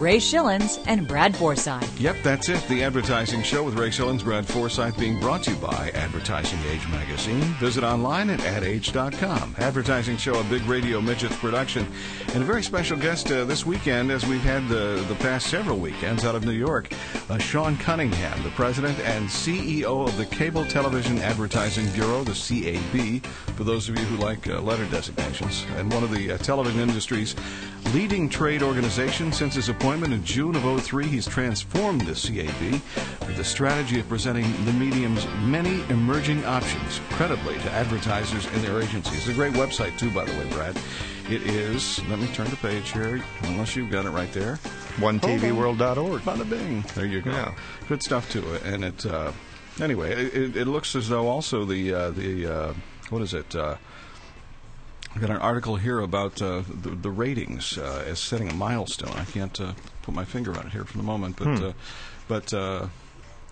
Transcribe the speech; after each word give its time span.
Ray 0.00 0.16
Schilens 0.16 0.82
and 0.86 1.06
Brad 1.06 1.36
Forsythe. 1.36 2.00
Yep, 2.00 2.16
that's 2.24 2.48
it. 2.48 2.66
The 2.68 2.82
Advertising 2.82 3.42
Show 3.42 3.62
with 3.62 3.78
Ray 3.78 3.90
Schilens, 3.90 4.24
Brad 4.24 4.46
Forsythe, 4.46 4.98
being 4.98 5.20
brought 5.20 5.42
to 5.42 5.50
you 5.50 5.56
by 5.58 5.90
Advertising 5.90 6.58
Age 6.70 6.88
Magazine. 6.88 7.42
Visit 7.60 7.84
online 7.84 8.30
at 8.30 8.40
adage.com. 8.40 9.56
Advertising 9.58 10.16
Show, 10.16 10.40
a 10.40 10.44
big 10.44 10.62
radio 10.62 11.02
midgets 11.02 11.36
production, 11.36 11.86
and 12.32 12.42
a 12.42 12.46
very 12.46 12.62
special 12.62 12.96
guest 12.96 13.30
uh, 13.30 13.44
this 13.44 13.66
weekend, 13.66 14.10
as 14.10 14.24
we've 14.24 14.40
had 14.40 14.66
the, 14.68 15.04
the 15.06 15.16
past 15.16 15.48
several 15.48 15.76
weekends 15.76 16.24
out 16.24 16.34
of 16.34 16.46
New 16.46 16.52
York, 16.52 16.90
uh, 17.28 17.36
Sean 17.36 17.76
Cunningham, 17.76 18.42
the 18.42 18.50
president 18.52 18.98
and 19.00 19.28
CEO 19.28 20.08
of 20.08 20.16
the 20.16 20.24
Cable 20.24 20.64
Television 20.64 21.18
Advertising 21.18 21.86
Bureau, 21.90 22.24
the 22.24 22.32
CAB, 22.32 23.22
for 23.54 23.64
those 23.64 23.90
of 23.90 23.98
you 23.98 24.04
who 24.06 24.16
like 24.16 24.48
uh, 24.48 24.62
letter 24.62 24.86
designations, 24.86 25.66
and 25.76 25.92
one 25.92 26.02
of 26.02 26.10
the 26.10 26.32
uh, 26.32 26.38
television 26.38 26.80
industry's 26.80 27.36
leading 27.92 28.30
trade 28.30 28.62
organizations 28.62 29.36
since 29.36 29.54
his 29.56 29.68
appointment 29.68 29.89
in 29.90 30.24
June 30.24 30.54
of 30.54 30.82
03. 30.84 31.08
He's 31.08 31.26
transformed 31.26 32.02
the 32.02 32.14
CAB 32.14 32.80
with 33.26 33.36
the 33.36 33.42
strategy 33.42 33.98
of 33.98 34.08
presenting 34.08 34.44
the 34.64 34.72
medium's 34.72 35.26
many 35.42 35.82
emerging 35.90 36.44
options 36.44 37.00
credibly 37.10 37.58
to 37.58 37.70
advertisers 37.72 38.46
and 38.46 38.62
their 38.62 38.80
agencies. 38.80 39.18
It's 39.18 39.28
a 39.28 39.32
great 39.32 39.52
website, 39.54 39.98
too, 39.98 40.10
by 40.12 40.24
the 40.24 40.32
way, 40.32 40.48
Brad. 40.52 40.78
It 41.28 41.42
is, 41.42 42.00
let 42.08 42.20
me 42.20 42.28
turn 42.28 42.48
the 42.50 42.56
page 42.56 42.92
here, 42.92 43.20
unless 43.42 43.74
you've 43.74 43.90
got 43.90 44.06
it 44.06 44.10
right 44.10 44.32
there. 44.32 44.60
OneTVWorld.org. 44.98 46.22
Bada 46.22 46.48
bing. 46.48 46.84
There 46.94 47.06
you 47.06 47.20
go. 47.20 47.32
Yeah. 47.32 47.54
Good 47.88 48.04
stuff 48.04 48.30
too. 48.30 48.44
And 48.64 48.84
it, 48.84 49.04
uh, 49.04 49.32
anyway, 49.80 50.12
it, 50.12 50.56
it 50.56 50.68
looks 50.68 50.94
as 50.94 51.08
though 51.08 51.26
also 51.26 51.64
the, 51.64 51.92
uh, 51.92 52.10
the 52.10 52.46
uh, 52.46 52.74
what 53.08 53.22
is 53.22 53.34
it? 53.34 53.56
I've 55.14 55.20
got 55.20 55.30
an 55.30 55.38
article 55.38 55.76
here 55.76 56.00
about 56.00 56.40
uh, 56.40 56.62
the, 56.68 56.90
the 56.90 57.10
ratings 57.10 57.76
uh, 57.78 58.04
as 58.06 58.20
setting 58.20 58.48
a 58.48 58.54
milestone. 58.54 59.12
I 59.16 59.24
can't 59.24 59.60
uh, 59.60 59.72
put 60.02 60.14
my 60.14 60.24
finger 60.24 60.56
on 60.58 60.66
it 60.66 60.72
here 60.72 60.84
for 60.84 60.96
the 60.96 61.02
moment, 61.02 61.36
but 61.36 61.46
Hmm. 61.46 61.64
uh, 61.64 61.72
but 62.28 62.54
uh, 62.54 62.86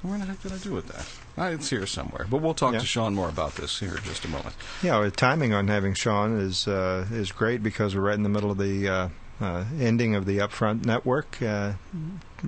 where 0.02 0.18
the 0.18 0.24
heck 0.26 0.40
did 0.42 0.52
I 0.52 0.58
do 0.58 0.72
with 0.72 0.86
that? 0.88 1.04
Uh, 1.36 1.50
it's 1.52 1.68
here 1.68 1.84
somewhere. 1.86 2.26
But 2.30 2.42
we'll 2.42 2.54
talk 2.54 2.74
Yeah. 2.74 2.78
to 2.80 2.86
Sean 2.86 3.14
more 3.14 3.28
about 3.28 3.56
this 3.56 3.80
here 3.80 3.96
in 3.96 4.02
just 4.04 4.24
a 4.24 4.28
moment. 4.28 4.54
Yeah, 4.82 5.00
the 5.00 5.10
timing 5.10 5.52
on 5.52 5.66
having 5.66 5.94
Sean 5.94 6.38
is 6.38 6.68
uh, 6.68 7.06
is 7.10 7.32
great 7.32 7.62
because 7.62 7.94
we're 7.96 8.02
right 8.02 8.14
in 8.14 8.22
the 8.22 8.28
middle 8.28 8.52
of 8.52 8.58
the 8.58 8.88
uh, 8.88 9.08
uh, 9.40 9.64
ending 9.80 10.14
of 10.14 10.26
the 10.26 10.38
upfront 10.38 10.84
network 10.84 11.42
uh, 11.42 11.72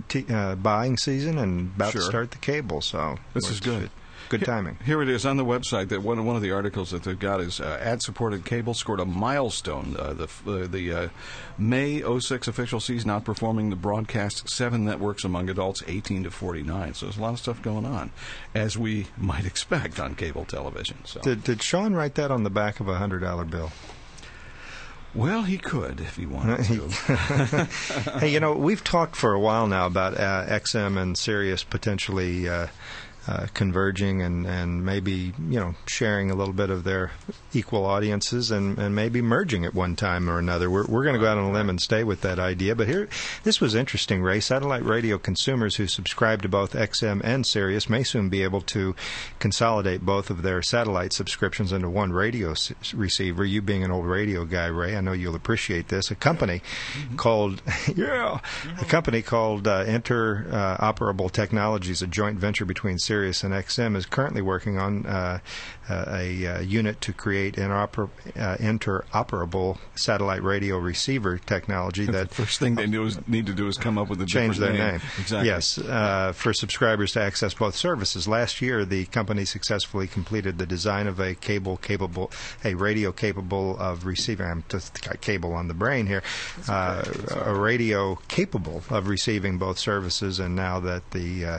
t- 0.08 0.26
uh, 0.30 0.54
buying 0.54 0.96
season 0.96 1.38
and 1.38 1.72
about 1.74 1.92
Sure. 1.92 2.00
to 2.02 2.06
start 2.06 2.30
the 2.30 2.38
cable. 2.38 2.80
So 2.80 3.16
This 3.34 3.50
is 3.50 3.58
good. 3.58 3.90
Good 4.30 4.44
timing. 4.44 4.78
Here 4.86 5.02
it 5.02 5.08
is 5.08 5.26
on 5.26 5.38
the 5.38 5.44
website. 5.44 5.88
That 5.88 6.02
one 6.02 6.24
one 6.24 6.36
of 6.36 6.42
the 6.42 6.52
articles 6.52 6.92
that 6.92 7.02
they've 7.02 7.18
got 7.18 7.40
is 7.40 7.60
uh, 7.60 7.78
ad-supported 7.82 8.44
cable 8.44 8.74
scored 8.74 9.00
a 9.00 9.04
milestone. 9.04 9.96
Uh, 9.98 10.12
the 10.12 10.28
uh, 10.46 10.66
the 10.68 10.92
uh, 10.92 11.08
May 11.58 12.00
06 12.00 12.46
official 12.46 12.78
season 12.78 13.10
outperforming 13.10 13.70
the 13.70 13.76
broadcast 13.76 14.48
seven 14.48 14.84
networks 14.84 15.24
among 15.24 15.50
adults 15.50 15.82
18 15.88 16.22
to 16.22 16.30
49. 16.30 16.94
So 16.94 17.06
there's 17.06 17.18
a 17.18 17.20
lot 17.20 17.32
of 17.32 17.40
stuff 17.40 17.60
going 17.60 17.84
on, 17.84 18.12
as 18.54 18.78
we 18.78 19.08
might 19.18 19.46
expect 19.46 19.98
on 19.98 20.14
cable 20.14 20.44
television. 20.44 20.98
So 21.04 21.20
Did, 21.20 21.42
did 21.42 21.60
Sean 21.60 21.94
write 21.94 22.14
that 22.14 22.30
on 22.30 22.44
the 22.44 22.50
back 22.50 22.78
of 22.78 22.86
a 22.86 22.94
hundred 22.94 23.22
dollar 23.22 23.44
bill? 23.44 23.72
well, 25.12 25.42
he 25.42 25.58
could 25.58 26.00
if 26.00 26.16
he 26.16 26.26
wanted 26.26 26.64
to. 26.66 26.88
hey, 28.20 28.28
you 28.32 28.38
know, 28.38 28.52
we've 28.52 28.84
talked 28.84 29.16
for 29.16 29.32
a 29.32 29.40
while 29.40 29.66
now 29.66 29.86
about 29.86 30.14
uh, 30.14 30.46
XM 30.46 30.96
and 30.96 31.18
Sirius 31.18 31.64
potentially 31.64 32.48
uh, 32.48 32.68
uh, 33.28 33.46
converging 33.52 34.22
and, 34.22 34.46
and 34.46 34.84
maybe, 34.84 35.32
you 35.48 35.60
know, 35.60 35.74
sharing 35.86 36.30
a 36.30 36.34
little 36.34 36.54
bit 36.54 36.70
of 36.70 36.84
their 36.84 37.12
equal 37.52 37.84
audiences 37.84 38.50
and, 38.50 38.78
and 38.78 38.94
maybe 38.94 39.20
merging 39.20 39.64
at 39.64 39.74
one 39.74 39.94
time 39.94 40.28
or 40.28 40.38
another. 40.38 40.70
We're, 40.70 40.86
we're 40.86 41.04
going 41.04 41.14
to 41.14 41.20
go 41.20 41.26
out 41.26 41.38
on 41.38 41.44
a 41.44 41.52
limb 41.52 41.68
and 41.68 41.80
stay 41.80 42.02
with 42.02 42.22
that 42.22 42.38
idea. 42.38 42.74
But 42.74 42.88
here, 42.88 43.08
this 43.42 43.60
was 43.60 43.74
interesting, 43.74 44.22
Ray. 44.22 44.40
Satellite 44.40 44.84
radio 44.84 45.18
consumers 45.18 45.76
who 45.76 45.86
subscribe 45.86 46.42
to 46.42 46.48
both 46.48 46.72
XM 46.72 47.20
and 47.22 47.46
Sirius 47.46 47.90
may 47.90 48.02
soon 48.02 48.30
be 48.30 48.42
able 48.42 48.62
to 48.62 48.94
consolidate 49.38 50.00
both 50.00 50.30
of 50.30 50.42
their 50.42 50.62
satellite 50.62 51.12
subscriptions 51.12 51.72
into 51.72 51.90
one 51.90 52.12
radio 52.12 52.52
s- 52.52 52.72
receiver. 52.94 53.44
You 53.44 53.60
being 53.60 53.84
an 53.84 53.90
old 53.90 54.06
radio 54.06 54.44
guy, 54.44 54.66
Ray, 54.66 54.96
I 54.96 55.00
know 55.00 55.12
you'll 55.12 55.34
appreciate 55.34 55.88
this. 55.88 56.10
A 56.10 56.14
company 56.14 56.62
called, 57.16 57.62
yeah, 57.94 58.40
a 58.80 58.84
company 58.86 59.22
called 59.22 59.68
uh, 59.68 59.84
Interoperable 59.84 61.30
Technologies, 61.30 62.02
a 62.02 62.06
joint 62.06 62.38
venture 62.38 62.64
between 62.64 62.98
Sirius 63.10 63.42
and 63.42 63.52
XM, 63.52 63.96
is 63.96 64.06
currently 64.06 64.40
working 64.40 64.78
on 64.78 65.04
uh, 65.04 65.40
uh, 65.88 66.04
a 66.10 66.46
uh, 66.46 66.60
unit 66.60 67.00
to 67.00 67.12
create 67.12 67.56
interoper- 67.56 68.08
uh, 68.36 68.56
interoperable 68.58 69.78
satellite 69.96 70.44
radio 70.44 70.78
receiver 70.78 71.36
technology 71.36 72.06
the 72.06 72.12
that 72.12 72.30
first 72.30 72.60
thing 72.60 72.76
they 72.76 72.86
do 72.86 73.04
is, 73.04 73.18
need 73.26 73.46
to 73.46 73.52
do 73.52 73.66
is 73.66 73.76
come 73.76 73.98
up 73.98 74.08
with 74.08 74.22
a 74.22 74.26
change 74.26 74.58
their 74.58 74.70
different 74.70 75.02
name. 75.02 75.10
Exactly. 75.18 75.48
Yes, 75.48 75.78
uh, 75.78 76.30
for 76.32 76.52
subscribers 76.52 77.10
to 77.14 77.20
access 77.20 77.52
both 77.52 77.74
services. 77.74 78.28
Last 78.28 78.62
year, 78.62 78.84
the 78.84 79.06
company 79.06 79.44
successfully 79.44 80.06
completed 80.06 80.58
the 80.58 80.66
design 80.66 81.08
of 81.08 81.18
a 81.18 81.34
cable 81.34 81.78
capable, 81.78 82.30
a 82.64 82.74
radio 82.74 83.10
capable 83.10 83.76
of 83.80 84.06
receiving. 84.06 84.46
I'm 84.46 84.62
just 84.68 85.02
got 85.02 85.20
cable 85.20 85.52
on 85.54 85.66
the 85.66 85.74
brain 85.74 86.06
here. 86.06 86.22
Uh, 86.68 87.02
a 87.32 87.54
radio 87.54 88.20
capable 88.28 88.84
of 88.88 89.08
receiving 89.08 89.58
both 89.58 89.80
services, 89.80 90.38
and 90.38 90.54
now 90.54 90.78
that 90.78 91.10
the 91.10 91.44
uh, 91.44 91.58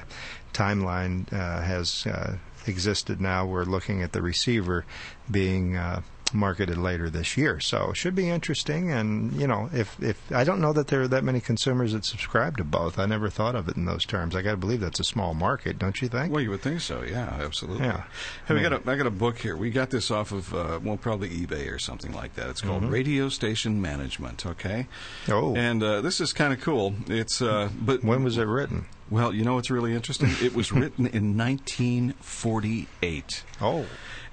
timeline 0.53 1.31
uh, 1.33 1.61
has 1.61 2.05
uh, 2.07 2.37
existed, 2.67 3.19
now 3.21 3.45
we're 3.45 3.65
looking 3.65 4.01
at 4.03 4.11
the 4.11 4.21
receiver 4.21 4.85
being. 5.29 5.77
Uh, 5.77 6.01
marketed 6.33 6.77
later 6.77 7.09
this 7.09 7.37
year. 7.37 7.59
So 7.59 7.91
it 7.91 7.97
should 7.97 8.15
be 8.15 8.29
interesting. 8.29 8.91
And 8.91 9.33
you 9.33 9.47
know, 9.47 9.69
if 9.73 10.01
if 10.01 10.31
I 10.31 10.43
don't 10.43 10.61
know 10.61 10.73
that 10.73 10.87
there 10.87 11.01
are 11.01 11.07
that 11.07 11.23
many 11.23 11.39
consumers 11.39 11.93
that 11.93 12.05
subscribe 12.05 12.57
to 12.57 12.63
both. 12.63 12.99
I 12.99 13.05
never 13.05 13.29
thought 13.29 13.55
of 13.55 13.67
it 13.67 13.75
in 13.77 13.85
those 13.85 14.05
terms. 14.05 14.35
I 14.35 14.41
got 14.41 14.51
to 14.51 14.57
believe 14.57 14.79
that's 14.79 14.99
a 14.99 15.03
small 15.03 15.33
market, 15.33 15.79
don't 15.79 16.01
you 16.01 16.07
think? 16.07 16.31
Well, 16.33 16.41
you 16.41 16.49
would 16.51 16.61
think 16.61 16.81
so. 16.81 17.03
Yeah, 17.03 17.37
absolutely. 17.41 17.85
Yeah. 17.85 18.03
Hey, 18.47 18.53
we 18.55 18.61
got 18.61 18.73
a, 18.73 18.89
I 18.89 18.95
got 18.95 19.07
a 19.07 19.11
book 19.11 19.39
here. 19.39 19.55
We 19.55 19.71
got 19.71 19.89
this 19.89 20.11
off 20.11 20.31
of 20.31 20.53
uh, 20.53 20.79
well, 20.83 20.97
probably 20.97 21.29
eBay 21.29 21.71
or 21.71 21.79
something 21.79 22.13
like 22.13 22.35
that. 22.35 22.49
It's 22.49 22.61
called 22.61 22.83
Mhm. 22.83 22.91
Radio 22.91 23.29
Station 23.29 23.81
Management. 23.81 24.45
Okay. 24.45 24.87
Oh. 25.27 25.55
And 25.55 25.83
uh, 25.83 26.01
this 26.01 26.21
is 26.21 26.33
kind 26.33 26.53
of 26.53 26.61
cool. 26.61 26.95
It's 27.07 27.41
uh, 27.41 27.69
but 27.81 28.03
when 28.03 28.23
was 28.23 28.37
it 28.37 28.43
written? 28.43 28.85
Well, 29.11 29.35
you 29.35 29.43
know 29.43 29.55
what's 29.55 29.69
really 29.69 29.93
interesting? 29.93 30.31
It 30.41 30.55
was 30.55 30.71
written 30.71 31.05
in 31.05 31.37
1948. 31.37 33.43
Oh. 33.61 33.85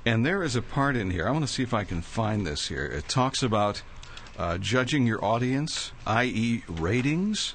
And 0.06 0.25
there 0.25 0.43
is 0.43 0.55
a 0.56 0.62
part 0.62 0.97
in 0.97 1.11
here. 1.11 1.27
I 1.27 1.31
want 1.33 1.47
to 1.47 1.53
see 1.53 1.62
if 1.65 1.75
I 1.75 1.84
can 1.84 2.00
find 2.00 2.47
this 2.47 2.69
here. 2.69 2.87
It 2.87 3.09
talks 3.09 3.43
about 3.43 3.83
uh, 4.39 4.56
judging 4.59 5.05
your 5.06 5.22
audience, 5.25 5.91
i.e., 6.06 6.62
ratings. 6.69 7.55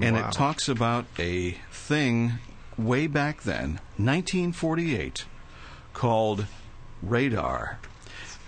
And 0.00 0.16
Wow. 0.16 0.28
it 0.28 0.32
talks 0.32 0.66
about 0.68 1.04
a 1.18 1.52
thing 1.70 2.34
way 2.78 3.06
back 3.06 3.42
then, 3.42 3.80
1948, 3.98 5.26
called 5.92 6.46
radar. 7.02 7.78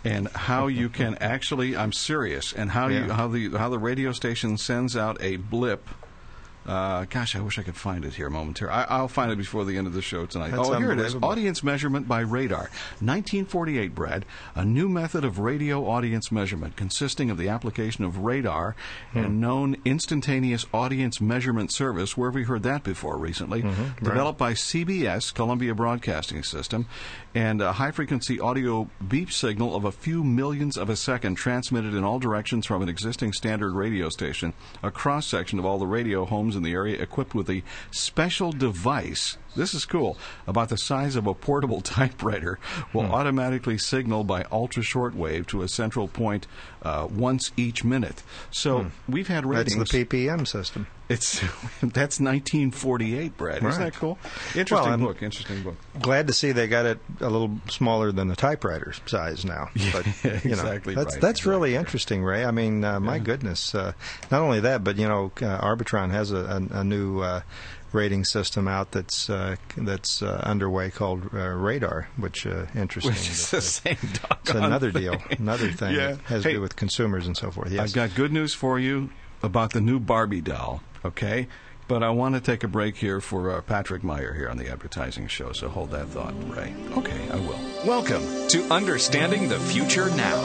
And 0.05 0.29
how 0.29 0.67
you 0.67 0.89
can 0.99 1.17
actually, 1.21 1.77
I'm 1.77 1.93
serious, 1.93 2.53
and 2.55 2.71
how 2.71 2.89
you 2.89 3.13
how 3.13 3.29
the 3.29 3.51
how 3.51 3.69
the 3.69 3.79
radio 3.79 4.13
station 4.13 4.57
sends 4.57 4.97
out 4.97 5.19
a 5.21 5.37
blip. 5.37 5.87
Uh, 6.69 7.07
gosh, 7.09 7.35
I 7.35 7.41
wish 7.41 7.59
I 7.59 7.63
could 7.63 7.77
find 7.77 8.05
it 8.05 8.15
here 8.15 8.29
momentarily. 8.29 8.77
I, 8.77 8.85
I'll 8.99 9.09
find 9.09 9.33
it 9.33 9.39
before 9.39 9.65
the 9.65 9.79
end 9.79 9.87
of 9.87 9.95
the 9.95 10.03
show 10.03 10.27
tonight. 10.27 10.51
That's 10.51 10.69
oh, 10.69 10.79
here 10.79 10.93
it 10.93 10.99
is. 11.01 11.17
Audience 11.23 11.65
measurement 11.65 12.07
by 12.07 12.21
radar. 12.21 12.69
1948, 13.01 13.95
Brad. 13.95 14.25
A 14.55 14.65
new 14.65 14.89
method 14.89 15.25
of 15.25 15.39
radio 15.39 15.87
audience 15.89 16.31
measurement 16.31 16.77
consisting 16.77 17.31
of 17.31 17.39
the 17.39 17.49
application 17.49 18.05
of 18.05 18.19
radar 18.19 18.77
Hmm. 19.13 19.19
and 19.19 19.41
known 19.41 19.77
instantaneous 19.85 20.67
audience 20.75 21.21
measurement 21.21 21.73
service. 21.73 22.17
Where 22.17 22.29
have 22.31 22.35
we 22.35 22.45
heard 22.45 22.63
that 22.65 22.83
before 22.85 23.17
recently? 23.17 23.63
Mhm, 23.63 23.79
right. 23.95 24.03
Developed 24.05 24.39
by 24.39 24.53
CBS, 24.53 25.31
Columbia 25.33 25.75
Broadcasting 25.75 26.43
System, 26.43 26.85
and 27.35 27.63
a 27.63 27.73
high 27.73 27.91
frequency 27.93 28.39
audio 28.39 28.91
beep 29.07 29.33
signal 29.33 29.75
of 29.75 29.85
a 29.85 29.93
few 29.93 30.23
millions 30.23 30.77
of 30.77 30.91
a 30.91 30.97
second 30.97 31.37
transmitted 31.37 31.95
in 31.95 32.05
all 32.05 32.19
directions 32.19 32.67
from 32.67 32.83
an 32.83 32.89
existing 32.89 33.33
standard 33.33 33.73
radio 33.73 34.09
station. 34.11 34.53
A 34.83 34.91
cross 34.91 35.27
section 35.27 35.59
of 35.59 35.65
all 35.65 35.79
the 35.79 35.87
radio 35.87 36.25
homes 36.27 36.57
in 36.59 36.65
the 36.65 36.73
area 36.73 37.01
equipped 37.01 37.35
with 37.35 37.49
a 37.49 37.63
special 37.91 38.53
device 38.53 39.39
This 39.59 39.75
is 39.75 39.85
cool. 39.85 40.17
About 40.47 40.69
the 40.71 40.79
size 40.79 41.17
of 41.17 41.27
a 41.27 41.35
portable 41.35 41.81
typewriter 41.97 42.59
will 42.93 43.07
Hmm. 43.07 43.13
automatically 43.15 43.77
signal 43.79 44.25
by 44.25 44.45
ultra 44.51 44.83
shortwave 44.83 45.47
to 45.49 45.63
a 45.63 45.69
central 45.69 46.09
point 46.09 46.47
uh, 46.83 47.07
once 47.11 47.53
each 47.57 47.85
minute. 47.85 48.23
So 48.51 48.87
we've 49.09 49.29
had 49.29 49.45
Hmm. 49.45 49.53
That's 49.55 49.75
the 49.75 49.85
PPM 50.05 50.47
system. 50.47 50.87
It's 51.09 51.41
that's 51.83 52.21
1948, 52.21 53.37
Brad. 53.39 53.65
Isn't 53.65 53.83
that 53.83 53.95
cool? 53.95 54.19
Interesting 54.55 54.91
Well, 54.91 54.99
book. 54.99 55.23
Interesting 55.23 55.63
book. 55.63 55.77
Glad 56.01 56.27
to 56.27 56.33
see 56.35 56.53
they 56.53 56.69
got 56.69 56.85
it 56.87 56.99
a 57.21 57.31
little 57.31 57.59
smaller 57.71 58.13
than 58.13 58.29
the 58.29 58.37
typewriter 58.37 58.93
size 59.07 59.45
now. 59.45 59.71
But, 59.93 60.05
you 60.23 60.31
know, 60.33 60.37
exactly 60.67 60.95
That's 60.95 61.15
right, 61.15 61.23
that's 61.23 61.47
really 61.47 61.75
interesting, 61.77 62.23
Ray. 62.23 62.45
I 62.45 62.51
mean, 62.51 62.85
uh, 62.85 63.01
my 63.01 63.19
goodness. 63.19 63.75
Uh, 63.75 63.93
not 64.31 64.43
only 64.43 64.61
that, 64.61 64.85
but 64.85 64.99
you 64.99 65.09
know, 65.09 65.33
uh, 65.41 65.59
Arbitron 65.65 66.11
has 66.11 66.31
a, 66.31 66.37
a, 66.71 66.81
a 66.81 66.85
new 66.85 67.21
uh, 67.21 67.41
rating 67.93 68.25
system 68.25 68.69
out 68.69 68.93
that's 68.93 69.31
uh, 69.31 69.57
that's 69.77 70.23
uh, 70.23 70.41
underway 70.45 70.91
called 70.91 71.31
uh, 71.33 71.39
Radar, 71.49 72.09
which 72.17 72.47
uh, 72.47 72.67
interesting. 72.75 73.13
Which 73.13 73.29
is 73.31 73.51
the 73.51 73.61
same 73.61 73.97
it's 74.43 74.51
another 74.51 74.93
thing. 74.93 75.03
deal, 75.03 75.23
another 75.39 75.71
thing 75.73 75.95
Yeah. 75.95 76.13
that 76.13 76.21
has 76.23 76.45
Hey, 76.45 76.51
to 76.53 76.57
do 76.57 76.61
with 76.61 76.77
consumers 76.77 77.27
and 77.27 77.37
so 77.37 77.51
forth. 77.51 77.71
Yes. 77.71 77.81
I've 77.89 77.93
got 77.95 78.15
good 78.15 78.33
news 78.33 78.55
for 78.55 78.79
you 78.79 79.11
about 79.43 79.73
the 79.73 79.81
new 79.81 79.99
Barbie 80.01 80.41
doll. 80.41 80.83
Okay. 81.05 81.49
But 81.87 82.03
I 82.03 82.11
want 82.11 82.35
to 82.35 82.43
take 82.43 82.65
a 82.65 82.69
break 82.69 82.99
here 82.99 83.19
for 83.19 83.51
uh, 83.51 83.63
Patrick 83.63 84.05
Meyer 84.05 84.35
here 84.35 84.51
on 84.51 84.59
the 84.59 84.69
advertising 84.69 85.27
show, 85.27 85.53
so 85.53 85.71
hold 85.71 85.91
that 85.93 86.09
thought, 86.09 86.35
Ray. 86.55 86.75
Okay, 86.99 87.29
I 87.33 87.37
will. 87.37 87.59
Welcome 87.87 88.23
to 88.49 88.63
Understanding 88.71 89.49
the 89.49 89.59
Future 89.59 90.11
Now. 90.11 90.39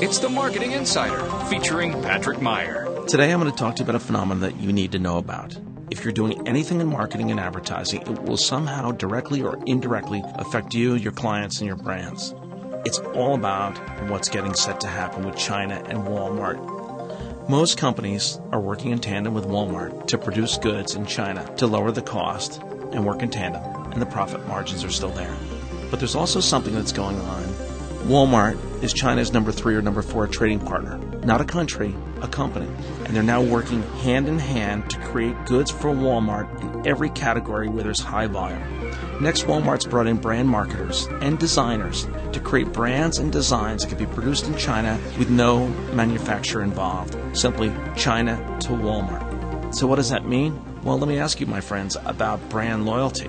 It's 0.00 0.18
the 0.18 0.28
Marketing 0.28 0.72
Insider 0.72 1.20
featuring 1.48 1.92
Patrick 2.02 2.42
Meyer. 2.42 2.88
Today, 3.06 3.32
I'm 3.32 3.38
going 3.38 3.48
to 3.52 3.56
talk 3.56 3.76
to 3.76 3.84
you 3.84 3.88
about 3.88 3.94
a 3.94 4.04
phenomenon 4.04 4.40
that 4.40 4.58
you 4.60 4.72
need 4.72 4.90
to 4.90 4.98
know 4.98 5.18
about. 5.18 5.56
If 5.90 6.04
you're 6.04 6.12
doing 6.12 6.46
anything 6.46 6.82
in 6.82 6.86
marketing 6.86 7.30
and 7.30 7.40
advertising, 7.40 8.02
it 8.02 8.22
will 8.22 8.36
somehow 8.36 8.92
directly 8.92 9.42
or 9.42 9.58
indirectly 9.64 10.22
affect 10.34 10.74
you, 10.74 10.94
your 10.94 11.12
clients, 11.12 11.60
and 11.60 11.66
your 11.66 11.76
brands. 11.76 12.34
It's 12.84 12.98
all 12.98 13.34
about 13.34 13.78
what's 14.08 14.28
getting 14.28 14.52
set 14.52 14.80
to 14.80 14.86
happen 14.86 15.24
with 15.24 15.36
China 15.36 15.82
and 15.88 16.00
Walmart. 16.00 17.48
Most 17.48 17.78
companies 17.78 18.38
are 18.52 18.60
working 18.60 18.90
in 18.90 18.98
tandem 18.98 19.32
with 19.32 19.46
Walmart 19.46 20.06
to 20.08 20.18
produce 20.18 20.58
goods 20.58 20.94
in 20.94 21.06
China 21.06 21.50
to 21.56 21.66
lower 21.66 21.90
the 21.90 22.02
cost 22.02 22.60
and 22.92 23.06
work 23.06 23.22
in 23.22 23.30
tandem, 23.30 23.62
and 23.92 24.02
the 24.02 24.06
profit 24.06 24.46
margins 24.46 24.84
are 24.84 24.90
still 24.90 25.10
there. 25.10 25.34
But 25.90 26.00
there's 26.00 26.14
also 26.14 26.40
something 26.40 26.74
that's 26.74 26.92
going 26.92 27.18
on. 27.18 27.44
Walmart 28.04 28.82
is 28.82 28.92
China's 28.92 29.32
number 29.32 29.52
three 29.52 29.74
or 29.74 29.80
number 29.80 30.02
four 30.02 30.26
trading 30.26 30.60
partner, 30.60 30.98
not 31.28 31.42
a 31.42 31.44
country, 31.44 31.94
a 32.22 32.26
company. 32.26 32.66
And 33.04 33.14
they're 33.14 33.22
now 33.22 33.42
working 33.42 33.82
hand 34.00 34.28
in 34.28 34.38
hand 34.38 34.88
to 34.88 34.98
create 34.98 35.36
goods 35.44 35.70
for 35.70 35.90
Walmart 35.90 36.48
in 36.62 36.88
every 36.88 37.10
category 37.10 37.68
where 37.68 37.84
there's 37.84 38.00
high 38.00 38.26
volume. 38.26 38.62
Next, 39.20 39.42
Walmart's 39.44 39.84
brought 39.84 40.06
in 40.06 40.16
brand 40.16 40.48
marketers 40.48 41.06
and 41.20 41.38
designers 41.38 42.06
to 42.32 42.40
create 42.40 42.72
brands 42.72 43.18
and 43.18 43.30
designs 43.30 43.82
that 43.82 43.90
can 43.90 43.98
be 43.98 44.06
produced 44.06 44.46
in 44.46 44.56
China 44.56 44.98
with 45.18 45.28
no 45.28 45.68
manufacturer 45.92 46.62
involved. 46.62 47.14
Simply 47.36 47.70
China 47.94 48.36
to 48.60 48.68
Walmart. 48.68 49.74
So, 49.74 49.86
what 49.86 49.96
does 49.96 50.08
that 50.08 50.26
mean? 50.26 50.58
Well, 50.82 50.98
let 50.98 51.08
me 51.08 51.18
ask 51.18 51.40
you, 51.40 51.46
my 51.46 51.60
friends, 51.60 51.94
about 52.06 52.40
brand 52.48 52.86
loyalty. 52.86 53.28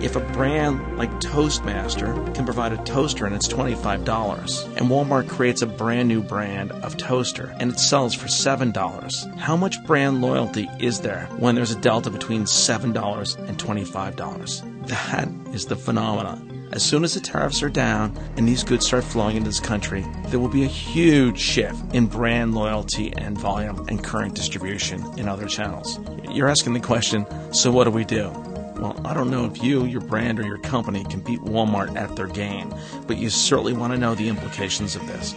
If 0.00 0.14
a 0.14 0.20
brand 0.20 0.96
like 0.96 1.20
Toastmaster 1.20 2.12
can 2.32 2.44
provide 2.44 2.72
a 2.72 2.76
toaster 2.84 3.26
and 3.26 3.34
it's 3.34 3.48
$25, 3.48 4.76
and 4.76 4.88
Walmart 4.88 5.28
creates 5.28 5.60
a 5.62 5.66
brand 5.66 6.08
new 6.08 6.22
brand 6.22 6.70
of 6.70 6.96
toaster 6.96 7.52
and 7.58 7.72
it 7.72 7.80
sells 7.80 8.14
for 8.14 8.28
$7, 8.28 9.36
how 9.38 9.56
much 9.56 9.84
brand 9.84 10.20
loyalty 10.20 10.68
is 10.78 11.00
there 11.00 11.26
when 11.38 11.56
there's 11.56 11.72
a 11.72 11.80
delta 11.80 12.10
between 12.10 12.44
$7 12.44 13.48
and 13.48 13.58
$25? 13.58 14.86
That 14.86 15.28
is 15.52 15.66
the 15.66 15.74
phenomenon. 15.74 16.68
As 16.70 16.84
soon 16.84 17.02
as 17.02 17.14
the 17.14 17.20
tariffs 17.20 17.62
are 17.64 17.68
down 17.68 18.16
and 18.36 18.46
these 18.46 18.62
goods 18.62 18.86
start 18.86 19.02
flowing 19.02 19.36
into 19.36 19.48
this 19.48 19.58
country, 19.58 20.06
there 20.26 20.38
will 20.38 20.48
be 20.48 20.62
a 20.62 20.68
huge 20.68 21.40
shift 21.40 21.92
in 21.92 22.06
brand 22.06 22.54
loyalty 22.54 23.12
and 23.16 23.36
volume 23.36 23.84
and 23.88 24.04
current 24.04 24.34
distribution 24.34 25.04
in 25.18 25.28
other 25.28 25.46
channels. 25.46 25.98
You're 26.30 26.48
asking 26.48 26.74
the 26.74 26.80
question, 26.80 27.26
so 27.52 27.72
what 27.72 27.84
do 27.84 27.90
we 27.90 28.04
do? 28.04 28.30
Well, 28.78 29.00
I 29.04 29.12
don't 29.12 29.30
know 29.30 29.44
if 29.44 29.60
you, 29.60 29.86
your 29.86 30.00
brand, 30.00 30.38
or 30.38 30.44
your 30.44 30.58
company 30.58 31.02
can 31.02 31.18
beat 31.18 31.40
Walmart 31.40 31.96
at 31.96 32.14
their 32.14 32.28
game, 32.28 32.72
but 33.08 33.18
you 33.18 33.28
certainly 33.28 33.72
want 33.72 33.92
to 33.92 33.98
know 33.98 34.14
the 34.14 34.28
implications 34.28 34.94
of 34.94 35.04
this. 35.08 35.34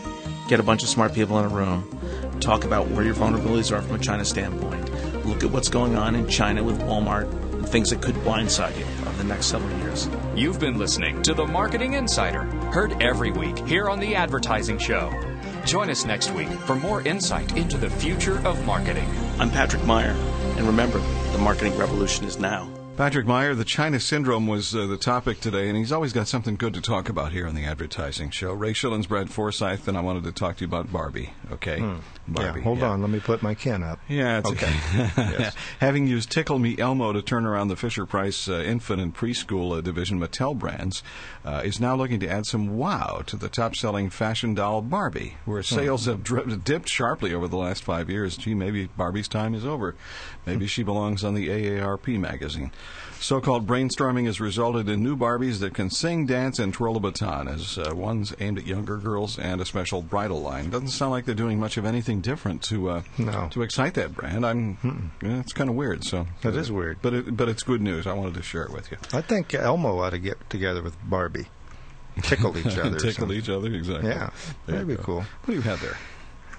Get 0.48 0.60
a 0.60 0.64
bunch 0.64 0.84
of 0.84 0.90
smart 0.90 1.16
people 1.16 1.40
in 1.40 1.46
a 1.46 1.48
room, 1.48 2.00
talk 2.40 2.66
about 2.66 2.90
where 2.90 3.04
your 3.04 3.16
vulnerabilities 3.16 3.72
are 3.72 3.82
from 3.82 3.96
a 3.96 4.00
China 4.00 4.26
standpoint, 4.26 5.26
look 5.26 5.44
at 5.44 5.50
what's 5.50 5.70
going 5.70 5.96
on 5.96 6.14
in 6.14 6.28
China 6.28 6.64
with 6.64 6.80
Walmart, 6.82 7.32
and 7.54 7.68
things 7.68 7.90
that 7.90 8.04
could 8.04 8.14
blindside 8.18 8.78
you 8.78 8.86
over 9.08 9.18
the 9.18 9.24
next 9.24 9.48
several 9.48 9.76
years. 9.80 10.08
You've 10.36 10.60
been 10.60 10.78
listening 10.78 11.24
to 11.24 11.34
the 11.34 11.48
Marketing 11.48 11.94
Insider, 11.94 12.44
heard 12.72 13.02
every 13.02 13.32
week 13.32 13.58
here 13.68 13.90
on 13.90 14.00
The 14.00 14.14
Advertising 14.14 14.78
Show. 14.78 15.12
Join 15.66 15.90
us 15.90 16.06
next 16.06 16.32
week 16.32 16.50
for 16.50 16.76
more 16.76 17.02
insight 17.08 17.58
into 17.58 17.78
the 17.78 17.90
future 17.90 18.38
of 18.48 18.64
marketing. 18.68 19.10
I'm 19.40 19.50
Patrick 19.50 19.84
Meyer, 19.86 20.16
and 20.58 20.68
remember, 20.68 21.00
the 21.32 21.40
marketing 21.40 21.76
revolution 21.76 22.26
is 22.26 22.38
now. 22.38 22.70
Patrick 22.98 23.26
Meyer, 23.26 23.56
the 23.56 23.66
China 23.66 24.00
Syndrome 24.00 24.46
was 24.46 24.76
uh, 24.76 24.86
the 24.86 24.98
topic 24.98 25.40
today, 25.40 25.70
and 25.70 25.78
he's 25.78 25.92
always 25.92 26.14
got 26.14 26.28
something 26.28 26.56
good 26.56 26.76
to 26.76 26.82
talk 26.82 27.10
about 27.10 27.32
here 27.32 27.48
on 27.48 27.56
the 27.56 27.64
advertising 27.64 28.30
show. 28.30 28.54
Ray 28.54 28.74
Schilens, 28.74 29.08
Brad 29.08 29.32
Forsythe, 29.32 29.88
and 29.88 29.98
I 29.98 30.02
wanted 30.02 30.24
to 30.26 30.32
talk 30.32 30.58
to 30.58 30.62
you 30.62 30.68
about 30.68 30.92
Barbie, 30.92 31.32
okay? 31.52 31.80
Barbie. 32.28 32.60
yeah, 32.60 32.64
hold 32.64 32.84
on. 32.84 33.02
Let 33.02 33.10
me 33.10 33.20
put 33.20 33.42
my 33.42 33.56
can 33.56 33.82
up. 33.82 34.00
Yeah, 34.08 34.38
it's 34.40 34.52
Okay. 34.52 34.72
Yes. 35.18 35.56
Having 35.80 36.08
used 36.08 36.30
Tickle 36.30 36.60
Me 36.60 36.78
Elmo 36.78 37.12
to 37.12 37.24
turn 37.24 37.46
around 37.46 37.70
the 37.70 37.76
Fisher 37.76 38.06
Price 38.06 38.48
uh, 38.48 38.60
infant 38.62 39.02
and 39.02 39.16
preschool 39.16 39.76
uh, 39.76 39.82
division 39.82 40.20
Mattel 40.20 40.56
brands, 40.56 41.02
uh, 41.44 41.62
is 41.66 41.80
now 41.80 41.96
looking 41.96 42.20
to 42.20 42.28
add 42.28 42.46
some 42.46 42.78
wow 42.78 43.24
to 43.26 43.36
the 43.36 43.50
top-selling 43.50 44.12
fashion 44.12 44.54
doll 44.54 44.82
Barbie, 44.84 45.38
where 45.46 45.64
sales 45.64 46.06
have 46.06 46.24
dri- 46.24 46.56
dipped 46.58 46.90
sharply 46.90 47.34
over 47.34 47.48
the 47.48 47.58
last 47.58 47.84
five 47.84 48.12
years. 48.12 48.38
Gee, 48.38 48.54
maybe 48.54 48.90
Barbie's 48.96 49.28
time 49.28 49.56
is 49.56 49.66
over. 49.66 49.96
Maybe 50.46 50.68
she 50.68 50.84
belongs 50.84 51.24
on 51.24 51.34
the 51.34 51.48
AARP 51.50 52.20
magazine. 52.20 52.72
So-called 53.20 53.68
brainstorming 53.68 54.26
has 54.26 54.42
resulted 54.42 54.90
in 54.90 55.04
new 55.04 55.16
Barbies 55.16 55.60
that 55.60 55.76
can 55.76 55.92
sing, 55.92 56.26
dance, 56.26 56.58
and 56.58 56.74
twirl 56.74 56.98
a 56.98 57.00
baton, 57.00 57.48
as 57.48 57.78
uh, 57.78 57.94
ones 57.96 58.34
aimed 58.40 58.58
at 58.58 58.66
younger 58.66 58.98
girls 58.98 59.38
and 59.38 59.62
a 59.62 59.66
special 59.66 60.02
bridal 60.02 60.42
line. 60.42 60.72
Doesn't 60.72 60.88
sound 60.88 61.12
like 61.12 61.26
they're 61.26 61.36
doing 61.36 61.60
much 61.60 61.78
of 61.78 61.86
anything 61.86 62.22
different 62.22 62.64
to 62.64 62.90
uh, 62.90 63.02
No. 63.20 63.48
to 63.52 63.62
excite 63.62 63.94
that 63.94 64.16
brand. 64.16 64.44
I'm. 64.44 65.12
Yeah, 65.22 65.40
it's 65.40 65.54
kind 65.54 65.70
of 65.70 65.76
weird. 65.76 66.04
So 66.04 66.26
That 66.42 66.56
is 66.56 66.72
weird. 66.72 66.98
but 67.04 67.14
it, 67.14 67.38
but 67.38 67.48
it's 67.48 67.62
good 67.62 67.82
news. 67.82 68.08
I 68.08 68.14
wanted 68.14 68.34
to 68.34 68.42
share 68.42 68.64
it 68.64 68.72
with 68.72 68.90
you. 68.90 68.98
I 69.14 69.22
think 69.22 69.54
Elmo 69.54 70.00
ought 70.00 70.10
to 70.12 70.20
get 70.20 70.50
together 70.50 70.82
with 70.82 70.96
Barbie, 71.08 71.46
tickle 72.24 72.58
each 72.58 72.76
other. 72.80 72.98
Tickle 72.98 73.32
each 73.34 73.50
other, 73.50 73.72
exactly. 73.72 74.10
Yeah, 74.10 74.32
There 74.66 74.78
that'd 74.78 74.88
be 74.88 74.96
go. 74.96 75.04
cool. 75.04 75.20
What 75.20 75.46
do 75.46 75.54
you 75.54 75.62
have 75.62 75.80
there? 75.80 75.98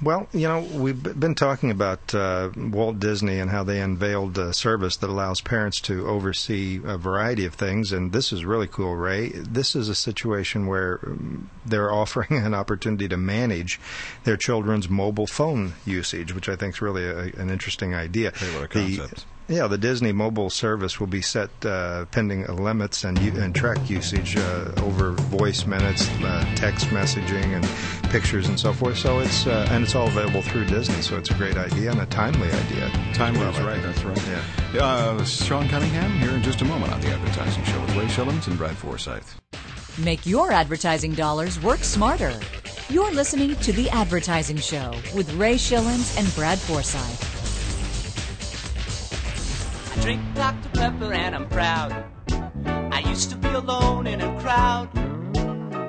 Well, 0.00 0.26
you 0.32 0.48
know, 0.48 0.60
we've 0.60 1.00
been 1.00 1.34
talking 1.36 1.70
about 1.70 2.12
uh, 2.14 2.50
Walt 2.56 2.98
Disney 2.98 3.38
and 3.38 3.50
how 3.50 3.62
they 3.62 3.80
unveiled 3.80 4.36
a 4.36 4.52
service 4.52 4.96
that 4.96 5.08
allows 5.10 5.40
parents 5.40 5.80
to 5.82 6.08
oversee 6.08 6.80
a 6.84 6.98
variety 6.98 7.44
of 7.44 7.54
things, 7.54 7.92
and 7.92 8.12
this 8.12 8.32
is 8.32 8.44
really 8.44 8.66
cool, 8.66 8.96
Ray. 8.96 9.28
This 9.28 9.76
is 9.76 9.88
a 9.88 9.94
situation 9.94 10.66
where 10.66 10.98
um, 11.06 11.50
they're 11.64 11.92
offering 12.00 12.32
an 12.32 12.52
opportunity 12.54 13.06
to 13.08 13.16
manage 13.16 13.78
their 14.24 14.36
children's 14.36 14.88
mobile 14.88 15.26
phone 15.28 15.74
usage, 15.84 16.34
which 16.34 16.48
I 16.48 16.56
think 16.56 16.74
is 16.74 16.82
really 16.82 17.04
a, 17.06 17.18
an 17.40 17.50
interesting 17.50 17.94
idea. 17.94 18.32
Hey, 18.34 18.52
what 18.58 18.64
a 18.64 18.78
The- 18.78 18.96
concept. 18.96 19.26
Yeah, 19.52 19.66
the 19.66 19.76
Disney 19.76 20.12
mobile 20.12 20.48
service 20.48 20.98
will 20.98 21.06
be 21.08 21.20
set 21.20 21.50
uh, 21.66 22.06
pending 22.06 22.46
limits 22.46 23.04
and, 23.04 23.18
u- 23.18 23.38
and 23.38 23.54
track 23.54 23.90
usage 23.90 24.34
uh, 24.38 24.72
over 24.78 25.10
voice 25.12 25.66
minutes, 25.66 26.08
uh, 26.22 26.42
text 26.56 26.86
messaging, 26.86 27.54
and 27.54 28.10
pictures 28.10 28.48
and 28.48 28.58
so 28.58 28.72
forth. 28.72 28.96
So 28.96 29.18
it's 29.18 29.46
uh, 29.46 29.68
and 29.70 29.84
it's 29.84 29.94
all 29.94 30.06
available 30.06 30.40
through 30.40 30.64
Disney. 30.66 31.02
So 31.02 31.18
it's 31.18 31.30
a 31.30 31.34
great 31.34 31.58
idea 31.58 31.90
and 31.90 32.00
a 32.00 32.06
timely 32.06 32.48
idea. 32.50 32.88
Time 33.12 33.34
Well, 33.34 33.50
is 33.50 33.58
I 33.58 33.66
right. 33.66 33.82
think. 33.82 33.94
That's 33.94 34.26
right. 34.28 34.42
Yeah. 34.74 34.82
Uh, 34.82 35.22
Sean 35.24 35.68
Cunningham 35.68 36.10
here 36.18 36.30
in 36.30 36.42
just 36.42 36.62
a 36.62 36.64
moment 36.64 36.90
on 36.92 37.00
the 37.02 37.08
advertising 37.08 37.62
show 37.64 37.78
with 37.82 37.94
Ray 37.94 38.06
Schilens 38.06 38.46
and 38.46 38.56
Brad 38.56 38.74
Forsythe. 38.76 39.22
Make 40.02 40.24
your 40.24 40.50
advertising 40.50 41.12
dollars 41.12 41.60
work 41.62 41.80
smarter. 41.84 42.32
You're 42.88 43.12
listening 43.12 43.54
to 43.56 43.72
The 43.72 43.90
Advertising 43.90 44.56
Show 44.56 44.92
with 45.14 45.30
Ray 45.34 45.54
Schilens 45.56 46.18
and 46.18 46.34
Brad 46.34 46.58
Forsythe. 46.58 47.21
Drink 50.02 50.20
Dr. 50.34 50.68
Pepper 50.70 51.12
and 51.12 51.32
I'm 51.32 51.48
proud. 51.48 52.04
I 52.90 53.04
used 53.06 53.30
to 53.30 53.36
be 53.36 53.46
alone 53.50 54.08
in 54.08 54.20
a 54.20 54.40
crowd, 54.40 54.88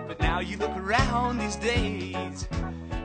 but 0.08 0.20
now 0.20 0.40
you 0.40 0.56
look 0.58 0.78
around 0.78 1.40
these 1.40 1.56
days. 1.56 2.48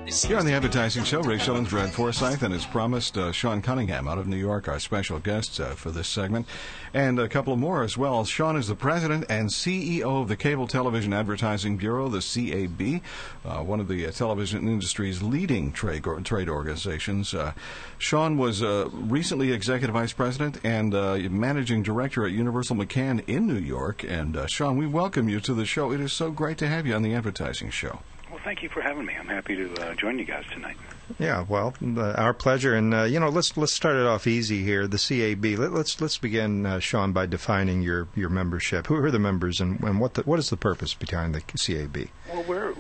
Here 0.09 0.39
on 0.39 0.47
the 0.47 0.55
Advertising 0.55 1.05
Show, 1.05 1.21
Ray 1.21 1.37
Schilens, 1.37 1.69
Brad 1.69 1.93
Forsythe, 1.93 2.43
and 2.43 2.55
as 2.55 2.65
promised, 2.65 3.19
uh, 3.19 3.31
Sean 3.31 3.61
Cunningham 3.61 4.09
out 4.09 4.17
of 4.17 4.27
New 4.27 4.39
York, 4.39 4.67
our 4.67 4.79
special 4.79 5.19
guests 5.19 5.61
uh, 5.61 5.75
for 5.75 5.91
this 5.91 6.09
segment, 6.09 6.47
and 6.95 7.19
a 7.19 7.29
couple 7.29 7.55
more 7.57 7.83
as 7.83 7.99
well. 7.99 8.25
Sean 8.25 8.57
is 8.57 8.69
the 8.69 8.75
president 8.75 9.27
and 9.29 9.51
CEO 9.51 10.23
of 10.23 10.29
the 10.29 10.37
Cable 10.37 10.67
Television 10.67 11.13
Advertising 11.13 11.77
Bureau, 11.77 12.09
the 12.09 12.23
CAB, 12.23 13.03
uh, 13.45 13.63
one 13.63 13.81
of 13.81 13.89
the 13.89 14.07
uh, 14.07 14.11
television 14.11 14.67
industry's 14.67 15.21
leading 15.21 15.73
trade 15.73 16.05
trade 16.25 16.49
organizations. 16.49 17.35
Uh, 17.35 17.53
Sean 17.99 18.39
was 18.39 18.63
uh, 18.63 18.89
recently 18.91 19.53
executive 19.53 19.93
vice 19.93 20.15
president 20.15 20.59
and 20.65 20.95
managing 21.31 21.83
director 21.83 22.25
at 22.25 22.33
Universal 22.33 22.77
McCann 22.77 23.23
in 23.29 23.47
New 23.47 23.59
York. 23.59 24.03
And 24.05 24.39
Sean, 24.49 24.79
we 24.79 24.87
welcome 24.87 25.29
you 25.29 25.39
to 25.41 25.53
the 25.53 25.67
show. 25.67 25.93
It 25.93 26.01
is 26.01 26.15
so 26.15 26.31
great 26.31 26.57
to 26.59 26.67
have 26.67 26.87
you 26.87 26.95
on 26.95 27.03
the 27.03 27.15
Advertising 27.15 27.69
Show. 27.69 28.01
Well, 28.31 28.41
thank 28.43 28.63
you 28.63 28.71
for 28.71 28.81
having 28.81 29.05
me. 29.05 29.08
I'm 29.29 29.35
happy 29.35 29.57
to 29.57 29.75
uh, 29.75 29.95
join 29.95 30.19
you 30.19 30.25
guys 30.25 30.45
tonight. 30.51 30.77
Yeah, 31.19 31.45
well, 31.47 31.75
uh, 31.85 32.13
our 32.13 32.33
pleasure. 32.33 32.75
And 32.75 32.95
uh, 32.95 33.03
you 33.03 33.21
know, 33.21 33.29
let's 33.29 33.59
let's 33.59 33.75
start 33.75 33.97
it 33.97 34.07
off 34.07 34.27
easy 34.27 34.63
here. 34.63 34.87
The 34.87 34.97
CAB. 34.97 35.59
Let, 35.59 35.71
us 35.71 35.77
let's, 35.77 36.01
let's 36.01 36.19
begin, 36.19 36.65
uh, 36.65 36.79
Sean, 36.79 37.13
by 37.13 37.27
defining 37.27 37.83
your, 37.83 38.09
your 38.15 38.31
membership. 38.31 38.87
Who 38.87 38.97
are 38.97 39.11
the 39.11 39.19
members, 39.19 39.61
and, 39.61 39.83
and 39.83 40.01
what 40.01 40.15
the, 40.15 40.23
what 40.23 40.39
is 40.39 40.49
the 40.49 40.57
purpose 40.57 40.95
behind 40.95 41.35
the 41.35 41.43
CAB? 41.43 42.09
Well, 42.33 42.45
we're, 42.45 42.73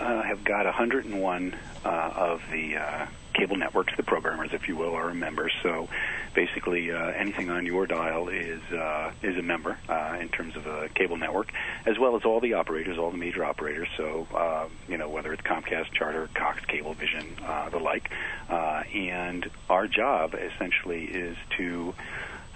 uh, 0.00 0.22
have 0.22 0.44
got 0.44 0.64
101 0.64 1.54
uh, 1.84 1.88
of 1.88 2.40
the 2.52 2.76
uh, 2.76 3.06
cable 3.34 3.56
networks, 3.56 3.92
the 3.96 4.02
programmers, 4.02 4.50
if 4.52 4.68
you 4.68 4.76
will, 4.76 4.94
are 4.94 5.14
members. 5.14 5.52
So 5.62 5.88
basically, 6.34 6.90
uh, 6.92 7.12
anything 7.18 7.50
on 7.50 7.64
your 7.66 7.86
dial 7.86 8.28
is 8.28 8.60
uh, 8.72 9.12
is 9.22 9.36
a 9.36 9.42
member 9.42 9.78
uh, 9.88 10.18
in 10.20 10.28
terms 10.28 10.56
of 10.56 10.66
a 10.66 10.88
cable 10.94 11.16
network, 11.16 11.52
as 11.86 11.98
well 11.98 12.16
as 12.16 12.22
all 12.24 12.40
the 12.40 12.54
operators, 12.54 12.98
all 12.98 13.10
the 13.10 13.16
major 13.16 13.44
operators. 13.44 13.88
So 13.96 14.26
uh, 14.34 14.68
you 14.88 14.98
know 14.98 15.08
whether 15.08 15.32
it's 15.32 15.42
Comcast, 15.42 15.92
Charter, 15.92 16.28
Cox, 16.34 16.60
Cablevision, 16.68 17.42
uh, 17.42 17.70
the 17.70 17.78
like. 17.78 18.10
Uh, 18.48 18.82
and 18.94 19.50
our 19.68 19.86
job 19.86 20.34
essentially 20.34 21.04
is 21.04 21.36
to 21.56 21.94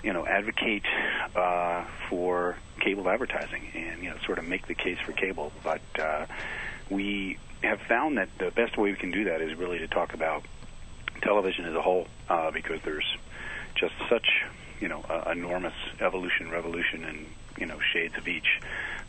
you 0.02 0.12
know 0.12 0.26
advocate 0.26 0.84
uh, 1.34 1.84
for 2.10 2.56
cable 2.80 3.08
advertising 3.08 3.70
and 3.74 4.02
you 4.02 4.10
know 4.10 4.16
sort 4.26 4.38
of 4.38 4.44
make 4.44 4.66
the 4.66 4.74
case 4.74 4.98
for 5.04 5.12
cable, 5.12 5.52
but 5.62 5.82
uh, 5.98 6.26
we 6.90 7.38
have 7.62 7.80
found 7.80 8.18
that 8.18 8.28
the 8.38 8.50
best 8.50 8.76
way 8.76 8.90
we 8.90 8.96
can 8.96 9.10
do 9.10 9.24
that 9.24 9.40
is 9.40 9.56
really 9.56 9.78
to 9.78 9.88
talk 9.88 10.14
about 10.14 10.44
television 11.22 11.64
as 11.64 11.74
a 11.74 11.82
whole, 11.82 12.06
uh, 12.28 12.50
because 12.50 12.80
there's 12.84 13.16
just 13.74 13.94
such 14.08 14.44
you 14.80 14.88
know 14.88 15.04
uh, 15.08 15.30
enormous 15.30 15.74
evolution, 16.00 16.50
revolution, 16.50 17.04
and 17.04 17.26
you 17.58 17.66
know 17.66 17.78
shades 17.92 18.16
of 18.16 18.28
each 18.28 18.60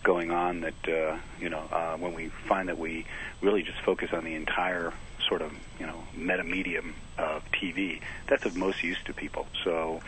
going 0.03 0.31
on 0.31 0.61
that 0.61 0.87
uh, 0.87 1.17
you 1.39 1.49
know 1.49 1.63
uh, 1.71 1.97
when 1.97 2.13
we 2.13 2.29
find 2.47 2.69
that 2.69 2.77
we 2.77 3.05
really 3.41 3.63
just 3.63 3.79
focus 3.81 4.11
on 4.13 4.23
the 4.23 4.35
entire 4.35 4.93
sort 5.27 5.41
of 5.41 5.51
you 5.79 5.85
know 5.85 6.03
meta 6.15 6.43
medium 6.43 6.95
of 7.17 7.43
TV, 7.51 8.01
that's 8.27 8.45
of 8.45 8.55
most 8.55 8.83
use 8.83 8.97
to 9.05 9.13
people. 9.13 9.47
So 9.63 10.01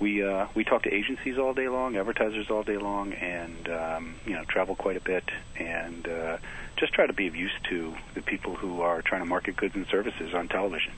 we 0.00 0.22
uh, 0.22 0.46
we 0.54 0.64
talk 0.64 0.82
to 0.82 0.92
agencies 0.92 1.38
all 1.38 1.54
day 1.54 1.68
long, 1.68 1.96
advertisers 1.96 2.50
all 2.50 2.62
day 2.62 2.78
long, 2.78 3.12
and 3.12 3.68
um, 3.68 4.14
you 4.26 4.32
know 4.32 4.44
travel 4.44 4.74
quite 4.74 4.96
a 4.96 5.00
bit, 5.00 5.24
and 5.56 6.08
uh, 6.08 6.38
just 6.76 6.92
try 6.92 7.06
to 7.06 7.12
be 7.12 7.26
of 7.26 7.36
use 7.36 7.52
to 7.70 7.94
the 8.14 8.22
people 8.22 8.54
who 8.54 8.80
are 8.80 9.02
trying 9.02 9.20
to 9.20 9.26
market 9.26 9.56
goods 9.56 9.74
and 9.74 9.86
services 9.86 10.34
on 10.34 10.48
television. 10.48 10.92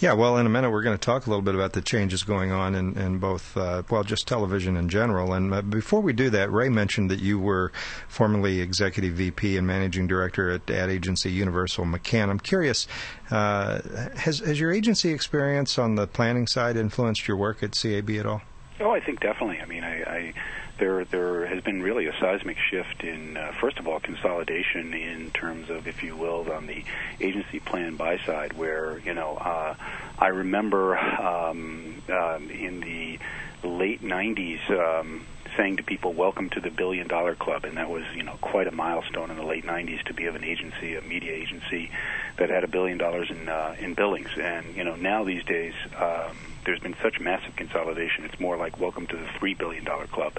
Yeah, 0.00 0.14
well, 0.14 0.36
in 0.36 0.46
a 0.46 0.48
minute 0.48 0.70
we're 0.70 0.82
going 0.82 0.98
to 0.98 1.04
talk 1.04 1.26
a 1.26 1.30
little 1.30 1.42
bit 1.42 1.54
about 1.54 1.74
the 1.74 1.80
changes 1.80 2.24
going 2.24 2.50
on 2.50 2.74
in, 2.74 2.98
in 2.98 3.18
both, 3.18 3.56
uh, 3.56 3.84
well, 3.88 4.02
just 4.02 4.26
television 4.26 4.76
in 4.76 4.88
general. 4.88 5.32
And 5.32 5.54
uh, 5.54 5.62
before 5.62 6.00
we 6.00 6.12
do 6.12 6.28
that, 6.30 6.50
Ray 6.50 6.68
mentioned 6.68 7.10
that 7.10 7.20
you 7.20 7.38
were 7.38 7.70
formerly 8.08 8.60
executive 8.60 9.14
VP 9.14 9.56
and 9.56 9.66
managing 9.66 10.08
director 10.08 10.50
at 10.50 10.68
ad 10.68 10.90
agency 10.90 11.30
Universal 11.30 11.84
McCann. 11.84 12.30
I'm 12.30 12.40
curious, 12.40 12.88
uh, 13.30 13.80
has 14.16 14.40
has 14.40 14.58
your 14.58 14.72
agency 14.72 15.10
experience 15.10 15.78
on 15.78 15.94
the 15.94 16.08
planning 16.08 16.48
side 16.48 16.76
influenced 16.76 17.28
your 17.28 17.36
work 17.36 17.62
at 17.62 17.72
CAB 17.80 18.10
at 18.10 18.26
all? 18.26 18.42
Oh, 18.80 18.90
I 18.90 19.00
think 19.00 19.20
definitely. 19.20 19.60
I 19.60 19.66
mean, 19.66 19.84
I, 19.84 20.02
I 20.02 20.34
there 20.78 21.04
there 21.04 21.46
has 21.46 21.62
been 21.62 21.82
really 21.82 22.06
a 22.06 22.12
seismic 22.18 22.56
shift 22.70 23.04
in 23.04 23.36
uh, 23.36 23.52
first 23.60 23.78
of 23.78 23.86
all 23.86 24.00
consolidation 24.00 24.94
in 24.94 25.30
terms 25.30 25.70
of 25.70 25.86
if 25.86 26.02
you 26.02 26.16
will 26.16 26.50
on 26.52 26.66
the 26.66 26.84
agency 27.20 27.60
plan 27.60 27.96
buy 27.96 28.18
side 28.18 28.52
where 28.54 28.98
you 29.04 29.14
know 29.14 29.36
uh, 29.36 29.74
I 30.18 30.28
remember 30.28 30.96
um, 30.96 32.02
um, 32.08 32.50
in 32.50 32.80
the 32.80 33.18
late 33.66 34.02
90s 34.02 34.70
um, 34.70 35.24
saying 35.56 35.76
to 35.76 35.82
people 35.82 36.12
welcome 36.14 36.48
to 36.50 36.60
the 36.60 36.70
billion 36.70 37.06
dollar 37.06 37.34
club 37.34 37.64
and 37.64 37.76
that 37.76 37.90
was 37.90 38.04
you 38.14 38.22
know 38.22 38.36
quite 38.40 38.66
a 38.66 38.72
milestone 38.72 39.30
in 39.30 39.36
the 39.36 39.44
late 39.44 39.64
90s 39.64 40.02
to 40.04 40.14
be 40.14 40.26
of 40.26 40.34
an 40.34 40.44
agency 40.44 40.94
a 40.96 41.02
media 41.02 41.32
agency 41.32 41.90
that 42.36 42.50
had 42.50 42.64
a 42.64 42.68
billion 42.68 42.98
dollars 42.98 43.30
in 43.30 43.48
uh, 43.48 43.74
in 43.78 43.94
billings. 43.94 44.30
And 44.40 44.76
you 44.76 44.84
know 44.84 44.96
now 44.96 45.24
these 45.24 45.44
days 45.44 45.74
um, 45.96 46.36
there's 46.64 46.80
been 46.80 46.96
such 47.02 47.20
massive 47.20 47.56
consolidation 47.56 48.24
it's 48.24 48.38
more 48.40 48.56
like 48.56 48.78
welcome 48.78 49.06
to 49.06 49.16
the 49.16 49.26
3 49.38 49.54
billion 49.54 49.84
dollar 49.84 50.06
club 50.06 50.38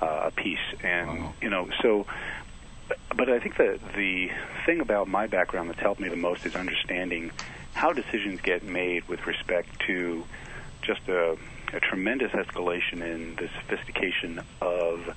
uh, 0.00 0.24
a 0.24 0.30
piece, 0.30 0.58
and 0.82 1.08
wow. 1.08 1.34
you 1.40 1.50
know, 1.50 1.68
so. 1.82 2.06
But 3.16 3.30
I 3.30 3.40
think 3.40 3.56
that 3.56 3.80
the 3.94 4.30
thing 4.64 4.80
about 4.80 5.08
my 5.08 5.26
background 5.26 5.70
that's 5.70 5.80
helped 5.80 6.00
me 6.00 6.08
the 6.08 6.16
most 6.16 6.44
is 6.46 6.54
understanding 6.54 7.32
how 7.72 7.92
decisions 7.92 8.40
get 8.40 8.62
made 8.62 9.08
with 9.08 9.26
respect 9.26 9.80
to 9.86 10.24
just 10.82 11.00
a, 11.08 11.36
a 11.72 11.80
tremendous 11.80 12.30
escalation 12.32 13.02
in 13.02 13.34
the 13.36 13.48
sophistication 13.60 14.40
of 14.60 15.16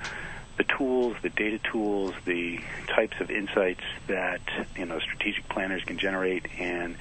the 0.58 0.64
tools, 0.64 1.16
the 1.22 1.30
data 1.30 1.60
tools, 1.60 2.16
the 2.26 2.60
types 2.88 3.20
of 3.20 3.30
insights 3.30 3.84
that 4.08 4.42
you 4.76 4.86
know 4.86 5.00
strategic 5.00 5.48
planners 5.50 5.84
can 5.84 5.98
generate, 5.98 6.48
and 6.58 6.96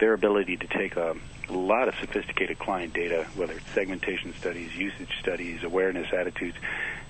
their 0.00 0.12
ability 0.12 0.56
to 0.56 0.66
take 0.66 0.96
a 0.96 1.16
lot 1.48 1.88
of 1.88 1.94
sophisticated 2.00 2.58
client 2.58 2.92
data, 2.92 3.26
whether 3.34 3.54
it's 3.54 3.70
segmentation 3.72 4.34
studies, 4.34 4.74
usage 4.76 5.10
studies, 5.20 5.62
awareness 5.62 6.12
attitudes, 6.12 6.56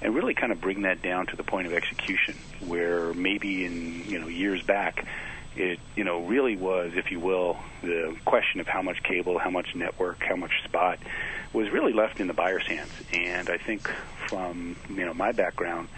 and 0.01 0.15
really 0.15 0.35
kind 0.35 0.53
of 0.53 0.61
bring 0.61 0.83
that 0.83 1.03
down 1.03 1.27
to 1.27 1.37
the 1.37 1.43
point 1.43 1.67
of 1.67 1.73
execution, 1.73 2.37
where 2.67 3.13
maybe 3.15 3.65
in 3.65 4.05
you 4.09 4.19
know 4.19 4.29
years 4.29 4.63
back, 4.63 5.05
it 5.57 5.81
you 5.97 6.05
know 6.05 6.21
really 6.25 6.57
was, 6.57 6.93
if 6.95 7.11
you 7.11 7.21
will, 7.21 7.57
the 7.83 8.17
question 8.25 8.61
of 8.61 8.67
how 8.67 8.83
much 8.83 9.03
cable, 9.03 9.39
how 9.39 9.51
much 9.51 9.75
network, 9.75 10.23
how 10.23 10.37
much 10.37 10.53
spot 10.65 10.99
was 11.53 11.71
really 11.71 11.93
left 11.93 12.21
in 12.21 12.27
the 12.27 12.35
buyer's 12.35 12.67
hands. 12.67 12.93
And 13.13 13.49
I 13.49 13.59
think 13.59 13.89
from 14.29 14.77
you 14.89 15.05
know 15.05 15.15
my 15.15 15.33
background, 15.33 15.89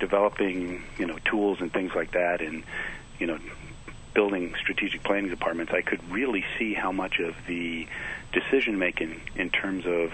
developing 0.00 0.82
you 0.98 1.06
know 1.06 1.18
tools 1.24 1.60
and 1.60 1.72
things 1.72 1.92
like 1.94 2.12
that, 2.12 2.40
and 2.40 2.64
you 3.18 3.26
know 3.26 3.38
building 4.14 4.54
strategic 4.60 5.02
planning 5.02 5.30
departments, 5.30 5.72
I 5.72 5.82
could 5.82 6.00
really 6.10 6.44
see 6.58 6.74
how 6.74 6.92
much 6.92 7.18
of 7.20 7.34
the 7.46 7.86
decision 8.32 8.78
making 8.78 9.20
in 9.36 9.50
terms 9.50 9.86
of 9.86 10.12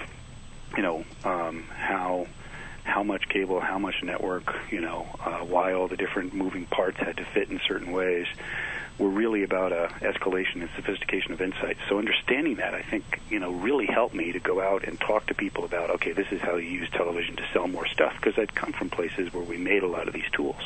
you 0.77 0.83
know 0.83 1.05
um, 1.25 1.65
how 1.77 2.27
how 2.85 3.03
much 3.03 3.29
cable, 3.29 3.61
how 3.61 3.79
much 3.79 4.03
network, 4.03 4.55
you 4.71 4.81
know, 4.81 5.07
uh, 5.25 5.39
why 5.39 5.73
all 5.73 5.89
the 5.89 5.97
different 5.97 6.35
moving 6.35 6.67
parts 6.67 6.99
had 6.99 7.17
to 7.17 7.25
fit 7.25 7.51
in 7.51 7.59
certain 7.67 7.93
ways, 7.93 8.27
were 8.99 9.09
really 9.09 9.43
about 9.43 9.73
a 9.73 9.89
escalation 10.03 10.57
and 10.57 10.69
sophistication 10.77 11.33
of 11.33 11.41
insights. 11.41 11.81
So 11.89 11.99
understanding 11.99 12.57
that, 12.57 12.75
I 12.75 12.83
think, 12.83 13.21
you 13.31 13.41
know, 13.41 13.53
really 13.53 13.87
helped 13.87 14.15
me 14.15 14.33
to 14.33 14.39
go 14.39 14.61
out 14.61 14.85
and 14.85 15.01
talk 15.01 15.27
to 15.27 15.35
people 15.35 15.65
about, 15.65 15.91
okay, 15.91 16.13
this 16.13 16.29
is 16.31 16.41
how 16.41 16.57
you 16.57 16.69
use 16.69 16.89
television 16.91 17.37
to 17.37 17.43
sell 17.53 17.67
more 17.67 17.87
stuff, 17.87 18.15
because 18.21 18.39
I'd 18.39 18.55
come 18.55 18.73
from 18.73 18.91
places 18.91 19.33
where 19.33 19.43
we 19.43 19.57
made 19.57 19.83
a 19.83 19.89
lot 19.89 20.07
of 20.07 20.15
these 20.15 20.31
tools. 20.33 20.63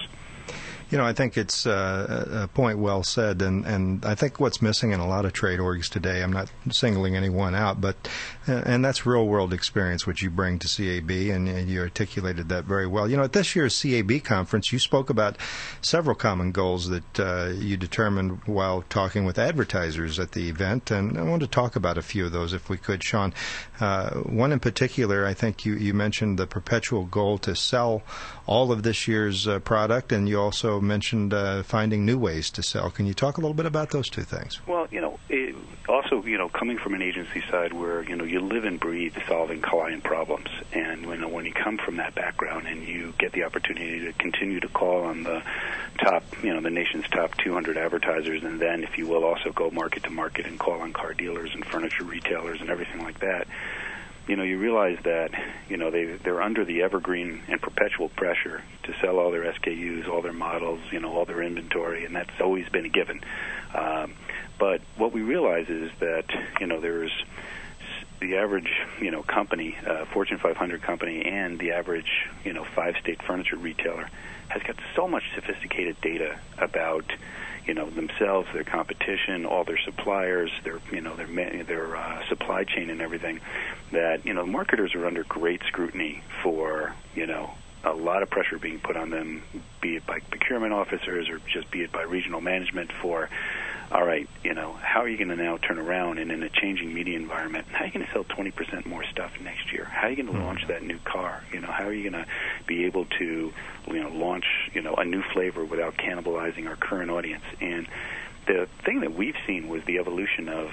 You 0.90 0.96
know, 0.96 1.04
I 1.04 1.12
think 1.12 1.36
it's 1.36 1.66
uh, 1.66 2.44
a 2.44 2.48
point 2.48 2.78
well 2.78 3.02
said, 3.02 3.42
and, 3.42 3.66
and 3.66 4.04
I 4.06 4.14
think 4.14 4.40
what's 4.40 4.62
missing 4.62 4.92
in 4.92 5.00
a 5.00 5.06
lot 5.06 5.26
of 5.26 5.34
trade 5.34 5.60
orgs 5.60 5.88
today, 5.88 6.22
I'm 6.22 6.32
not 6.32 6.50
singling 6.70 7.14
anyone 7.14 7.54
out, 7.54 7.78
but 7.78 8.08
uh, 8.48 8.62
and 8.64 8.82
that's 8.82 9.04
real 9.04 9.26
world 9.26 9.52
experience 9.52 10.06
which 10.06 10.22
you 10.22 10.30
bring 10.30 10.58
to 10.60 10.66
CAB, 10.66 11.10
and, 11.10 11.68
you 11.68 11.80
articulated 11.80 12.48
that 12.48 12.64
very 12.64 12.86
well. 12.86 13.08
You 13.08 13.18
know, 13.18 13.24
at 13.24 13.34
this 13.34 13.54
year's 13.54 13.80
CAB 13.80 14.24
conference, 14.24 14.72
you 14.72 14.78
spoke 14.78 15.10
about 15.10 15.36
several 15.82 16.16
common 16.16 16.52
goals 16.52 16.88
that 16.88 17.20
uh, 17.20 17.52
you 17.54 17.76
determined 17.76 18.40
while 18.46 18.82
talking 18.88 19.26
with 19.26 19.38
advertisers 19.38 20.18
at 20.18 20.32
the 20.32 20.48
event, 20.48 20.90
and 20.90 21.18
I 21.18 21.22
want 21.22 21.42
to 21.42 21.48
talk 21.48 21.76
about 21.76 21.98
a 21.98 22.02
few 22.02 22.24
of 22.24 22.32
those 22.32 22.54
if 22.54 22.70
we 22.70 22.78
could, 22.78 23.04
Sean. 23.04 23.34
Uh, 23.78 24.14
one 24.20 24.52
in 24.52 24.60
particular, 24.60 25.26
I 25.26 25.34
think 25.34 25.66
you, 25.66 25.74
you 25.74 25.92
mentioned 25.92 26.38
the 26.38 26.46
perpetual 26.46 27.04
goal 27.04 27.36
to 27.38 27.54
sell 27.54 28.02
all 28.48 28.72
of 28.72 28.82
this 28.82 29.06
year's 29.06 29.46
uh, 29.46 29.58
product, 29.60 30.10
and 30.10 30.26
you 30.26 30.40
also 30.40 30.80
mentioned 30.80 31.34
uh, 31.34 31.62
finding 31.62 32.06
new 32.06 32.18
ways 32.18 32.50
to 32.50 32.62
sell. 32.62 32.90
Can 32.90 33.04
you 33.04 33.12
talk 33.12 33.36
a 33.36 33.42
little 33.42 33.54
bit 33.54 33.66
about 33.66 33.90
those 33.90 34.08
two 34.08 34.22
things? 34.22 34.58
Well, 34.66 34.88
you 34.90 35.02
know, 35.02 35.18
it, 35.28 35.54
also, 35.86 36.22
you 36.24 36.38
know, 36.38 36.48
coming 36.48 36.78
from 36.78 36.94
an 36.94 37.02
agency 37.02 37.42
side 37.50 37.74
where 37.74 38.02
you 38.02 38.16
know 38.16 38.24
you 38.24 38.40
live 38.40 38.64
and 38.64 38.80
breathe 38.80 39.14
solving 39.28 39.60
client 39.60 40.02
problems, 40.02 40.48
and 40.72 41.04
when 41.04 41.30
when 41.30 41.44
you 41.44 41.52
come 41.52 41.76
from 41.76 41.96
that 41.96 42.14
background 42.14 42.66
and 42.66 42.82
you 42.82 43.12
get 43.18 43.32
the 43.32 43.44
opportunity 43.44 44.00
to 44.06 44.14
continue 44.14 44.60
to 44.60 44.68
call 44.68 45.04
on 45.04 45.24
the 45.24 45.42
top, 45.98 46.24
you 46.42 46.52
know, 46.52 46.62
the 46.62 46.70
nation's 46.70 47.06
top 47.08 47.36
200 47.36 47.76
advertisers, 47.76 48.42
and 48.44 48.58
then, 48.58 48.82
if 48.82 48.96
you 48.96 49.06
will, 49.06 49.24
also 49.24 49.52
go 49.52 49.70
market 49.70 50.04
to 50.04 50.10
market 50.10 50.46
and 50.46 50.58
call 50.58 50.80
on 50.80 50.94
car 50.94 51.12
dealers 51.12 51.50
and 51.52 51.66
furniture 51.66 52.04
retailers 52.04 52.62
and 52.62 52.70
everything 52.70 53.02
like 53.02 53.18
that 53.20 53.46
you 54.28 54.36
know, 54.36 54.42
you 54.42 54.58
realize 54.58 54.98
that, 55.04 55.30
you 55.68 55.78
know, 55.78 55.90
they 55.90 56.04
they're 56.04 56.42
under 56.42 56.64
the 56.64 56.82
evergreen 56.82 57.42
and 57.48 57.60
perpetual 57.60 58.10
pressure 58.10 58.62
to 58.84 58.94
sell 59.00 59.18
all 59.18 59.30
their 59.30 59.50
SKUs, 59.54 60.06
all 60.06 60.20
their 60.20 60.34
models, 60.34 60.80
you 60.92 61.00
know, 61.00 61.16
all 61.16 61.24
their 61.24 61.42
inventory, 61.42 62.04
and 62.04 62.14
that's 62.14 62.40
always 62.40 62.68
been 62.68 62.84
a 62.84 62.90
given. 62.90 63.22
Um, 63.74 64.14
but 64.58 64.82
what 64.96 65.12
we 65.12 65.22
realize 65.22 65.68
is 65.68 65.90
that, 66.00 66.26
you 66.60 66.66
know, 66.66 66.80
there's 66.80 67.12
the 68.20 68.36
average, 68.36 68.70
you 69.00 69.10
know, 69.10 69.22
company, 69.22 69.76
uh, 69.86 70.04
Fortune 70.06 70.38
500 70.38 70.82
company, 70.82 71.24
and 71.24 71.58
the 71.58 71.72
average, 71.72 72.28
you 72.44 72.52
know, 72.52 72.64
five-state 72.64 73.22
furniture 73.22 73.56
retailer 73.56 74.10
has 74.48 74.62
got 74.62 74.76
so 74.94 75.08
much 75.08 75.22
sophisticated 75.34 76.00
data 76.00 76.38
about 76.58 77.04
you 77.68 77.74
know 77.74 77.88
themselves, 77.90 78.48
their 78.54 78.64
competition, 78.64 79.44
all 79.44 79.62
their 79.62 79.78
suppliers, 79.78 80.50
their 80.64 80.80
you 80.90 81.02
know 81.02 81.14
their 81.14 81.26
their 81.64 81.96
uh, 81.96 82.26
supply 82.28 82.64
chain 82.64 82.88
and 82.90 83.02
everything. 83.02 83.40
That 83.92 84.24
you 84.24 84.32
know 84.32 84.46
marketers 84.46 84.94
are 84.94 85.06
under 85.06 85.22
great 85.22 85.62
scrutiny 85.68 86.22
for 86.42 86.94
you 87.14 87.26
know 87.26 87.54
a 87.84 87.92
lot 87.92 88.22
of 88.22 88.30
pressure 88.30 88.58
being 88.58 88.80
put 88.80 88.96
on 88.96 89.10
them, 89.10 89.42
be 89.80 89.96
it 89.96 90.06
by 90.06 90.18
procurement 90.18 90.72
officers 90.72 91.28
or 91.28 91.38
just 91.52 91.70
be 91.70 91.82
it 91.82 91.92
by 91.92 92.02
regional 92.02 92.40
management 92.40 92.90
for 93.00 93.28
all 93.90 94.04
right, 94.04 94.28
you 94.44 94.52
know, 94.52 94.74
how 94.74 95.00
are 95.00 95.08
you 95.08 95.16
going 95.16 95.30
to 95.30 95.36
now 95.36 95.56
turn 95.56 95.78
around 95.78 96.18
and 96.18 96.30
in 96.30 96.42
a 96.42 96.50
changing 96.50 96.92
media 96.92 97.16
environment, 97.16 97.66
how 97.70 97.84
are 97.84 97.86
you 97.86 97.92
going 97.92 98.04
to 98.04 98.12
sell 98.12 98.24
20% 98.24 98.84
more 98.84 99.02
stuff 99.04 99.32
next 99.40 99.72
year? 99.72 99.84
How 99.84 100.06
are 100.06 100.10
you 100.10 100.16
going 100.16 100.26
to 100.26 100.32
mm-hmm. 100.32 100.44
launch 100.44 100.66
that 100.68 100.82
new 100.82 100.98
car? 101.04 101.42
You 101.52 101.60
know, 101.60 101.68
how 101.68 101.84
are 101.84 101.92
you 101.92 102.10
going 102.10 102.24
to 102.24 102.30
be 102.66 102.84
able 102.84 103.06
to, 103.06 103.52
you 103.86 104.02
know, 104.02 104.10
launch, 104.10 104.44
you 104.74 104.82
know, 104.82 104.94
a 104.94 105.04
new 105.04 105.22
flavor 105.32 105.64
without 105.64 105.96
cannibalizing 105.96 106.68
our 106.68 106.76
current 106.76 107.10
audience? 107.10 107.44
And 107.62 107.88
the 108.46 108.68
thing 108.84 109.00
that 109.00 109.14
we've 109.14 109.36
seen 109.46 109.68
was 109.68 109.82
the 109.84 109.98
evolution 109.98 110.50
of, 110.50 110.70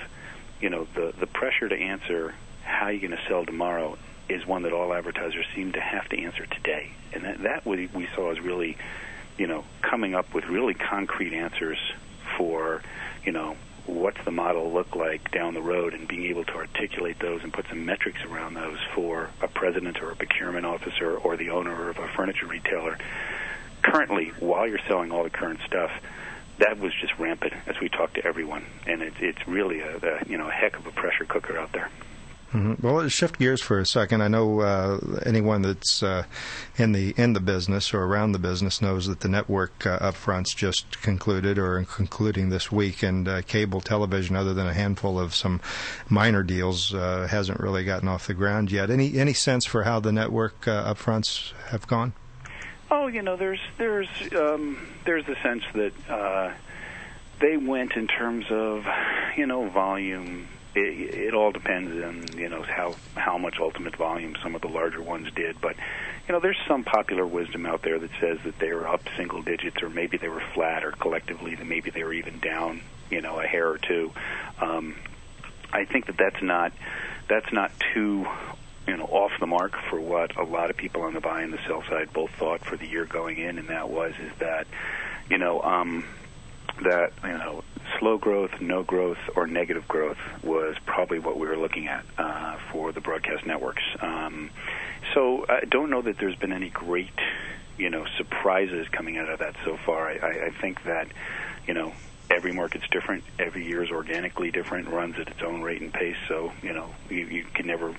you 0.59 0.69
know, 0.69 0.87
the 0.95 1.13
the 1.17 1.27
pressure 1.27 1.69
to 1.69 1.75
answer 1.75 2.33
how 2.63 2.87
are 2.87 2.91
you 2.91 2.99
going 2.99 3.17
to 3.17 3.27
sell 3.29 3.45
tomorrow 3.45 3.97
is 4.27 4.45
one 4.45 4.63
that 4.63 4.73
all 4.73 4.93
advertisers 4.93 5.45
seem 5.55 5.71
to 5.73 5.79
have 5.79 6.09
to 6.09 6.21
answer 6.21 6.45
today. 6.47 6.91
And 7.13 7.23
that 7.23 7.43
that 7.43 7.65
we, 7.65 7.87
we 7.93 8.07
saw 8.15 8.31
is 8.31 8.41
really, 8.41 8.77
you 9.37 9.47
know, 9.47 9.63
coming 9.81 10.15
up 10.15 10.33
with 10.33 10.45
really 10.45 10.73
concrete 10.73 11.33
answers 11.33 11.77
for 12.37 12.81
you 13.25 13.31
know, 13.31 13.55
what's 13.85 14.23
the 14.23 14.31
model 14.31 14.71
look 14.71 14.95
like 14.95 15.31
down 15.31 15.53
the 15.53 15.61
road 15.61 15.93
and 15.93 16.07
being 16.07 16.25
able 16.25 16.43
to 16.45 16.53
articulate 16.55 17.19
those 17.19 17.43
and 17.43 17.51
put 17.51 17.67
some 17.67 17.85
metrics 17.85 18.23
around 18.23 18.53
those 18.53 18.77
for 18.93 19.29
a 19.41 19.47
president 19.47 20.01
or 20.01 20.11
a 20.11 20.15
procurement 20.15 20.65
officer 20.65 21.17
or 21.17 21.35
the 21.37 21.49
owner 21.49 21.89
of 21.89 21.97
a 21.97 22.07
furniture 22.09 22.47
retailer. 22.47 22.97
Currently, 23.81 24.31
while 24.39 24.67
you're 24.67 24.79
selling 24.87 25.11
all 25.11 25.23
the 25.23 25.29
current 25.29 25.59
stuff, 25.65 25.91
that 26.57 26.79
was 26.79 26.93
just 26.99 27.17
rampant 27.19 27.53
as 27.67 27.75
we 27.79 27.89
talked 27.89 28.15
to 28.15 28.25
everyone, 28.25 28.65
and 28.87 29.01
it's 29.01 29.17
it's 29.19 29.47
really 29.47 29.81
a, 29.81 29.97
a 29.97 30.19
you 30.27 30.37
know 30.37 30.47
a 30.47 30.51
heck 30.51 30.77
of 30.77 30.87
a 30.87 30.91
pressure 30.91 31.25
cooker 31.25 31.57
out 31.57 31.71
there. 31.73 31.89
Mm-hmm. 32.55 32.87
Well, 32.87 32.95
let's 32.95 33.13
shift 33.13 33.37
gears 33.37 33.61
for 33.61 33.79
a 33.79 33.85
second. 33.85 34.21
I 34.21 34.29
know 34.29 34.61
uh, 34.61 34.99
anyone 35.25 35.61
that's 35.61 36.01
uh, 36.01 36.23
in 36.77 36.93
the 36.93 37.13
in 37.17 37.33
the 37.33 37.41
business 37.41 37.93
or 37.93 38.03
around 38.03 38.31
the 38.31 38.39
business 38.39 38.81
knows 38.81 39.07
that 39.07 39.19
the 39.19 39.27
network 39.27 39.85
uh, 39.85 39.99
upfronts 39.99 40.55
just 40.55 41.01
concluded 41.01 41.59
or 41.59 41.83
concluding 41.83 42.47
this 42.49 42.71
week, 42.71 43.03
and 43.03 43.27
uh, 43.27 43.41
cable 43.41 43.81
television, 43.81 44.37
other 44.37 44.53
than 44.53 44.67
a 44.67 44.73
handful 44.73 45.19
of 45.19 45.35
some 45.35 45.59
minor 46.07 46.43
deals, 46.43 46.93
uh, 46.93 47.27
hasn't 47.29 47.59
really 47.59 47.83
gotten 47.83 48.07
off 48.07 48.27
the 48.27 48.33
ground 48.33 48.71
yet. 48.71 48.89
Any 48.89 49.19
any 49.19 49.33
sense 49.33 49.65
for 49.65 49.83
how 49.83 49.99
the 49.99 50.13
network 50.13 50.65
uh, 50.65 50.93
upfronts 50.93 51.51
have 51.71 51.85
gone? 51.87 52.13
Oh, 52.89 53.07
you 53.07 53.21
know, 53.21 53.35
there's 53.35 53.59
there's 53.77 54.07
um, 54.33 54.77
there's 55.03 55.25
the 55.25 55.35
sense 55.43 55.65
that 55.73 56.55
they 57.41 57.57
went 57.57 57.97
in 57.97 58.07
terms 58.07 58.45
of 58.49 58.87
you 59.35 59.45
know 59.45 59.67
volume 59.67 60.47
it, 60.75 61.15
it 61.15 61.33
all 61.33 61.51
depends 61.51 62.03
on 62.03 62.37
you 62.37 62.49
know 62.49 62.61
how 62.61 62.95
how 63.15 63.37
much 63.37 63.55
ultimate 63.59 63.95
volume 63.95 64.35
some 64.43 64.55
of 64.55 64.61
the 64.61 64.67
larger 64.67 65.01
ones 65.01 65.27
did, 65.35 65.59
but 65.61 65.75
you 66.27 66.33
know 66.33 66.39
there's 66.39 66.59
some 66.67 66.83
popular 66.83 67.25
wisdom 67.25 67.65
out 67.65 67.81
there 67.81 67.97
that 67.97 68.11
says 68.19 68.37
that 68.43 68.59
they 68.59 68.71
were 68.73 68.87
up 68.87 69.01
single 69.17 69.41
digits, 69.41 69.81
or 69.81 69.89
maybe 69.89 70.17
they 70.17 70.27
were 70.27 70.43
flat, 70.53 70.83
or 70.83 70.91
collectively 70.91 71.55
that 71.55 71.65
maybe 71.65 71.89
they 71.89 72.03
were 72.03 72.13
even 72.13 72.39
down, 72.39 72.81
you 73.09 73.21
know, 73.21 73.39
a 73.39 73.47
hair 73.47 73.69
or 73.69 73.77
two. 73.77 74.11
Um, 74.59 74.95
I 75.71 75.85
think 75.85 76.07
that 76.07 76.17
that's 76.17 76.41
not 76.41 76.73
that's 77.27 77.51
not 77.51 77.71
too 77.93 78.25
you 78.87 78.97
know 78.97 79.05
off 79.05 79.31
the 79.39 79.47
mark 79.47 79.75
for 79.89 79.99
what 79.99 80.35
a 80.37 80.43
lot 80.43 80.69
of 80.69 80.77
people 80.77 81.03
on 81.03 81.13
the 81.13 81.21
buy 81.21 81.41
and 81.41 81.53
the 81.53 81.59
sell 81.67 81.83
side 81.83 82.11
both 82.13 82.31
thought 82.31 82.63
for 82.65 82.77
the 82.77 82.87
year 82.87 83.05
going 83.05 83.37
in, 83.37 83.57
and 83.57 83.69
that 83.69 83.89
was 83.89 84.13
is 84.21 84.31
that 84.39 84.67
you 85.29 85.37
know 85.37 85.61
um, 85.61 86.05
that 86.83 87.13
you 87.23 87.29
know 87.29 87.63
slow 87.99 88.17
growth, 88.17 88.51
no 88.61 88.83
growth, 88.83 89.17
or 89.35 89.47
negative 89.47 89.87
growth 89.87 90.17
was 90.43 90.75
probably 90.85 91.19
what 91.19 91.37
we 91.37 91.47
were 91.47 91.57
looking 91.57 91.87
at 91.87 92.05
uh, 92.17 92.57
for 92.71 92.91
the 92.91 93.01
broadcast 93.01 93.45
networks. 93.45 93.83
Um, 94.01 94.49
so 95.13 95.45
I 95.47 95.65
don't 95.65 95.89
know 95.89 96.01
that 96.01 96.17
there's 96.17 96.35
been 96.35 96.53
any 96.53 96.69
great, 96.69 97.19
you 97.77 97.89
know, 97.89 98.05
surprises 98.17 98.87
coming 98.89 99.17
out 99.17 99.29
of 99.29 99.39
that 99.39 99.55
so 99.63 99.77
far. 99.77 100.09
I, 100.09 100.47
I 100.47 100.49
think 100.61 100.83
that, 100.83 101.07
you 101.67 101.73
know, 101.73 101.93
every 102.29 102.51
market's 102.51 102.87
different. 102.89 103.23
Every 103.39 103.65
year 103.65 103.83
is 103.83 103.91
organically 103.91 104.51
different, 104.51 104.89
runs 104.89 105.17
at 105.19 105.27
its 105.27 105.41
own 105.41 105.61
rate 105.61 105.81
and 105.81 105.93
pace. 105.93 106.17
So 106.27 106.51
you 106.61 106.73
know, 106.73 106.89
you, 107.09 107.25
you 107.25 107.45
can 107.53 107.67
never 107.67 107.93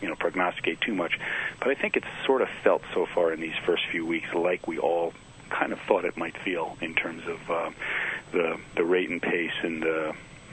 you 0.00 0.08
know 0.08 0.14
prognosticate 0.14 0.80
too 0.80 0.94
much. 0.94 1.18
But 1.58 1.68
I 1.68 1.74
think 1.74 1.96
it's 1.96 2.06
sort 2.26 2.42
of 2.42 2.48
felt 2.62 2.82
so 2.94 3.06
far 3.06 3.32
in 3.32 3.40
these 3.40 3.56
first 3.64 3.82
few 3.90 4.06
weeks 4.06 4.28
like 4.34 4.66
we 4.66 4.78
all 4.78 5.12
kind 5.50 5.72
of 5.72 5.78
thought 5.86 6.04
it 6.04 6.16
might 6.16 6.36
feel 6.44 6.76
in 6.80 6.94
terms 6.94 7.22
of 7.26 7.50
uh, 7.50 7.70
the 8.32 8.56
the 8.76 8.84
rate 8.84 9.10
and 9.10 9.20
pace 9.20 9.52
and 9.62 9.82
the 9.82 10.12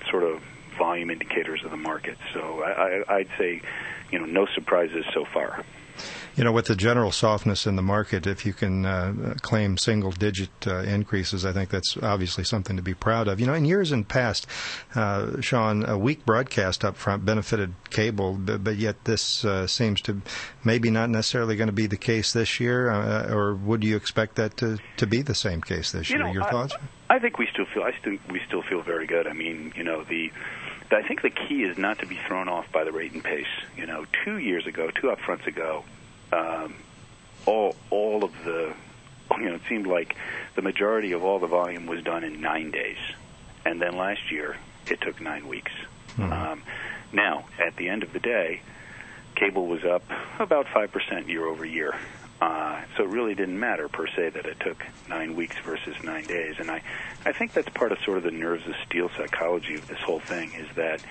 sort 0.10 0.24
of 0.24 0.42
volume 0.78 1.10
indicators 1.10 1.62
of 1.64 1.72
the 1.72 1.78
market. 1.78 2.18
So 2.34 2.62
I, 2.62 2.72
I, 2.72 3.16
I'd 3.18 3.30
say, 3.38 3.62
you 4.12 4.20
know, 4.20 4.26
no 4.26 4.46
surprises 4.54 5.06
so 5.14 5.26
far 5.34 5.64
you 6.38 6.44
know, 6.44 6.52
with 6.52 6.68
the 6.68 6.76
general 6.76 7.12
softness 7.12 7.66
in 7.66 7.76
the 7.76 7.82
market, 7.82 8.28
if 8.28 8.46
you 8.46 8.54
can 8.54 8.86
uh, 8.86 9.34
claim 9.42 9.76
single 9.76 10.12
digit 10.12 10.52
uh, 10.68 10.82
increases, 10.82 11.44
I 11.44 11.52
think 11.52 11.72
that's 11.72 11.98
obviously 11.98 12.44
something 12.44 12.76
to 12.78 12.84
be 12.84 12.94
proud 12.94 13.28
of. 13.28 13.40
You 13.40 13.48
know, 13.48 13.56
in 13.56 13.66
years 13.66 13.92
in 13.92 14.06
past, 14.06 14.46
uh, 14.94 15.42
Sean, 15.42 15.84
a 15.84 15.98
weak 15.98 16.28
broadcast 16.28 16.86
up 16.86 16.96
front 16.96 17.26
benefited 17.26 17.74
cable, 17.90 18.34
but, 18.34 18.64
but 18.64 18.76
yet 18.76 19.04
this 19.06 19.44
uh, 19.46 19.66
seems 19.66 20.00
to 20.02 20.22
maybe 20.64 20.92
not 20.92 21.10
necessarily 21.10 21.56
going 21.56 21.70
to 21.70 21.74
be 21.74 21.88
the 21.88 21.98
case 21.98 22.34
this 22.34 22.60
year, 22.60 22.92
uh, 22.92 23.34
or 23.34 23.56
would 23.56 23.84
you 23.84 23.96
expect 23.96 24.36
that 24.36 24.58
to, 24.58 24.78
to 24.98 25.08
be 25.08 25.24
the 25.24 25.36
same 25.36 25.60
case 25.60 25.92
this 25.92 26.08
you 26.08 26.18
year? 26.18 26.28
Know, 26.28 26.34
Your 26.34 26.44
I, 26.44 26.52
thoughts? 26.52 26.76
I 27.10 27.18
think 27.18 27.40
we 27.40 27.48
still 27.52 27.66
feel, 27.66 27.82
I 27.82 27.94
still, 28.00 28.16
we 28.30 28.42
still 28.46 28.62
feel 28.62 28.84
very 28.84 29.08
good. 29.08 29.26
I 29.26 29.34
mean, 29.34 29.74
you 29.76 29.84
know, 29.84 30.04
the, 30.04 30.32
I 30.92 31.02
think 31.02 31.24
the 31.24 31.32
key 31.32 31.64
is 31.64 31.80
not 31.80 31.98
to 32.00 32.06
be 32.06 32.20
thrown 32.28 32.48
off 32.48 32.72
by 32.72 32.84
the 32.84 32.92
rate 32.92 33.14
and 33.14 33.24
pace. 33.24 33.48
You 33.76 33.88
know, 33.88 34.06
two 34.24 34.38
years 34.38 34.68
ago, 34.68 34.92
two 34.92 35.08
upfronts 35.08 35.48
ago, 35.48 35.84
um, 36.32 36.76
all 37.46 37.76
all 37.90 38.24
of 38.24 38.32
the 38.44 38.74
you 39.38 39.46
know 39.46 39.56
it 39.56 39.62
seemed 39.68 39.88
like 39.88 40.16
the 40.56 40.62
majority 40.62 41.14
of 41.14 41.24
all 41.24 41.40
the 41.40 41.48
volume 41.48 41.86
was 41.88 42.04
done 42.04 42.24
in 42.24 42.42
nine 42.42 42.72
days, 42.72 42.98
and 43.66 43.82
then 43.82 43.98
last 43.98 44.32
year 44.32 44.58
it 44.90 45.02
took 45.02 45.20
nine 45.22 45.48
weeks. 45.48 45.72
Mm-hmm. 46.18 46.32
Um, 46.32 46.64
now 47.12 47.46
at 47.60 47.76
the 47.78 47.90
end 47.90 48.04
of 48.04 48.14
the 48.14 48.20
day, 48.20 48.62
cable 49.36 49.68
was 49.68 49.84
up 49.84 50.04
about 50.40 50.68
five 50.74 50.92
percent 50.92 51.30
year 51.30 51.46
over 51.46 51.66
year. 51.66 51.96
Uh, 52.40 52.84
so 52.96 53.04
it 53.04 53.10
really 53.10 53.34
didn't 53.34 53.60
matter 53.60 53.88
per 53.88 54.06
se 54.06 54.30
that 54.30 54.46
it 54.46 54.60
took 54.60 54.78
nine 55.10 55.36
weeks 55.36 55.56
versus 55.66 55.96
nine 56.04 56.24
days, 56.26 56.56
and 56.60 56.70
I, 56.70 56.84
I 57.26 57.32
think 57.32 57.54
that's 57.54 57.70
part 57.70 57.92
of 57.92 57.98
sort 58.06 58.20
of 58.20 58.24
the 58.24 58.32
nerves 58.32 58.68
of 58.68 58.76
steel 58.86 59.10
psychology 59.18 59.74
of 59.74 59.88
this 59.88 59.98
whole 59.98 60.20
thing 60.20 60.54
is 60.54 60.68
that, 60.76 61.02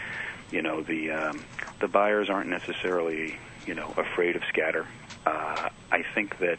you 0.52 0.62
know, 0.62 0.82
the 0.82 1.10
um, 1.10 1.44
the 1.80 1.88
buyers 1.88 2.30
aren't 2.30 2.48
necessarily 2.48 3.36
you 3.66 3.74
know 3.74 3.92
afraid 3.96 4.36
of 4.36 4.42
scatter 4.48 4.86
uh, 5.26 5.68
I 5.90 6.02
think 6.14 6.38
that 6.38 6.58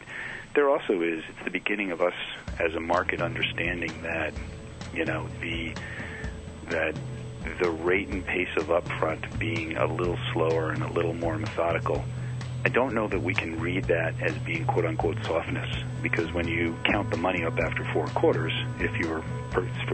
there 0.54 0.70
also 0.70 1.00
is 1.02 1.24
it's 1.28 1.44
the 1.44 1.50
beginning 1.50 1.90
of 1.90 2.00
us 2.00 2.14
as 2.58 2.74
a 2.74 2.80
market 2.80 3.20
understanding 3.20 4.02
that 4.02 4.34
you 4.94 5.04
know 5.04 5.28
the 5.40 5.74
that 6.68 6.94
the 7.60 7.70
rate 7.70 8.08
and 8.08 8.24
pace 8.24 8.48
of 8.56 8.66
upfront 8.66 9.38
being 9.38 9.76
a 9.76 9.86
little 9.86 10.18
slower 10.32 10.70
and 10.70 10.82
a 10.82 10.92
little 10.92 11.14
more 11.14 11.38
methodical. 11.38 12.04
I 12.64 12.68
don't 12.68 12.92
know 12.92 13.06
that 13.08 13.22
we 13.22 13.34
can 13.34 13.58
read 13.60 13.84
that 13.84 14.20
as 14.20 14.36
being 14.38 14.66
quote 14.66 14.84
unquote 14.84 15.16
softness 15.24 15.68
because 16.02 16.32
when 16.32 16.46
you 16.46 16.76
count 16.84 17.10
the 17.10 17.16
money 17.16 17.44
up 17.44 17.58
after 17.58 17.84
four 17.92 18.06
quarters, 18.08 18.52
if 18.80 18.94
you're 18.98 19.22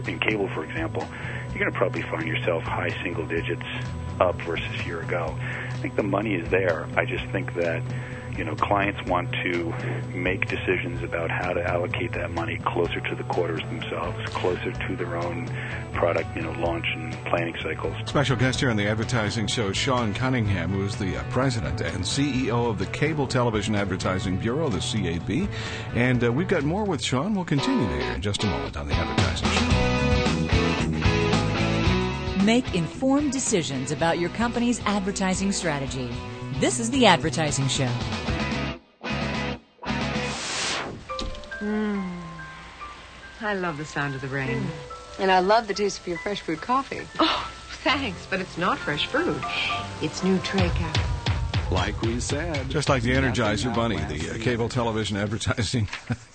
in 0.07 0.19
cable, 0.19 0.47
for 0.49 0.65
example, 0.65 1.07
you're 1.49 1.59
going 1.59 1.71
to 1.71 1.77
probably 1.77 2.01
find 2.03 2.27
yourself 2.27 2.63
high 2.63 2.89
single 3.03 3.25
digits 3.25 3.65
up 4.19 4.39
versus 4.41 4.85
year 4.85 5.01
ago. 5.01 5.35
I 5.39 5.77
think 5.77 5.95
the 5.95 6.03
money 6.03 6.35
is 6.35 6.49
there. 6.49 6.87
I 6.95 7.05
just 7.05 7.25
think 7.27 7.53
that 7.55 7.81
you 8.37 8.43
know, 8.43 8.55
clients 8.55 9.01
want 9.09 9.31
to 9.43 9.73
make 10.13 10.47
decisions 10.47 11.01
about 11.03 11.31
how 11.31 11.53
to 11.53 11.63
allocate 11.63 12.11
that 12.13 12.31
money 12.31 12.57
closer 12.65 12.99
to 12.99 13.15
the 13.15 13.23
quarters 13.23 13.61
themselves, 13.61 14.17
closer 14.31 14.71
to 14.71 14.95
their 14.95 15.15
own 15.17 15.47
product, 15.93 16.35
you 16.35 16.41
know, 16.41 16.51
launch 16.53 16.85
and 16.95 17.13
planning 17.25 17.55
cycles. 17.61 17.95
Special 18.05 18.35
guest 18.35 18.59
here 18.59 18.69
on 18.69 18.77
the 18.77 18.87
advertising 18.87 19.47
show, 19.47 19.71
Sean 19.71 20.13
Cunningham, 20.13 20.71
who 20.71 20.83
is 20.83 20.95
the 20.95 21.17
uh, 21.17 21.23
president 21.29 21.81
and 21.81 22.03
CEO 22.03 22.69
of 22.69 22.77
the 22.77 22.85
Cable 22.87 23.27
Television 23.27 23.75
Advertising 23.75 24.37
Bureau, 24.37 24.69
the 24.69 24.79
CAB. 24.79 25.49
And 25.95 26.23
uh, 26.23 26.31
we've 26.31 26.47
got 26.47 26.63
more 26.63 26.83
with 26.83 27.01
Sean. 27.01 27.33
We'll 27.35 27.45
continue 27.45 27.87
to 27.87 27.97
hear 28.03 28.13
in 28.13 28.21
just 28.21 28.43
a 28.43 28.47
moment 28.47 28.77
on 28.77 28.87
the 28.87 28.93
advertising 28.93 29.49
show. 29.49 30.05
Make 32.43 32.75
informed 32.75 33.31
decisions 33.31 33.91
about 33.91 34.19
your 34.19 34.29
company's 34.29 34.79
advertising 34.81 35.51
strategy. 35.51 36.11
This 36.59 36.79
is 36.79 36.89
The 36.91 37.05
Advertising 37.05 37.67
Show. 37.67 37.91
I 43.45 43.53
love 43.53 43.77
the 43.77 43.85
sound 43.85 44.15
of 44.15 44.21
the 44.21 44.27
rain. 44.27 44.61
Mm. 44.61 45.19
And 45.19 45.31
I 45.31 45.39
love 45.39 45.67
the 45.67 45.73
taste 45.73 45.99
of 45.99 46.07
your 46.07 46.17
fresh 46.17 46.45
brewed 46.45 46.61
coffee. 46.61 47.01
Oh, 47.19 47.51
thanks, 47.83 48.25
but 48.29 48.41
it's 48.41 48.57
not 48.57 48.77
fresh 48.77 49.09
brewed. 49.11 49.43
It's 50.01 50.23
new 50.23 50.39
Tray 50.39 50.69
Cafe. 50.69 51.14
Like 51.71 51.99
we 52.03 52.19
said. 52.19 52.69
Just 52.69 52.89
like 52.89 53.01
the 53.03 53.11
Energizer 53.13 53.73
Bunny, 53.73 53.97
the 53.97 54.31
uh, 54.35 54.43
cable 54.43 54.69
television 54.69 55.17
advertising 55.17 55.87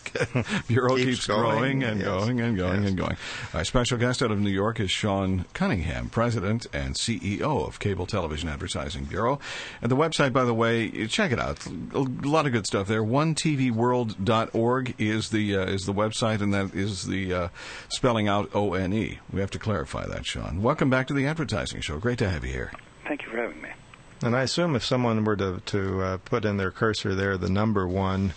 bureau 0.67 0.97
keeps, 0.97 1.09
Keeps 1.09 1.27
growing 1.29 1.79
going, 1.81 1.85
and 1.85 2.01
yes. 2.01 2.09
going 2.09 2.41
and 2.41 2.57
going 2.59 2.83
Yes. 2.83 2.89
and 2.91 2.99
going. 2.99 3.17
Our 3.55 3.65
special 3.65 3.97
guest 3.97 4.23
out 4.23 4.33
of 4.33 4.41
New 4.41 4.51
York 4.51 4.81
is 4.81 4.91
Sean 4.91 5.45
Cunningham, 5.55 6.09
President 6.09 6.67
and 6.73 6.95
CEO 6.97 7.67
of 7.67 7.79
Cable 7.79 8.07
Television 8.07 8.49
Advertising 8.49 9.05
Bureau. 9.05 9.39
And 9.81 9.91
the 9.91 9.97
website, 9.97 10.33
by 10.33 10.45
the 10.45 10.53
way, 10.53 11.07
check 11.07 11.31
it 11.31 11.39
out. 11.39 11.65
A 11.95 12.01
lot 12.01 12.47
of 12.47 12.53
good 12.53 12.67
stuff 12.67 12.89
there. 12.89 13.03
OneTVWorld.org 13.05 14.95
is 14.99 15.31
the 15.31 15.57
uh, 15.57 15.65
is 15.67 15.87
the 15.87 15.95
website, 15.95 16.41
and 16.43 16.53
that 16.53 16.75
is 16.75 17.07
the 17.07 17.33
uh, 17.33 17.49
spelling 17.89 18.27
out 18.27 18.51
O 18.53 18.75
N 18.75 18.93
E. 18.93 19.21
We 19.33 19.41
have 19.41 19.51
to 19.53 19.59
clarify 19.61 20.07
that, 20.07 20.27
Sean. 20.27 20.61
Welcome 20.61 20.91
back 20.91 21.07
to 21.07 21.15
the 21.15 21.27
Advertising 21.27 21.81
Show. 21.83 21.99
Great 21.99 22.19
to 22.19 22.29
have 22.29 22.45
you 22.45 22.53
here. 22.53 22.73
Thank 23.07 23.23
you 23.23 23.31
for 23.31 23.37
having 23.37 23.63
me. 23.63 23.71
And 24.23 24.37
I 24.37 24.43
assume 24.43 24.77
if 24.77 24.85
someone 24.85 25.25
were 25.25 25.37
to 25.37 25.61
to 25.67 26.03
uh, 26.03 26.17
put 26.19 26.45
in 26.45 26.57
their 26.59 26.71
cursor 26.71 27.15
there, 27.15 27.37
the 27.39 27.49
number 27.51 27.87
one 27.89 28.35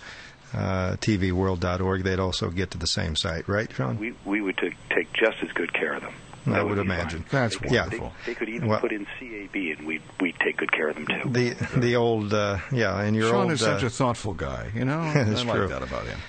uh, 0.54 0.96
TVWorld.org, 1.02 2.04
they'd 2.04 2.20
also 2.20 2.50
get 2.50 2.72
to 2.72 2.78
the 2.78 2.88
same 2.88 3.16
site, 3.16 3.48
right, 3.50 3.72
Sean? 3.72 3.98
We 4.00 4.14
we 4.26 4.40
would 4.42 4.58
t- 4.58 4.74
take 4.90 5.12
just 5.14 5.38
as 5.42 5.52
good 5.52 5.74
care 5.74 5.94
of 5.94 6.02
them. 6.04 6.14
I 6.46 6.52
That 6.52 6.66
would 6.66 6.72
be 6.76 6.82
fine. 6.82 6.86
imagine. 6.86 7.26
That's 7.30 7.58
They 7.58 7.68
could- 7.70 7.78
wonderful. 7.78 8.14
They, 8.26 8.34
they 8.34 8.36
could 8.40 8.50
even 8.50 8.68
Well- 8.68 8.80
put 8.80 8.92
in 8.92 9.06
CAB, 9.06 9.56
and 9.78 9.88
we'd 9.88 10.02
we'd 10.22 10.36
take 10.40 10.58
good 10.58 10.72
care 10.72 10.90
of 10.90 10.96
them 10.96 11.08
too. 11.08 11.30
The 11.30 11.80
the 11.80 11.96
old 11.96 12.34
uh, 12.34 12.60
yeah, 12.72 13.00
and 13.00 13.16
your 13.16 13.30
Sean 13.30 13.44
old 13.44 13.52
is 13.54 13.60
such 13.62 13.84
uh, 13.84 13.88
a 13.88 13.90
thoughtful 13.90 14.34
guy. 14.34 14.72
You 14.76 14.86
know, 14.86 15.02
That's 15.14 15.42
I 15.42 15.44
like 15.46 15.56
true. 15.56 15.68
that 15.70 15.82
about 15.84 16.06
him. 16.06 16.20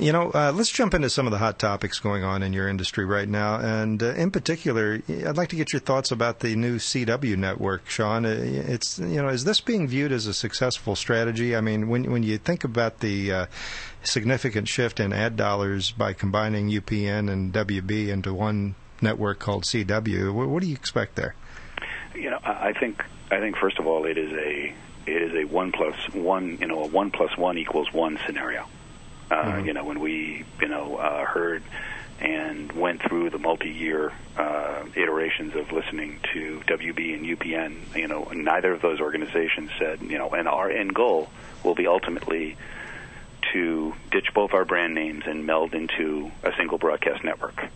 You 0.00 0.12
know, 0.12 0.30
uh, 0.30 0.50
let's 0.54 0.70
jump 0.70 0.94
into 0.94 1.10
some 1.10 1.26
of 1.26 1.30
the 1.30 1.36
hot 1.36 1.58
topics 1.58 2.00
going 2.00 2.24
on 2.24 2.42
in 2.42 2.54
your 2.54 2.68
industry 2.68 3.04
right 3.04 3.28
now, 3.28 3.56
and 3.60 4.02
uh, 4.02 4.14
in 4.14 4.30
particular, 4.30 5.02
I'd 5.06 5.36
like 5.36 5.50
to 5.50 5.56
get 5.56 5.74
your 5.74 5.80
thoughts 5.80 6.10
about 6.10 6.40
the 6.40 6.56
new 6.56 6.78
CW 6.78 7.36
network, 7.36 7.86
Sean. 7.90 8.24
Uh, 8.24 8.34
It's 8.40 8.98
you 8.98 9.20
know, 9.20 9.28
is 9.28 9.44
this 9.44 9.60
being 9.60 9.86
viewed 9.86 10.10
as 10.10 10.26
a 10.26 10.32
successful 10.32 10.96
strategy? 10.96 11.54
I 11.54 11.60
mean, 11.60 11.90
when 11.90 12.10
when 12.10 12.22
you 12.22 12.38
think 12.38 12.64
about 12.64 13.00
the 13.00 13.30
uh, 13.30 13.46
significant 14.02 14.68
shift 14.68 15.00
in 15.00 15.12
ad 15.12 15.36
dollars 15.36 15.90
by 15.90 16.14
combining 16.14 16.70
UPN 16.70 17.30
and 17.30 17.52
WB 17.52 18.08
into 18.08 18.32
one 18.32 18.76
network 19.02 19.38
called 19.38 19.64
CW, 19.64 20.32
what, 20.32 20.48
what 20.48 20.62
do 20.62 20.68
you 20.68 20.74
expect 20.74 21.16
there? 21.16 21.34
You 22.14 22.30
know, 22.30 22.38
I 22.42 22.68
I 22.68 22.72
think 22.72 23.04
I 23.30 23.38
think 23.40 23.58
first 23.58 23.78
of 23.78 23.86
all, 23.86 24.06
it 24.06 24.16
is 24.16 24.32
a 24.32 24.72
it 25.04 25.22
is 25.22 25.34
a 25.34 25.44
one 25.44 25.72
plus 25.72 25.94
one. 26.14 26.56
You 26.58 26.68
know, 26.68 26.84
a 26.84 26.86
one 26.86 27.10
plus 27.10 27.36
one 27.36 27.58
equals 27.58 27.92
one 27.92 28.18
scenario. 28.24 28.64
Uh, 29.30 29.62
You 29.64 29.72
know, 29.72 29.84
when 29.84 30.00
we 30.00 30.44
you 30.60 30.68
know 30.68 30.96
uh, 30.96 31.24
heard 31.24 31.62
and 32.20 32.70
went 32.72 33.00
through 33.02 33.30
the 33.30 33.38
multi-year 33.38 34.12
uh, 34.36 34.84
iterations 34.94 35.54
of 35.54 35.72
listening 35.72 36.20
to 36.34 36.60
WB 36.66 37.14
and 37.14 37.24
UPN, 37.24 37.96
you 37.96 38.08
know, 38.08 38.24
neither 38.34 38.72
of 38.72 38.82
those 38.82 39.00
organizations 39.00 39.70
said, 39.78 40.02
you 40.02 40.18
know, 40.18 40.28
and 40.30 40.46
our 40.46 40.70
end 40.70 40.94
goal 40.94 41.30
will 41.64 41.74
be 41.74 41.86
ultimately 41.86 42.56
to 43.52 43.94
ditch 44.10 44.34
both 44.34 44.52
our 44.52 44.64
brand 44.66 44.94
names 44.94 45.24
and 45.26 45.46
meld 45.46 45.72
into 45.74 46.30
a 46.42 46.52
single 46.56 46.76
broadcast 46.76 47.24
network. 47.24 47.68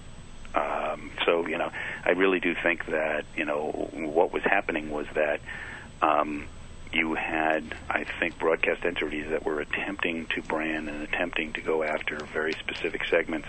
Um, 0.54 1.10
so 1.24 1.46
you 1.46 1.58
know, 1.58 1.70
I 2.04 2.10
really 2.10 2.40
do 2.40 2.54
think 2.54 2.86
that 2.86 3.24
you 3.36 3.44
know 3.44 3.88
what 3.92 4.32
was 4.32 4.42
happening 4.42 4.90
was 4.90 5.06
that 5.14 5.40
um, 6.02 6.46
you 6.94 7.14
had, 7.14 7.64
I 7.88 8.04
think, 8.04 8.38
broadcast 8.38 8.84
entities 8.84 9.26
that 9.30 9.44
were 9.44 9.60
attempting 9.60 10.26
to 10.26 10.42
brand 10.42 10.88
and 10.88 11.02
attempting 11.02 11.52
to 11.54 11.60
go 11.60 11.82
after 11.82 12.16
very 12.32 12.52
specific 12.52 13.04
segments, 13.06 13.48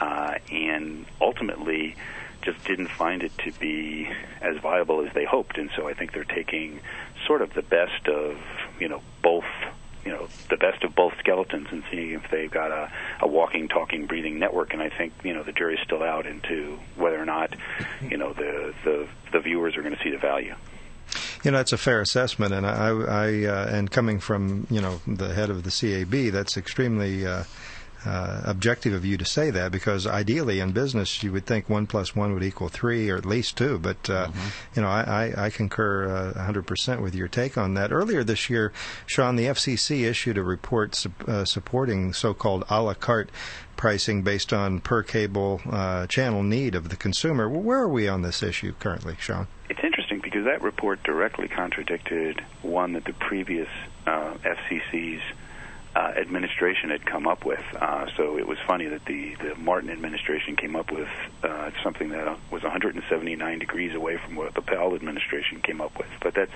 uh, 0.00 0.34
and 0.50 1.06
ultimately 1.20 1.96
just 2.42 2.64
didn't 2.64 2.88
find 2.88 3.22
it 3.22 3.32
to 3.38 3.52
be 3.52 4.08
as 4.40 4.56
viable 4.58 5.06
as 5.06 5.12
they 5.14 5.24
hoped. 5.24 5.58
And 5.58 5.70
so 5.76 5.88
I 5.88 5.94
think 5.94 6.12
they're 6.12 6.24
taking 6.24 6.80
sort 7.26 7.40
of 7.40 7.54
the 7.54 7.62
best 7.62 8.08
of 8.08 8.36
you 8.80 8.88
know 8.88 9.00
both 9.22 9.44
you 10.04 10.10
know 10.10 10.28
the 10.50 10.56
best 10.56 10.82
of 10.82 10.94
both 10.94 11.14
skeletons 11.20 11.68
and 11.70 11.84
seeing 11.90 12.12
if 12.12 12.30
they've 12.30 12.50
got 12.50 12.72
a, 12.72 12.92
a 13.20 13.28
walking, 13.28 13.68
talking, 13.68 14.06
breathing 14.06 14.38
network. 14.38 14.72
And 14.72 14.82
I 14.82 14.88
think 14.88 15.12
you 15.22 15.32
know 15.32 15.42
the 15.42 15.52
jury's 15.52 15.80
still 15.84 16.02
out 16.02 16.26
into 16.26 16.78
whether 16.96 17.20
or 17.20 17.26
not 17.26 17.54
you 18.02 18.16
know 18.16 18.32
the 18.32 18.74
the, 18.84 19.08
the 19.32 19.40
viewers 19.40 19.76
are 19.76 19.82
going 19.82 19.96
to 19.96 20.02
see 20.02 20.10
the 20.10 20.18
value. 20.18 20.54
You 21.42 21.50
know, 21.50 21.58
that's 21.58 21.72
a 21.72 21.78
fair 21.78 22.00
assessment, 22.00 22.54
and 22.54 22.64
I, 22.64 22.88
I 22.88 23.44
uh, 23.46 23.66
and 23.66 23.90
coming 23.90 24.20
from 24.20 24.66
you 24.70 24.80
know 24.80 25.00
the 25.06 25.34
head 25.34 25.50
of 25.50 25.64
the 25.64 25.70
CAB, 25.70 26.32
that's 26.32 26.56
extremely 26.56 27.26
uh, 27.26 27.44
uh, 28.04 28.42
objective 28.44 28.92
of 28.92 29.04
you 29.04 29.16
to 29.16 29.24
say 29.24 29.50
that 29.50 29.70
because 29.70 30.06
ideally 30.06 30.60
in 30.60 30.72
business 30.72 31.22
you 31.22 31.30
would 31.32 31.46
think 31.46 31.68
one 31.68 31.86
plus 31.86 32.16
one 32.16 32.34
would 32.34 32.42
equal 32.42 32.68
three 32.68 33.08
or 33.10 33.16
at 33.16 33.26
least 33.26 33.56
two, 33.56 33.78
but 33.78 34.10
uh, 34.10 34.28
you 34.74 34.82
know 34.82 34.88
I, 34.88 35.02
I, 35.36 35.44
I 35.46 35.50
concur 35.50 36.32
uh, 36.36 36.46
100% 36.46 37.00
with 37.00 37.14
your 37.14 37.28
take 37.28 37.56
on 37.56 37.74
that. 37.74 37.92
Earlier 37.92 38.24
this 38.24 38.50
year, 38.50 38.72
Sean, 39.06 39.36
the 39.36 39.46
FCC 39.46 40.04
issued 40.04 40.38
a 40.38 40.42
report 40.42 40.94
su- 40.94 41.12
uh, 41.26 41.44
supporting 41.44 42.12
so-called 42.12 42.64
a 42.68 42.82
la 42.82 42.94
carte 42.94 43.30
pricing 43.76 44.22
based 44.22 44.52
on 44.52 44.80
per 44.80 45.02
cable 45.02 45.60
uh, 45.70 46.06
channel 46.06 46.42
need 46.42 46.74
of 46.74 46.88
the 46.88 46.96
consumer. 46.96 47.48
Where 47.48 47.80
are 47.80 47.88
we 47.88 48.08
on 48.08 48.22
this 48.22 48.42
issue 48.42 48.74
currently, 48.78 49.16
Sean? 49.18 49.46
Because 50.32 50.46
that 50.46 50.62
report 50.62 51.02
directly 51.02 51.46
contradicted 51.46 52.40
one 52.62 52.94
that 52.94 53.04
the 53.04 53.12
previous 53.12 53.68
uh, 54.06 54.32
FCC's 54.42 55.20
uh, 55.94 55.98
administration 56.16 56.88
had 56.88 57.04
come 57.04 57.26
up 57.26 57.44
with. 57.44 57.60
Uh, 57.78 58.06
so 58.16 58.38
it 58.38 58.48
was 58.48 58.56
funny 58.66 58.86
that 58.86 59.04
the, 59.04 59.34
the 59.34 59.54
Martin 59.56 59.90
administration 59.90 60.56
came 60.56 60.74
up 60.74 60.90
with 60.90 61.10
uh, 61.42 61.70
something 61.82 62.08
that 62.08 62.38
was 62.50 62.62
179 62.62 63.58
degrees 63.58 63.94
away 63.94 64.16
from 64.24 64.34
what 64.34 64.54
the 64.54 64.62
Powell 64.62 64.94
administration 64.94 65.60
came 65.60 65.82
up 65.82 65.98
with. 65.98 66.08
But 66.22 66.32
that's 66.32 66.52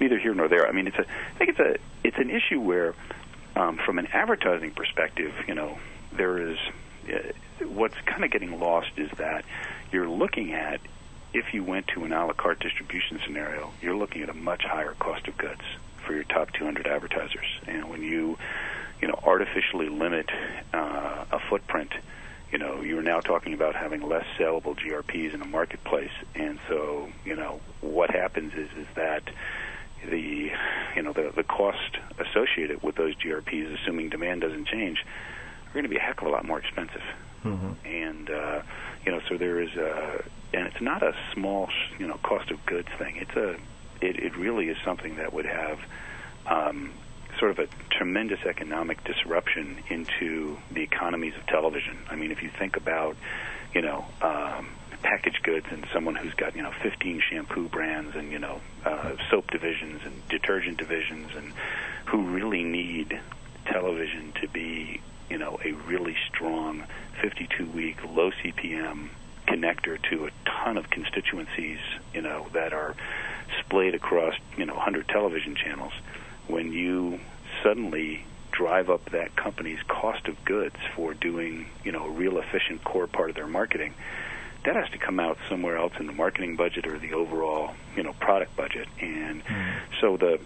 neither 0.00 0.18
here 0.18 0.34
nor 0.34 0.48
there. 0.48 0.66
I 0.66 0.72
mean, 0.72 0.88
it's 0.88 0.98
a 0.98 1.06
I 1.06 1.38
think 1.38 1.50
it's 1.50 1.60
a 1.60 1.76
it's 2.02 2.18
an 2.18 2.28
issue 2.28 2.58
where, 2.60 2.92
um, 3.54 3.78
from 3.86 4.00
an 4.00 4.08
advertising 4.08 4.72
perspective, 4.72 5.32
you 5.46 5.54
know, 5.54 5.78
there 6.10 6.38
is 6.38 6.58
uh, 7.08 7.18
what's 7.66 7.94
kind 8.04 8.24
of 8.24 8.32
getting 8.32 8.58
lost 8.58 8.90
is 8.96 9.12
that 9.18 9.44
you're 9.92 10.08
looking 10.08 10.54
at 10.54 10.80
if 11.34 11.54
you 11.54 11.64
went 11.64 11.88
to 11.88 12.04
an 12.04 12.12
a 12.12 12.26
la 12.26 12.32
carte 12.32 12.60
distribution 12.60 13.20
scenario, 13.24 13.72
you're 13.80 13.96
looking 13.96 14.22
at 14.22 14.28
a 14.28 14.34
much 14.34 14.64
higher 14.64 14.94
cost 14.98 15.26
of 15.28 15.36
goods 15.38 15.62
for 16.04 16.14
your 16.14 16.24
top 16.24 16.52
200 16.52 16.86
advertisers. 16.86 17.46
And 17.66 17.88
when 17.88 18.02
you, 18.02 18.38
you 19.00 19.08
know, 19.08 19.18
artificially 19.24 19.88
limit 19.88 20.28
uh, 20.72 21.24
a 21.30 21.38
footprint, 21.48 21.92
you 22.50 22.58
know, 22.58 22.82
you're 22.82 23.02
now 23.02 23.20
talking 23.20 23.54
about 23.54 23.74
having 23.74 24.02
less 24.02 24.26
sellable 24.38 24.76
GRPs 24.76 25.32
in 25.32 25.40
a 25.40 25.46
marketplace. 25.46 26.10
And 26.34 26.58
so, 26.68 27.08
you 27.24 27.34
know, 27.34 27.60
what 27.80 28.10
happens 28.10 28.52
is 28.52 28.68
is 28.76 28.86
that 28.94 29.22
the, 30.04 30.52
you 30.94 31.02
know, 31.02 31.12
the 31.12 31.32
the 31.34 31.44
cost 31.44 31.96
associated 32.18 32.82
with 32.82 32.96
those 32.96 33.14
GRPs, 33.16 33.80
assuming 33.80 34.10
demand 34.10 34.42
doesn't 34.42 34.66
change, 34.66 34.98
are 34.98 35.72
going 35.72 35.84
to 35.84 35.88
be 35.88 35.96
a 35.96 36.00
heck 36.00 36.20
of 36.20 36.26
a 36.26 36.30
lot 36.30 36.44
more 36.44 36.58
expensive. 36.58 37.02
And 37.86 38.30
uh, 38.30 38.62
you 39.04 39.12
know, 39.12 39.20
so 39.28 39.36
there 39.36 39.60
is 39.60 39.74
a, 39.76 40.24
and 40.52 40.66
it's 40.66 40.80
not 40.80 41.02
a 41.02 41.14
small, 41.32 41.68
you 41.98 42.06
know, 42.06 42.18
cost 42.22 42.50
of 42.50 42.64
goods 42.66 42.88
thing. 42.98 43.16
It's 43.16 43.36
a, 43.36 43.50
it, 44.00 44.16
it 44.18 44.36
really 44.36 44.68
is 44.68 44.76
something 44.84 45.16
that 45.16 45.32
would 45.32 45.46
have 45.46 45.78
um, 46.46 46.92
sort 47.38 47.52
of 47.52 47.58
a 47.58 47.68
tremendous 47.90 48.40
economic 48.44 49.02
disruption 49.04 49.82
into 49.88 50.58
the 50.70 50.82
economies 50.82 51.34
of 51.36 51.46
television. 51.46 51.98
I 52.10 52.16
mean, 52.16 52.30
if 52.30 52.42
you 52.42 52.50
think 52.50 52.76
about, 52.76 53.16
you 53.74 53.82
know, 53.82 54.04
um, 54.20 54.68
packaged 55.02 55.42
goods 55.42 55.66
and 55.70 55.86
someone 55.92 56.14
who's 56.14 56.34
got 56.34 56.54
you 56.56 56.62
know 56.62 56.72
15 56.82 57.20
shampoo 57.28 57.68
brands 57.68 58.14
and 58.14 58.30
you 58.30 58.38
know 58.38 58.60
uh, 58.84 59.12
soap 59.30 59.50
divisions 59.50 60.00
and 60.04 60.28
detergent 60.28 60.78
divisions 60.78 61.28
and 61.36 61.52
who 62.06 62.22
really 62.28 62.62
need 62.62 63.20
television 63.66 64.32
to 64.40 64.48
be 64.48 65.00
you 65.28 65.38
know 65.38 65.58
a 65.64 65.72
really 65.72 66.16
strong 66.28 66.84
52 67.20 67.66
week 67.66 67.98
low 68.04 68.30
CPM 68.30 69.08
connector 69.46 70.00
to 70.10 70.26
a 70.26 70.30
ton 70.44 70.76
of 70.76 70.88
constituencies 70.90 71.78
you 72.14 72.22
know 72.22 72.46
that 72.52 72.72
are 72.72 72.94
splayed 73.60 73.94
across 73.94 74.34
you 74.56 74.64
know 74.64 74.74
100 74.74 75.08
television 75.08 75.54
channels. 75.54 75.92
When 76.46 76.72
you 76.72 77.20
suddenly 77.62 78.24
drive 78.50 78.90
up 78.90 79.04
that 79.10 79.34
company's 79.34 79.82
cost 79.88 80.28
of 80.28 80.44
goods 80.44 80.76
for 80.94 81.14
doing 81.14 81.66
you 81.84 81.92
know 81.92 82.06
a 82.06 82.10
real 82.10 82.38
efficient 82.38 82.84
core 82.84 83.06
part 83.06 83.30
of 83.30 83.36
their 83.36 83.46
marketing 83.46 83.94
that 84.64 84.76
has 84.76 84.88
to 84.90 84.98
come 84.98 85.18
out 85.18 85.38
somewhere 85.48 85.76
else 85.76 85.92
in 85.98 86.06
the 86.06 86.12
marketing 86.12 86.54
budget 86.56 86.86
or 86.86 86.98
the 86.98 87.12
overall 87.12 87.74
you 87.96 88.02
know 88.02 88.12
product 88.14 88.56
budget. 88.56 88.88
And 89.00 89.42
hmm. 89.42 89.70
so 90.00 90.16
the 90.16 90.40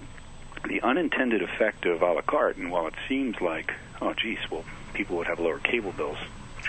the 0.67 0.81
unintended 0.83 1.43
effect 1.43 1.87
of 1.87 2.03
a 2.03 2.13
la 2.13 2.23
carte 2.23 2.57
and 2.57 2.71
while 2.71 2.87
it 2.87 2.95
seems 3.09 3.41
like 3.41 3.73
oh 4.01 4.15
geez 4.15 4.39
well 4.51 4.65
people 4.95 5.17
would 5.17 5.27
have 5.27 5.39
lower 5.39 5.59
cable 5.59 5.93
bills 5.93 6.19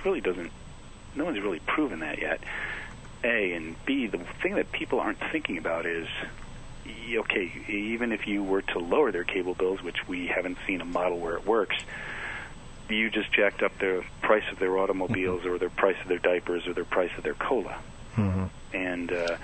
really 0.07 0.21
doesn't 0.21 0.51
no 1.15 1.25
one's 1.25 1.39
really 1.39 1.59
proven 1.59 1.99
that 1.99 2.19
yet 2.19 2.39
a 3.23 3.53
and 3.53 3.75
b 3.85 4.07
the 4.07 4.19
thing 4.41 4.55
that 4.55 4.71
people 4.71 4.99
aren't 4.99 5.19
thinking 5.31 5.57
about 5.57 5.85
is 5.85 6.07
okay, 7.15 7.51
even 7.67 8.11
if 8.11 8.27
you 8.27 8.43
were 8.43 8.61
to 8.61 8.79
lower 8.79 9.11
their 9.11 9.23
cable 9.23 9.53
bills, 9.53 9.81
which 9.81 10.07
we 10.07 10.27
haven't 10.27 10.57
seen 10.65 10.81
a 10.81 10.85
model 10.85 11.19
where 11.19 11.35
it 11.35 11.45
works, 11.45 11.75
you 12.89 13.09
just 13.09 13.31
jacked 13.31 13.61
up 13.61 13.77
the 13.79 14.03
price 14.21 14.43
of 14.51 14.59
their 14.59 14.77
automobiles 14.77 15.45
or 15.45 15.57
their 15.57 15.69
price 15.69 15.97
of 16.01 16.07
their 16.07 16.19
diapers 16.19 16.67
or 16.67 16.73
their 16.73 16.85
price 16.85 17.11
of 17.17 17.23
their 17.23 17.33
cola. 17.33 17.77
Mm-hmm. 18.15 18.45
And 18.73 19.11
uh, 19.11 19.37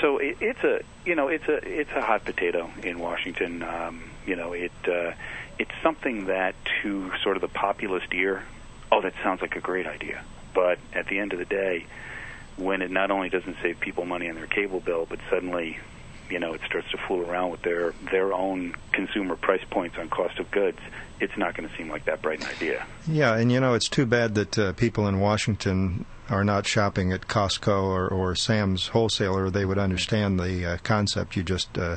so 0.00 0.18
it, 0.18 0.36
it's 0.40 0.62
a 0.64 0.82
you 1.04 1.14
know 1.14 1.28
it's 1.28 1.48
a 1.48 1.56
it's 1.56 1.90
a 1.92 2.00
hot 2.00 2.24
potato 2.24 2.70
in 2.82 2.98
Washington. 2.98 3.62
Um, 3.62 4.10
you 4.26 4.36
know 4.36 4.52
it 4.52 4.72
uh, 4.86 5.12
it's 5.58 5.72
something 5.82 6.26
that 6.26 6.54
to 6.82 7.12
sort 7.22 7.36
of 7.36 7.42
the 7.42 7.48
populist 7.48 8.12
ear, 8.12 8.42
oh 8.92 9.00
that 9.00 9.14
sounds 9.22 9.40
like 9.40 9.56
a 9.56 9.60
great 9.60 9.86
idea. 9.86 10.22
But 10.54 10.78
at 10.92 11.06
the 11.06 11.18
end 11.18 11.32
of 11.32 11.38
the 11.38 11.44
day, 11.44 11.86
when 12.56 12.82
it 12.82 12.90
not 12.90 13.10
only 13.10 13.28
doesn't 13.28 13.56
save 13.62 13.80
people 13.80 14.04
money 14.04 14.28
on 14.28 14.34
their 14.34 14.46
cable 14.46 14.80
bill, 14.80 15.06
but 15.08 15.18
suddenly 15.30 15.78
you 16.28 16.38
know 16.38 16.54
it 16.54 16.60
starts 16.66 16.90
to 16.90 16.98
fool 17.08 17.28
around 17.28 17.50
with 17.50 17.62
their 17.62 17.92
their 18.10 18.32
own 18.32 18.74
consumer 18.92 19.36
price 19.36 19.64
points 19.70 19.96
on 19.98 20.08
cost 20.08 20.38
of 20.38 20.50
goods, 20.50 20.78
it's 21.20 21.36
not 21.36 21.56
going 21.56 21.68
to 21.68 21.76
seem 21.76 21.88
like 21.88 22.04
that 22.06 22.22
bright 22.22 22.40
an 22.40 22.46
idea. 22.46 22.86
Yeah, 23.06 23.36
and 23.36 23.50
you 23.52 23.60
know 23.60 23.74
it's 23.74 23.88
too 23.88 24.06
bad 24.06 24.34
that 24.34 24.58
uh, 24.58 24.72
people 24.72 25.06
in 25.06 25.20
Washington 25.20 26.06
are 26.30 26.44
not 26.44 26.64
shopping 26.64 27.12
at 27.12 27.26
Costco 27.26 27.82
or, 27.82 28.08
or 28.08 28.36
Sam's 28.36 28.88
wholesaler, 28.88 29.50
they 29.50 29.64
would 29.64 29.78
understand 29.78 30.38
the 30.38 30.64
uh, 30.64 30.76
concept 30.84 31.36
you 31.36 31.42
just 31.42 31.76
uh, 31.76 31.96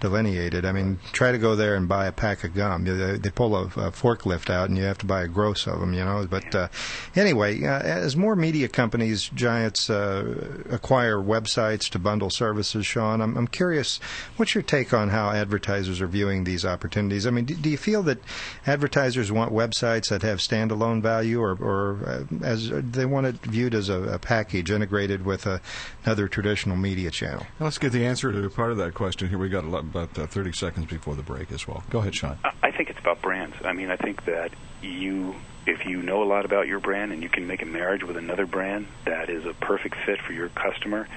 delineated. 0.00 0.64
I 0.64 0.72
mean, 0.72 0.98
try 1.12 1.32
to 1.32 1.38
go 1.38 1.54
there 1.54 1.74
and 1.74 1.86
buy 1.86 2.06
a 2.06 2.12
pack 2.12 2.44
of 2.44 2.54
gum. 2.54 2.84
They, 2.84 3.18
they 3.18 3.30
pull 3.30 3.54
a, 3.54 3.64
a, 3.64 3.90
forklift 3.90 4.48
out, 4.48 4.70
and 4.70 4.78
you 4.78 4.84
have 4.84 4.98
to 4.98 5.06
buy 5.06 5.22
a 5.22 5.28
gross 5.28 5.66
of 5.66 5.80
them, 5.80 5.92
you 5.92 6.04
know. 6.04 6.26
But 6.28 6.54
uh, 6.54 6.68
anyway, 7.14 7.62
uh, 7.62 7.80
as 7.80 8.16
more 8.16 8.34
media 8.34 8.68
companies, 8.68 9.28
giants, 9.34 9.90
uh, 9.90 10.62
acquire 10.70 11.18
websites 11.18 11.90
to 11.90 11.98
bundle 11.98 12.30
services, 12.30 12.86
Sean, 12.86 13.20
I'm, 13.20 13.36
I'm 13.36 13.48
curious, 13.48 14.00
what's 14.36 14.54
your 14.54 14.62
take 14.62 14.94
on 14.94 15.10
how 15.10 15.30
advertisers 15.30 16.00
are 16.00 16.06
viewing 16.06 16.44
these 16.44 16.64
opportunities? 16.64 17.26
I 17.26 17.30
mean, 17.30 17.44
do, 17.44 17.54
do 17.54 17.68
you 17.68 17.78
feel 17.78 18.02
that 18.04 18.18
advertisers 18.66 19.30
want 19.30 19.52
websites 19.52 20.08
that 20.08 20.22
have 20.22 20.38
standalone 20.38 21.02
value, 21.02 21.42
or, 21.42 21.52
or 21.52 21.98
uh, 22.06 22.44
as 22.44 22.70
they 22.70 23.04
want 23.04 23.26
it 23.26 23.36
viewed 23.42 23.73
as 23.74 23.88
a, 23.88 24.02
a 24.02 24.18
package 24.18 24.70
integrated 24.70 25.24
with 25.24 25.46
a, 25.46 25.60
another 26.04 26.28
traditional 26.28 26.76
media 26.76 27.10
channel? 27.10 27.46
Let's 27.60 27.78
get 27.78 27.92
the 27.92 28.06
answer 28.06 28.32
to 28.32 28.50
part 28.50 28.70
of 28.70 28.78
that 28.78 28.94
question 28.94 29.28
here. 29.28 29.38
We 29.38 29.48
got 29.48 29.64
about 29.64 30.18
uh, 30.18 30.26
30 30.26 30.52
seconds 30.52 30.86
before 30.86 31.14
the 31.14 31.22
break 31.22 31.52
as 31.52 31.66
well. 31.66 31.82
Go 31.90 31.98
ahead, 31.98 32.14
Sean. 32.14 32.38
I 32.62 32.70
think 32.70 32.90
it's 32.90 32.98
about 32.98 33.20
brands. 33.22 33.56
I 33.64 33.72
mean, 33.72 33.90
I 33.90 33.96
think 33.96 34.24
that 34.24 34.52
you, 34.82 35.34
if 35.66 35.84
you 35.86 36.02
know 36.02 36.22
a 36.22 36.24
lot 36.24 36.44
about 36.44 36.66
your 36.66 36.80
brand 36.80 37.12
and 37.12 37.22
you 37.22 37.28
can 37.28 37.46
make 37.46 37.62
a 37.62 37.66
marriage 37.66 38.04
with 38.04 38.16
another 38.16 38.46
brand 38.46 38.86
that 39.04 39.30
is 39.30 39.44
a 39.46 39.54
perfect 39.54 39.96
fit 40.06 40.20
for 40.20 40.32
your 40.32 40.48
customer, 40.50 41.08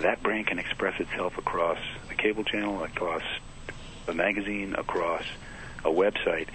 that 0.00 0.22
brand 0.22 0.46
can 0.46 0.58
express 0.58 0.98
itself 1.00 1.36
across 1.38 1.78
a 2.10 2.14
cable 2.14 2.44
channel, 2.44 2.82
across 2.82 3.22
a 4.08 4.14
magazine, 4.14 4.74
across 4.74 5.24
a 5.84 5.90
website, 5.90 6.48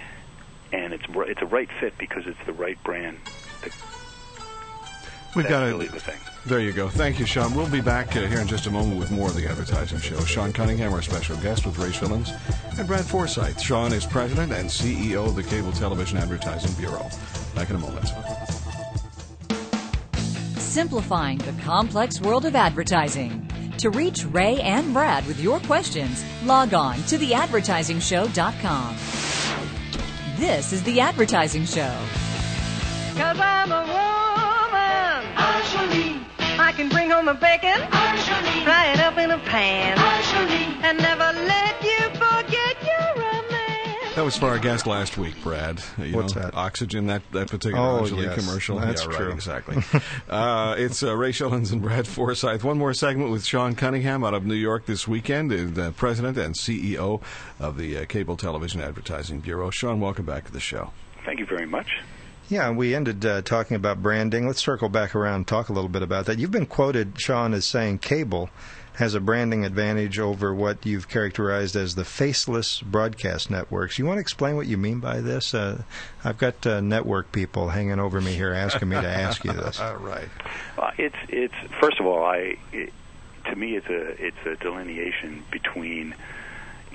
and 0.72 0.92
it's 0.92 1.04
it's 1.08 1.42
a 1.42 1.46
right 1.46 1.68
fit 1.80 1.96
because 1.98 2.26
it's 2.26 2.44
the 2.46 2.52
right 2.52 2.82
brand. 2.84 3.18
We've 5.36 5.46
got 5.46 5.60
to 5.60 5.66
really 5.66 5.86
the 5.88 6.00
thing. 6.00 6.18
There 6.46 6.60
you 6.60 6.72
go. 6.72 6.88
Thank 6.88 7.20
you, 7.20 7.26
Sean. 7.26 7.54
We'll 7.54 7.68
be 7.68 7.82
back 7.82 8.16
uh, 8.16 8.20
here 8.20 8.40
in 8.40 8.48
just 8.48 8.66
a 8.66 8.70
moment 8.70 8.98
with 8.98 9.10
more 9.10 9.28
of 9.28 9.34
the 9.36 9.46
advertising 9.46 9.98
show. 9.98 10.18
Sean 10.20 10.50
Cunningham, 10.50 10.94
our 10.94 11.02
special 11.02 11.36
guest 11.36 11.66
with 11.66 11.76
Ray 11.76 11.90
Schilens 11.90 12.32
and 12.78 12.88
Brad 12.88 13.04
Forsythe. 13.04 13.60
Sean 13.60 13.92
is 13.92 14.06
president 14.06 14.50
and 14.50 14.66
CEO 14.66 15.26
of 15.26 15.36
the 15.36 15.42
Cable 15.42 15.72
Television 15.72 16.16
Advertising 16.16 16.72
Bureau. 16.80 17.06
Back 17.54 17.68
in 17.68 17.76
a 17.76 17.78
moment. 17.78 18.08
Simplifying 20.56 21.36
the 21.38 21.52
complex 21.62 22.18
world 22.18 22.46
of 22.46 22.56
advertising. 22.56 23.46
To 23.76 23.90
reach 23.90 24.24
Ray 24.24 24.58
and 24.62 24.94
Brad 24.94 25.26
with 25.26 25.38
your 25.38 25.60
questions, 25.60 26.24
log 26.44 26.72
on 26.72 26.94
to 27.08 27.18
theadvertisingshow.com. 27.18 28.96
This 30.38 30.72
is 30.72 30.82
The 30.84 31.00
Advertising 31.00 31.66
Show. 31.66 31.94
Cause 33.16 33.38
I'm 33.38 33.72
a 33.72 33.80
woman. 33.80 34.25
I 35.34 36.72
can 36.76 36.88
bring 36.88 37.10
home 37.10 37.28
a 37.28 37.34
bacon. 37.34 37.76
Fry 38.64 38.92
it 38.92 39.00
up 39.00 39.18
in 39.18 39.30
a 39.30 39.38
pan. 39.38 39.98
And 40.84 40.98
never 40.98 41.32
let 41.46 41.82
you 41.82 41.98
forget 42.14 42.76
you're 42.82 43.22
a 43.22 43.50
man. 43.50 43.96
That 44.14 44.24
was 44.24 44.36
for 44.36 44.46
our 44.48 44.58
guest 44.58 44.86
last 44.86 45.18
week, 45.18 45.34
Brad. 45.42 45.82
You 45.98 46.14
What's 46.16 46.34
know, 46.34 46.42
that? 46.42 46.54
Oxygen, 46.54 47.06
that, 47.08 47.22
that 47.32 47.50
particular 47.50 47.84
Oh, 47.84 48.00
Oxygen 48.00 48.24
yes. 48.24 48.34
commercial. 48.38 48.78
That's 48.78 49.02
yeah, 49.02 49.08
right, 49.08 49.16
true. 49.16 49.30
exactly. 49.32 50.00
uh, 50.28 50.74
it's 50.78 51.02
uh, 51.02 51.16
Ray 51.16 51.32
Schilens 51.32 51.72
and 51.72 51.82
Brad 51.82 52.06
Forsythe. 52.06 52.62
One 52.62 52.78
more 52.78 52.94
segment 52.94 53.30
with 53.30 53.44
Sean 53.44 53.74
Cunningham 53.74 54.24
out 54.24 54.34
of 54.34 54.44
New 54.46 54.54
York 54.54 54.86
this 54.86 55.06
weekend, 55.08 55.52
uh, 55.52 55.56
the 55.70 55.92
president 55.92 56.38
and 56.38 56.54
CEO 56.54 57.20
of 57.60 57.76
the 57.78 57.98
uh, 57.98 58.04
Cable 58.06 58.36
Television 58.36 58.80
Advertising 58.80 59.40
Bureau. 59.40 59.70
Sean, 59.70 60.00
welcome 60.00 60.24
back 60.24 60.44
to 60.46 60.52
the 60.52 60.60
show. 60.60 60.92
Thank 61.24 61.40
you 61.40 61.46
very 61.46 61.66
much. 61.66 61.98
Yeah, 62.48 62.70
we 62.70 62.94
ended 62.94 63.26
uh, 63.26 63.42
talking 63.42 63.76
about 63.76 64.02
branding. 64.02 64.46
Let's 64.46 64.62
circle 64.62 64.88
back 64.88 65.16
around 65.16 65.34
and 65.34 65.46
talk 65.46 65.68
a 65.68 65.72
little 65.72 65.88
bit 65.88 66.02
about 66.02 66.26
that. 66.26 66.38
You've 66.38 66.52
been 66.52 66.66
quoted, 66.66 67.20
Sean, 67.20 67.52
as 67.54 67.64
saying 67.64 67.98
cable 67.98 68.50
has 68.96 69.14
a 69.14 69.20
branding 69.20 69.64
advantage 69.64 70.18
over 70.18 70.54
what 70.54 70.86
you've 70.86 71.08
characterized 71.08 71.76
as 71.76 71.96
the 71.96 72.04
faceless 72.04 72.80
broadcast 72.80 73.50
networks. 73.50 73.98
You 73.98 74.06
want 74.06 74.16
to 74.16 74.20
explain 74.20 74.56
what 74.56 74.66
you 74.66 74.78
mean 74.78 75.00
by 75.00 75.20
this? 75.20 75.54
Uh, 75.54 75.82
I've 76.24 76.38
got 76.38 76.66
uh, 76.66 76.80
network 76.80 77.30
people 77.30 77.68
hanging 77.68 77.98
over 77.98 78.20
me 78.20 78.32
here 78.32 78.54
asking 78.54 78.88
me 78.88 78.96
to 78.96 79.08
ask 79.08 79.44
you 79.44 79.52
this. 79.52 79.78
right. 79.98 80.28
Uh, 80.78 80.92
it's 80.96 81.16
it's 81.28 81.54
first 81.80 82.00
of 82.00 82.06
all, 82.06 82.24
I 82.24 82.56
it, 82.72 82.92
to 83.50 83.56
me 83.56 83.76
it's 83.76 83.88
a 83.88 84.24
it's 84.24 84.46
a 84.46 84.56
delineation 84.56 85.44
between 85.50 86.14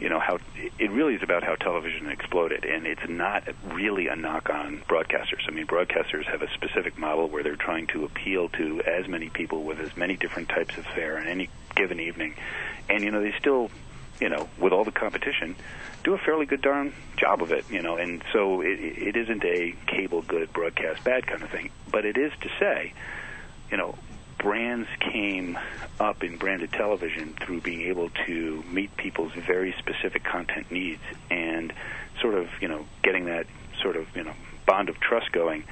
you 0.02 0.10
know 0.10 0.20
how 0.20 0.40
it 0.58 0.90
really 0.90 1.14
is 1.14 1.22
about 1.22 1.44
how 1.44 1.54
television 1.54 2.10
exploded, 2.10 2.66
and 2.66 2.88
it's 2.88 3.08
not 3.08 3.44
really 3.66 4.08
a 4.08 4.16
knock 4.16 4.50
on 4.50 4.82
broadcasters. 4.90 5.48
I 5.48 5.52
mean, 5.52 5.68
broadcasters 5.68 6.26
have 6.26 6.42
a 6.42 6.52
specific 6.54 6.98
model 6.98 7.30
where 7.30 7.44
they're 7.44 7.56
trying 7.56 7.86
to 7.88 8.04
appeal 8.04 8.50
to 8.50 8.82
as 8.82 9.08
many 9.08 9.30
people 9.30 9.64
with 9.64 9.80
as 9.80 9.96
many 9.96 10.18
different 10.18 10.50
types 10.50 10.76
of 10.76 10.88
fare 10.88 11.20
in 11.20 11.28
any 11.28 11.50
given 11.76 12.00
evening, 12.00 12.36
and 12.90 13.04
you 13.04 13.12
know 13.12 13.22
they 13.22 13.34
still, 13.38 13.70
you 14.20 14.30
know, 14.30 14.50
with 14.58 14.74
all 14.74 14.84
the 14.84 14.92
competition, 14.92 15.56
do 16.04 16.16
a 16.16 16.18
fairly 16.18 16.48
good 16.48 16.64
darn 16.64 16.94
job 17.16 17.44
of 17.44 17.52
it. 17.52 17.66
You 17.70 17.84
know, 17.84 17.98
and 17.98 18.24
so 18.34 18.62
it, 18.62 18.80
it 18.80 19.16
isn't 19.16 19.46
a 19.46 19.76
cable 19.86 20.24
good, 20.24 20.52
broadcast 20.52 21.04
bad 21.04 21.28
kind 21.28 21.44
of 21.44 21.52
thing, 21.52 21.70
but 21.92 22.06
it 22.06 22.18
is 22.18 22.32
to 22.42 22.50
say, 22.60 22.94
you 23.70 23.78
know, 23.78 23.94
brands 24.42 24.88
came 25.00 25.58
up 26.00 26.24
in 26.24 26.38
branded 26.38 26.72
television 26.72 27.36
through 27.40 27.62
being 27.62 27.82
able 27.82 28.10
to 28.26 28.64
meet 28.72 28.96
people's 28.98 29.34
very 29.34 29.74
specific 29.78 30.24
content 30.24 30.72
needs 30.72 31.02
and 31.30 31.72
sort 32.20 32.34
of, 32.34 32.50
you 32.60 32.68
know, 32.68 32.86
getting 33.04 33.26
that 33.26 33.46
sort 33.82 33.96
of, 33.96 34.08
you 34.16 34.24
know, 34.24 34.34
bond 34.66 34.90
of 34.90 35.00
trust 35.00 35.32
going 35.32 35.64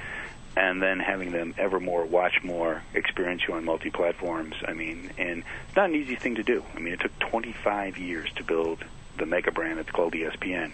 and 0.56 0.82
then 0.82 1.00
having 1.00 1.32
them 1.32 1.54
ever 1.58 1.80
more 1.80 2.04
watch 2.04 2.42
more, 2.42 2.82
experience 2.94 3.42
you 3.46 3.54
on 3.54 3.64
multi 3.64 3.90
platforms. 3.90 4.54
I 4.66 4.72
mean, 4.72 5.10
and 5.18 5.44
it's 5.66 5.76
not 5.76 5.90
an 5.90 5.96
easy 5.96 6.16
thing 6.16 6.36
to 6.36 6.42
do. 6.42 6.64
I 6.74 6.78
mean, 6.78 6.94
it 6.94 7.00
took 7.00 7.16
25 7.18 7.98
years 7.98 8.30
to 8.36 8.44
build 8.44 8.84
the 9.16 9.26
mega 9.26 9.50
brand 9.50 9.78
that's 9.78 9.90
called 9.90 10.12
ESPN. 10.12 10.72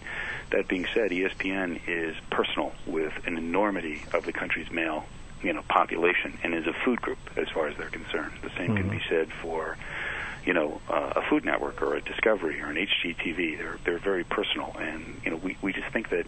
That 0.50 0.68
being 0.68 0.86
said, 0.94 1.10
ESPN 1.10 1.80
is 1.86 2.14
personal 2.30 2.72
with 2.86 3.12
an 3.26 3.36
enormity 3.36 4.02
of 4.12 4.24
the 4.24 4.32
country's 4.32 4.70
male, 4.70 5.06
you 5.46 5.52
know, 5.52 5.62
population, 5.68 6.38
and 6.42 6.54
is 6.54 6.66
a 6.66 6.72
food 6.84 7.00
group 7.00 7.18
as 7.36 7.48
far 7.48 7.68
as 7.68 7.76
they're 7.76 7.88
concerned. 7.88 8.32
The 8.42 8.50
same 8.56 8.74
can 8.76 8.88
be 8.88 9.00
said 9.08 9.28
for, 9.40 9.76
you 10.44 10.52
know, 10.52 10.80
uh, 10.88 11.12
a 11.16 11.22
Food 11.22 11.44
Network 11.44 11.80
or 11.82 11.94
a 11.94 12.00
Discovery 12.00 12.60
or 12.60 12.66
an 12.66 12.76
HGTV. 12.76 13.58
They're 13.58 13.78
they're 13.84 13.98
very 13.98 14.24
personal, 14.24 14.74
and 14.78 15.20
you 15.24 15.30
know, 15.30 15.36
we 15.36 15.56
we 15.62 15.72
just 15.72 15.88
think 15.92 16.10
that. 16.10 16.26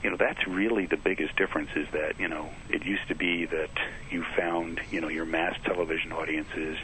You 0.00 0.10
know 0.10 0.16
that's 0.16 0.46
really 0.46 0.86
the 0.86 0.96
biggest 0.96 1.34
difference 1.34 1.70
is 1.74 1.88
that 1.90 2.20
you 2.20 2.28
know 2.28 2.50
it 2.70 2.84
used 2.84 3.08
to 3.08 3.16
be 3.16 3.46
that 3.46 3.70
you 4.12 4.24
found 4.36 4.80
you 4.92 5.00
know 5.00 5.08
your 5.08 5.24
mass 5.24 5.58
television 5.64 6.12
audiences 6.12 6.78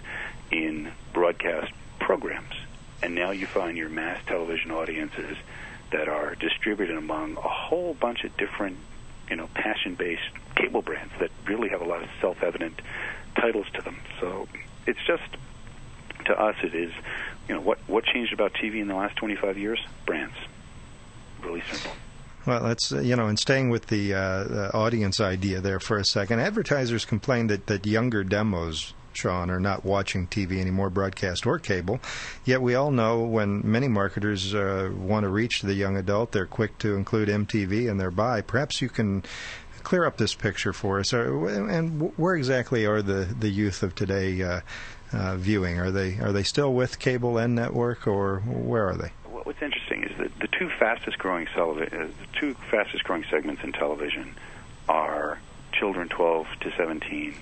in 0.50 0.90
broadcast 1.12 1.72
programs, 2.00 2.54
and 3.02 3.14
now 3.14 3.30
you 3.30 3.46
find 3.46 3.78
your 3.78 3.88
mass 3.88 4.18
television 4.26 4.72
audiences 4.72 5.36
that 5.92 6.08
are 6.08 6.34
distributed 6.34 6.96
among 6.96 7.36
a 7.36 7.48
whole 7.48 7.94
bunch 7.94 8.24
of 8.24 8.36
different, 8.36 8.76
you 9.28 9.36
know, 9.36 9.48
passion-based 9.54 10.22
cable 10.56 10.82
brands 10.82 11.12
that 11.20 11.30
really 11.46 11.68
have 11.68 11.80
a 11.80 11.84
lot 11.84 12.02
of 12.02 12.08
self-evident 12.20 12.80
titles 13.36 13.66
to 13.74 13.82
them. 13.82 13.98
So 14.20 14.48
it's 14.86 15.00
just 15.06 15.22
to 16.26 16.40
us, 16.40 16.56
it 16.62 16.74
is, 16.74 16.92
you 17.48 17.54
know, 17.54 17.60
what 17.60 17.78
what 17.86 18.04
changed 18.04 18.32
about 18.32 18.54
TV 18.54 18.80
in 18.80 18.88
the 18.88 18.94
last 18.94 19.16
25 19.16 19.58
years? 19.58 19.80
Brands. 20.06 20.34
Really 21.42 21.62
simple. 21.70 21.92
Well, 22.46 22.62
that's 22.62 22.92
uh, 22.92 23.00
you 23.00 23.16
know, 23.16 23.26
and 23.26 23.38
staying 23.38 23.70
with 23.70 23.86
the 23.86 24.14
uh, 24.14 24.70
audience 24.74 25.20
idea 25.20 25.60
there 25.60 25.80
for 25.80 25.96
a 25.96 26.04
second. 26.04 26.40
Advertisers 26.40 27.04
complain 27.04 27.46
that 27.48 27.66
that 27.66 27.86
younger 27.86 28.22
demos, 28.22 28.94
Sean, 29.16 29.50
are 29.50 29.60
not 29.60 29.84
watching 29.84 30.26
TV 30.26 30.60
anymore, 30.60 30.90
broadcast 30.90 31.46
or 31.46 31.58
cable. 31.58 32.00
Yet 32.44 32.62
we 32.62 32.74
all 32.74 32.90
know 32.90 33.22
when 33.22 33.62
many 33.64 33.88
marketers 33.88 34.54
uh, 34.54 34.90
want 34.96 35.24
to 35.24 35.28
reach 35.28 35.62
the 35.62 35.74
young 35.74 35.96
adult, 35.96 36.32
they're 36.32 36.46
quick 36.46 36.78
to 36.78 36.94
include 36.94 37.28
MTV 37.28 37.88
in 37.88 37.98
their 37.98 38.10
buy. 38.10 38.40
Perhaps 38.40 38.82
you 38.82 38.88
can 38.88 39.24
clear 39.82 40.06
up 40.06 40.16
this 40.16 40.34
picture 40.34 40.72
for 40.72 40.98
us. 40.98 41.12
And 41.12 42.12
where 42.16 42.34
exactly 42.34 42.86
are 42.86 43.02
the, 43.02 43.34
the 43.38 43.50
youth 43.50 43.82
of 43.82 43.94
today 43.94 44.42
uh, 44.42 44.60
uh, 45.12 45.36
viewing? 45.36 45.78
Are 45.78 45.90
they 45.90 46.18
are 46.18 46.32
they 46.32 46.42
still 46.42 46.72
with 46.74 46.98
cable 46.98 47.38
and 47.38 47.54
network, 47.54 48.06
or 48.06 48.40
where 48.40 48.88
are 48.88 48.96
they? 48.96 49.12
What's 49.30 49.62
interesting 49.62 50.04
is 50.04 50.16
that 50.18 50.38
the 50.40 50.48
two 50.48 50.70
fastest 50.78 51.18
growing 51.18 51.46
uh, 51.48 51.74
the 51.74 52.08
two 52.32 52.54
fastest 52.70 53.04
growing 53.04 53.24
segments 53.30 53.62
in 53.62 53.72
television 53.72 54.34
are 54.88 55.38
children 55.72 56.08
12 56.08 56.46
to 56.60 56.72
17 56.76 57.34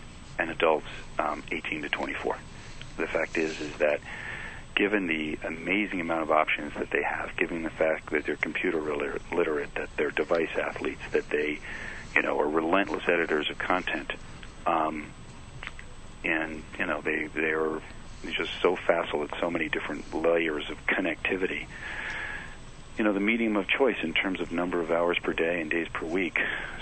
and 0.42 0.50
adults 0.50 0.86
um, 1.18 1.42
18 1.50 1.82
to 1.82 1.88
24. 1.88 2.36
The 2.98 3.06
fact 3.06 3.38
is 3.38 3.60
is 3.60 3.74
that 3.78 4.00
given 4.74 5.06
the 5.06 5.38
amazing 5.46 6.00
amount 6.00 6.22
of 6.22 6.30
options 6.30 6.72
that 6.74 6.90
they 6.90 7.02
have, 7.02 7.36
given 7.36 7.62
the 7.62 7.70
fact 7.70 8.10
that 8.10 8.24
they're 8.26 8.36
computer 8.36 8.80
literate, 8.80 9.74
that 9.74 9.88
they're 9.96 10.10
device 10.10 10.50
athletes, 10.60 11.02
that 11.12 11.28
they, 11.30 11.60
you 12.16 12.22
know, 12.22 12.38
are 12.40 12.48
relentless 12.48 13.04
editors 13.06 13.50
of 13.50 13.58
content, 13.58 14.12
um, 14.66 15.06
and 16.24 16.62
you 16.78 16.86
know 16.86 17.00
they 17.00 17.28
they 17.34 17.50
are 17.50 17.80
just 18.36 18.52
so 18.62 18.76
facile 18.76 19.24
at 19.24 19.30
so 19.40 19.50
many 19.50 19.68
different 19.68 20.14
layers 20.14 20.68
of 20.70 20.78
connectivity. 20.86 21.66
You 22.98 23.04
know, 23.04 23.12
the 23.12 23.20
medium 23.20 23.56
of 23.56 23.68
choice 23.68 23.96
in 24.02 24.12
terms 24.12 24.40
of 24.40 24.52
number 24.52 24.80
of 24.80 24.90
hours 24.90 25.18
per 25.18 25.32
day 25.32 25.60
and 25.60 25.70
days 25.70 25.88
per 25.88 26.04
week 26.06 26.38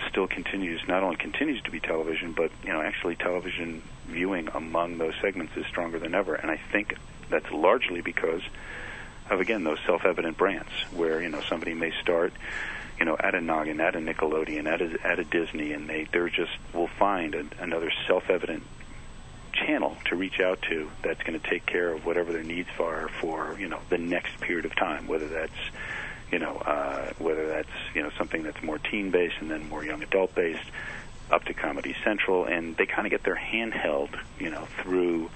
still 0.08 0.26
continues. 0.26 0.80
Not 0.88 1.02
only 1.02 1.16
continues 1.16 1.62
to 1.62 1.70
be 1.70 1.78
television, 1.78 2.32
but 2.32 2.50
you 2.64 2.72
know, 2.72 2.82
actually 2.82 3.16
television 3.16 3.82
viewing 4.06 4.48
among 4.54 4.98
those 4.98 5.14
segments 5.20 5.56
is 5.56 5.64
stronger 5.66 5.98
than 5.98 6.14
ever. 6.14 6.34
And 6.34 6.50
I 6.50 6.60
think 6.72 6.96
that's 7.28 7.50
largely 7.52 8.00
because 8.00 8.42
of 9.30 9.40
again 9.40 9.64
those 9.64 9.78
self-evident 9.86 10.36
brands 10.36 10.72
where 10.90 11.22
you 11.22 11.28
know 11.28 11.40
somebody 11.48 11.72
may 11.72 11.92
start 12.02 12.32
you 12.98 13.06
know 13.06 13.16
at 13.18 13.34
a 13.34 13.40
Noggin, 13.40 13.80
at 13.80 13.94
a 13.94 13.98
Nickelodeon, 13.98 14.66
at 14.66 14.82
a 14.82 15.06
at 15.06 15.18
a 15.18 15.24
Disney, 15.24 15.72
and 15.72 15.88
they 15.88 16.06
they're 16.12 16.28
just 16.28 16.52
will 16.74 16.88
find 16.88 17.34
a, 17.34 17.44
another 17.60 17.90
self-evident 18.06 18.64
channel 19.52 19.96
to 20.06 20.16
reach 20.16 20.40
out 20.40 20.62
to 20.62 20.90
that's 21.02 21.22
going 21.22 21.38
to 21.38 21.50
take 21.50 21.66
care 21.66 21.92
of 21.92 22.06
whatever 22.06 22.32
their 22.32 22.42
needs 22.42 22.68
are 22.78 23.08
for 23.20 23.56
you 23.58 23.68
know 23.68 23.80
the 23.88 23.98
next 23.98 24.40
period 24.40 24.64
of 24.64 24.74
time, 24.74 25.06
whether 25.06 25.28
that's 25.28 25.52
you 26.30 26.38
know 26.38 26.56
uh, 26.56 27.12
whether 27.18 27.48
that's 27.48 27.68
you 27.94 28.02
know 28.02 28.10
something 28.16 28.42
that's 28.42 28.62
more 28.62 28.78
teen 28.78 29.10
based 29.10 29.36
and 29.40 29.50
then 29.50 29.68
more 29.68 29.84
young 29.84 30.02
adult 30.02 30.34
based 30.34 30.64
up 31.30 31.44
to 31.44 31.54
Comedy 31.54 31.94
Central, 32.02 32.44
and 32.44 32.76
they 32.76 32.86
kind 32.86 33.06
of 33.06 33.10
get 33.10 33.22
their 33.22 33.36
hand 33.36 33.72
held 33.72 34.10
you 34.38 34.50
know 34.50 34.66
through 34.82 35.30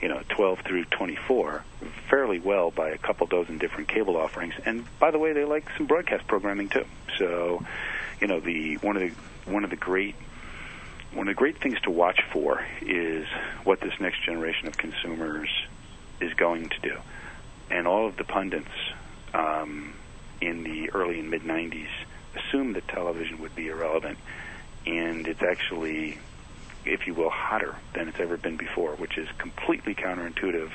you 0.00 0.08
know 0.08 0.22
12 0.28 0.60
through 0.60 0.84
24 0.84 1.64
fairly 2.08 2.38
well 2.38 2.70
by 2.70 2.90
a 2.90 2.98
couple 2.98 3.26
dozen 3.26 3.58
different 3.58 3.88
cable 3.88 4.16
offerings. 4.16 4.54
And 4.64 4.84
by 4.98 5.10
the 5.10 5.18
way 5.18 5.32
they 5.32 5.44
like 5.44 5.68
some 5.76 5.86
broadcast 5.86 6.26
programming 6.26 6.68
too. 6.68 6.84
So 7.18 7.64
you 8.20 8.26
know 8.26 8.40
the 8.40 8.76
one 8.76 8.96
of 8.96 9.02
the 9.02 9.50
one 9.50 9.64
of 9.64 9.70
the 9.70 9.76
great 9.76 10.14
one 11.12 11.26
of 11.26 11.34
the 11.34 11.38
great 11.38 11.58
things 11.58 11.80
to 11.80 11.90
watch 11.90 12.20
for 12.32 12.64
is 12.82 13.26
what 13.64 13.80
this 13.80 13.94
next 13.98 14.22
generation 14.24 14.68
of 14.68 14.76
consumers 14.76 15.48
is 16.20 16.32
going 16.34 16.68
to 16.68 16.80
do. 16.80 16.98
And 17.70 17.86
all 17.86 18.06
of 18.06 18.16
the 18.16 18.24
pundits 18.24 18.68
um, 19.32 19.94
in 20.40 20.62
the 20.62 20.90
early 20.90 21.20
and 21.20 21.30
mid 21.30 21.42
90s 21.42 21.88
assumed 22.36 22.76
that 22.76 22.86
television 22.88 23.38
would 23.38 23.54
be 23.54 23.68
irrelevant 23.68 24.18
and 24.86 25.26
it's 25.26 25.42
actually 25.42 26.18
if 26.88 27.06
you 27.06 27.14
will, 27.14 27.30
hotter 27.30 27.74
than 27.94 28.08
it's 28.08 28.20
ever 28.20 28.36
been 28.36 28.56
before, 28.56 28.92
which 28.96 29.18
is 29.18 29.28
completely 29.38 29.94
counterintuitive 29.94 30.70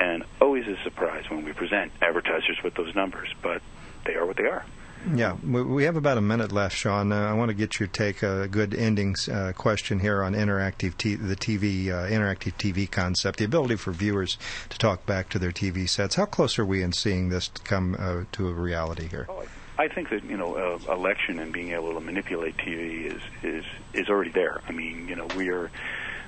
and 0.00 0.24
always 0.40 0.66
a 0.66 0.76
surprise 0.82 1.24
when 1.30 1.44
we 1.44 1.52
present 1.52 1.92
advertisers 2.02 2.58
with 2.64 2.74
those 2.74 2.94
numbers, 2.94 3.28
but 3.42 3.62
they 4.04 4.14
are 4.14 4.26
what 4.26 4.36
they 4.36 4.44
are. 4.44 4.64
Yeah, 5.12 5.34
we 5.34 5.84
have 5.84 5.96
about 5.96 6.16
a 6.16 6.22
minute 6.22 6.50
left, 6.50 6.74
Sean. 6.74 7.12
Uh, 7.12 7.28
I 7.30 7.34
want 7.34 7.50
to 7.50 7.54
get 7.54 7.78
your 7.78 7.88
take, 7.88 8.22
a 8.22 8.48
good 8.48 8.74
ending 8.74 9.14
uh, 9.30 9.52
question 9.52 9.98
here 9.98 10.22
on 10.22 10.32
interactive 10.34 10.96
t- 10.96 11.14
the 11.14 11.36
TV 11.36 11.88
uh, 11.88 12.08
interactive 12.08 12.54
TV 12.54 12.90
concept, 12.90 13.38
the 13.38 13.44
ability 13.44 13.76
for 13.76 13.92
viewers 13.92 14.38
to 14.70 14.78
talk 14.78 15.04
back 15.04 15.28
to 15.30 15.38
their 15.38 15.52
TV 15.52 15.86
sets. 15.88 16.14
How 16.14 16.24
close 16.24 16.58
are 16.58 16.64
we 16.64 16.82
in 16.82 16.92
seeing 16.92 17.28
this 17.28 17.48
come 17.64 17.96
uh, 17.98 18.24
to 18.32 18.48
a 18.48 18.52
reality 18.52 19.06
here? 19.08 19.26
Oh, 19.28 19.44
I 19.76 19.88
think 19.88 20.08
that 20.08 20.24
you 20.24 20.38
know 20.38 20.54
uh, 20.54 20.92
election 20.92 21.38
and 21.38 21.52
being 21.52 21.72
able 21.72 21.92
to 21.94 22.00
manipulate 22.00 22.56
TV 22.56 23.14
is 23.14 23.22
is 23.42 23.64
is 23.92 24.08
already 24.08 24.30
there. 24.30 24.62
I 24.66 24.72
mean, 24.72 25.06
you 25.06 25.16
know, 25.16 25.26
we 25.36 25.50
are 25.50 25.70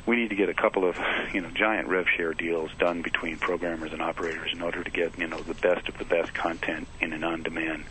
we 0.04 0.16
need 0.16 0.30
to 0.30 0.36
get 0.36 0.48
a 0.48 0.54
couple 0.54 0.84
of 0.84 0.98
you 1.32 1.40
know 1.40 1.50
giant 1.50 1.88
rev 1.88 2.06
share 2.14 2.34
deals 2.34 2.70
done 2.78 3.02
between 3.02 3.38
programmers 3.38 3.92
and 3.92 4.02
operators 4.02 4.52
in 4.52 4.62
order 4.62 4.82
to 4.82 4.90
get 4.90 5.18
you 5.18 5.26
know 5.26 5.38
the 5.40 5.54
best 5.54 5.88
of 5.88 5.98
the 5.98 6.04
best 6.04 6.34
content 6.34 6.86
in 7.00 7.12
an 7.12 7.24
on-demand 7.24 7.84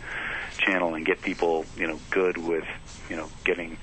channel 0.65 0.95
and 0.95 1.05
get 1.05 1.21
people 1.21 1.65
you 1.77 1.87
know 1.87 1.99
good 2.09 2.37
with 2.37 2.65
you 3.09 3.15
know 3.15 3.29
getting 3.43 3.77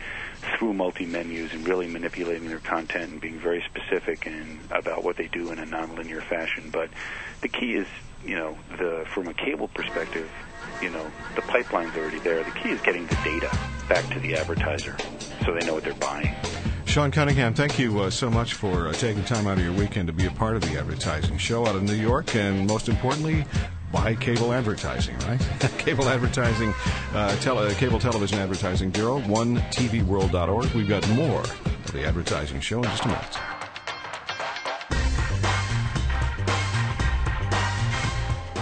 through 0.58 0.72
multi 0.72 1.06
menus 1.06 1.52
and 1.52 1.66
really 1.66 1.86
manipulating 1.86 2.48
their 2.48 2.58
content 2.58 3.12
and 3.12 3.20
being 3.20 3.38
very 3.38 3.64
specific 3.70 4.26
and 4.26 4.58
about 4.70 5.04
what 5.04 5.16
they 5.16 5.28
do 5.28 5.52
in 5.52 5.58
a 5.58 5.64
nonlinear 5.64 6.22
fashion. 6.22 6.68
But 6.72 6.90
the 7.40 7.48
key 7.48 7.74
is 7.74 7.86
you 8.24 8.36
know 8.36 8.58
the 8.78 9.06
from 9.14 9.28
a 9.28 9.34
cable 9.34 9.68
perspective 9.68 10.30
you 10.82 10.90
know, 10.90 11.10
the 11.36 11.42
pipeline's 11.42 11.96
already 11.96 12.18
there. 12.18 12.42
The 12.42 12.50
key 12.50 12.70
is 12.70 12.80
getting 12.80 13.06
the 13.06 13.14
data 13.16 13.56
back 13.88 14.08
to 14.12 14.20
the 14.20 14.34
advertiser 14.36 14.96
so 15.44 15.54
they 15.54 15.64
know 15.66 15.74
what 15.74 15.84
they're 15.84 15.94
buying. 15.94 16.34
Sean 16.86 17.10
Cunningham, 17.10 17.54
thank 17.54 17.78
you 17.78 18.00
uh, 18.00 18.10
so 18.10 18.28
much 18.28 18.54
for 18.54 18.88
uh, 18.88 18.92
taking 18.92 19.24
time 19.24 19.46
out 19.46 19.56
of 19.56 19.64
your 19.64 19.72
weekend 19.72 20.08
to 20.08 20.12
be 20.12 20.26
a 20.26 20.30
part 20.30 20.56
of 20.56 20.62
the 20.62 20.78
advertising 20.78 21.38
show 21.38 21.66
out 21.66 21.74
of 21.74 21.82
New 21.82 21.94
York, 21.94 22.34
and 22.34 22.66
most 22.66 22.88
importantly, 22.88 23.46
buy 23.92 24.14
cable 24.14 24.52
advertising, 24.52 25.16
right? 25.20 25.40
cable 25.78 26.08
advertising, 26.08 26.74
uh, 27.12 27.36
tele- 27.36 27.74
cable 27.74 27.98
television 27.98 28.38
advertising 28.38 28.90
bureau, 28.90 29.20
onetvworld.org. 29.20 30.70
We've 30.72 30.88
got 30.88 31.06
more 31.10 31.40
of 31.40 31.92
the 31.92 32.04
advertising 32.04 32.60
show 32.60 32.78
in 32.78 32.84
just 32.84 33.04
a 33.04 33.08
minute. 33.08 33.38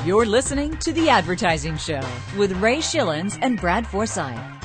You're 0.05 0.27
listening 0.27 0.77
to 0.79 0.93
The 0.93 1.11
Advertising 1.11 1.77
Show 1.77 2.01
with 2.39 2.53
Ray 2.53 2.79
Schilens 2.79 3.39
and 3.43 3.61
Brad 3.61 3.87
Forsythe. 3.87 4.60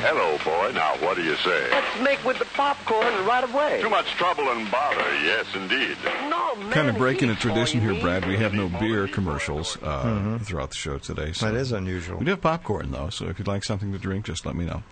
Well, 0.00 0.14
hello, 0.14 0.38
boy. 0.44 0.72
Now, 0.74 0.96
what 1.04 1.16
do 1.16 1.24
you 1.24 1.34
say? 1.36 1.70
Let's 1.70 2.00
make 2.00 2.24
with 2.24 2.38
the 2.38 2.44
popcorn 2.44 3.26
right 3.26 3.42
away. 3.42 3.80
Too 3.82 3.90
much 3.90 4.06
trouble 4.12 4.48
and 4.48 4.70
bother, 4.70 4.96
yes, 5.24 5.46
indeed. 5.56 5.96
No, 6.28 6.54
man. 6.54 6.70
Kind 6.70 6.88
of 6.88 6.96
breaking 6.96 7.30
a 7.30 7.34
tradition 7.34 7.80
here, 7.80 8.00
Brad. 8.00 8.24
We 8.24 8.36
have 8.36 8.54
no 8.54 8.68
beer 8.68 9.08
commercials 9.08 9.76
uh, 9.82 10.04
mm-hmm. 10.04 10.36
throughout 10.38 10.70
the 10.70 10.76
show 10.76 10.98
today. 10.98 11.32
So. 11.32 11.46
That 11.46 11.56
is 11.56 11.72
unusual. 11.72 12.18
We 12.18 12.26
do 12.26 12.32
have 12.32 12.40
popcorn, 12.40 12.92
though, 12.92 13.10
so 13.10 13.26
if 13.26 13.40
you'd 13.40 13.48
like 13.48 13.64
something 13.64 13.90
to 13.90 13.98
drink, 13.98 14.26
just 14.26 14.46
let 14.46 14.54
me 14.54 14.66
know. 14.66 14.84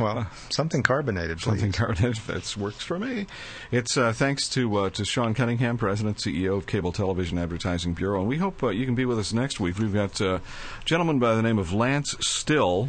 Well, 0.00 0.18
uh, 0.18 0.26
something 0.50 0.82
carbonated, 0.82 1.38
please. 1.38 1.60
Something 1.60 1.72
carbonated. 1.86 2.16
That 2.26 2.56
works 2.56 2.82
for 2.82 2.98
me. 2.98 3.26
It's 3.70 3.96
uh, 3.96 4.12
thanks 4.12 4.48
to 4.50 4.76
uh, 4.76 4.90
to 4.90 5.04
Sean 5.04 5.34
Cunningham, 5.34 5.76
President, 5.78 6.16
CEO 6.16 6.56
of 6.56 6.66
Cable 6.66 6.90
Television 6.90 7.38
Advertising 7.38 7.94
Bureau, 7.94 8.20
and 8.20 8.28
we 8.28 8.38
hope 8.38 8.60
uh, 8.62 8.70
you 8.70 8.86
can 8.86 8.96
be 8.96 9.04
with 9.04 9.20
us 9.20 9.32
next 9.32 9.60
week. 9.60 9.78
We've 9.78 9.94
got 9.94 10.20
uh, 10.20 10.40
a 10.80 10.84
gentleman 10.84 11.20
by 11.20 11.36
the 11.36 11.42
name 11.42 11.58
of 11.58 11.72
Lance 11.72 12.16
Still 12.20 12.88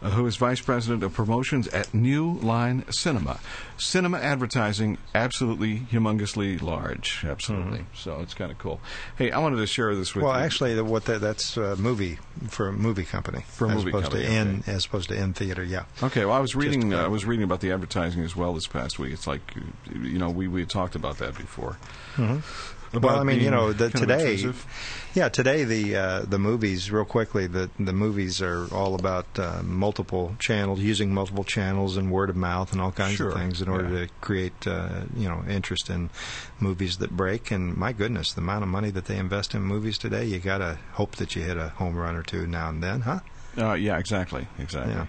who 0.00 0.26
is 0.26 0.36
Vice 0.36 0.60
President 0.60 1.02
of 1.02 1.12
Promotions 1.12 1.68
at 1.68 1.92
New 1.92 2.34
Line 2.34 2.84
Cinema. 2.90 3.40
Cinema 3.76 4.18
advertising, 4.18 4.98
absolutely 5.14 5.78
humongously 5.78 6.60
large. 6.60 7.24
Absolutely. 7.24 7.80
Mm-hmm. 7.80 7.96
So 7.96 8.20
it's 8.20 8.34
kind 8.34 8.50
of 8.50 8.58
cool. 8.58 8.80
Hey, 9.16 9.30
I 9.30 9.38
wanted 9.38 9.56
to 9.56 9.66
share 9.66 9.94
this 9.94 10.14
with 10.14 10.24
well, 10.24 10.32
you. 10.32 10.36
Well, 10.36 10.44
actually, 10.44 10.80
what 10.82 11.04
the, 11.04 11.18
that's 11.18 11.56
a 11.56 11.76
movie 11.76 12.18
for 12.48 12.68
a 12.68 12.72
movie 12.72 13.04
company. 13.04 13.44
For 13.48 13.66
a 13.66 13.74
movie 13.74 13.90
opposed 13.90 14.12
company. 14.12 14.26
To 14.26 14.32
in, 14.32 14.58
okay. 14.60 14.72
As 14.72 14.86
opposed 14.86 15.08
to 15.08 15.16
in 15.16 15.32
theater, 15.32 15.64
yeah. 15.64 15.84
Okay, 16.02 16.24
well, 16.24 16.36
I 16.36 16.40
was 16.40 16.54
reading 16.54 16.94
uh, 16.94 17.04
I 17.04 17.08
was 17.08 17.24
reading 17.24 17.44
about 17.44 17.60
the 17.60 17.72
advertising 17.72 18.22
as 18.22 18.36
well 18.36 18.54
this 18.54 18.66
past 18.66 18.98
week. 18.98 19.12
It's 19.12 19.26
like, 19.26 19.40
you 19.92 20.18
know, 20.18 20.30
we, 20.30 20.48
we 20.48 20.64
talked 20.64 20.94
about 20.94 21.18
that 21.18 21.36
before. 21.36 21.78
Mm-hmm 22.16 22.74
well, 22.94 23.18
I 23.18 23.24
mean, 23.24 23.40
you 23.40 23.50
know, 23.50 23.72
the, 23.72 23.90
today, 23.90 24.42
yeah, 25.14 25.28
today 25.28 25.64
the 25.64 25.96
uh, 25.96 26.20
the 26.22 26.38
movies, 26.38 26.90
real 26.90 27.04
quickly, 27.04 27.46
the 27.46 27.70
the 27.78 27.92
movies 27.92 28.40
are 28.40 28.66
all 28.72 28.94
about 28.94 29.26
uh, 29.38 29.62
multiple 29.62 30.34
channels, 30.38 30.80
using 30.80 31.12
multiple 31.12 31.44
channels 31.44 31.96
and 31.96 32.10
word 32.10 32.30
of 32.30 32.36
mouth 32.36 32.72
and 32.72 32.80
all 32.80 32.92
kinds 32.92 33.16
sure. 33.16 33.28
of 33.28 33.34
things 33.34 33.60
in 33.60 33.68
order 33.68 33.88
yeah. 33.88 34.06
to 34.06 34.08
create, 34.20 34.66
uh, 34.66 35.02
you 35.16 35.28
know, 35.28 35.44
interest 35.48 35.90
in 35.90 36.10
movies 36.60 36.98
that 36.98 37.10
break. 37.10 37.50
And 37.50 37.76
my 37.76 37.92
goodness, 37.92 38.32
the 38.32 38.40
amount 38.40 38.62
of 38.62 38.68
money 38.68 38.90
that 38.90 39.06
they 39.06 39.16
invest 39.16 39.54
in 39.54 39.62
movies 39.62 39.98
today, 39.98 40.24
you 40.24 40.38
got 40.38 40.58
to 40.58 40.78
hope 40.92 41.16
that 41.16 41.36
you 41.36 41.42
hit 41.42 41.56
a 41.56 41.68
home 41.70 41.96
run 41.96 42.16
or 42.16 42.22
two 42.22 42.46
now 42.46 42.68
and 42.68 42.82
then, 42.82 43.02
huh? 43.02 43.20
Uh, 43.56 43.74
yeah, 43.74 43.98
exactly, 43.98 44.46
exactly. 44.58 44.94
Yeah. 44.94 45.06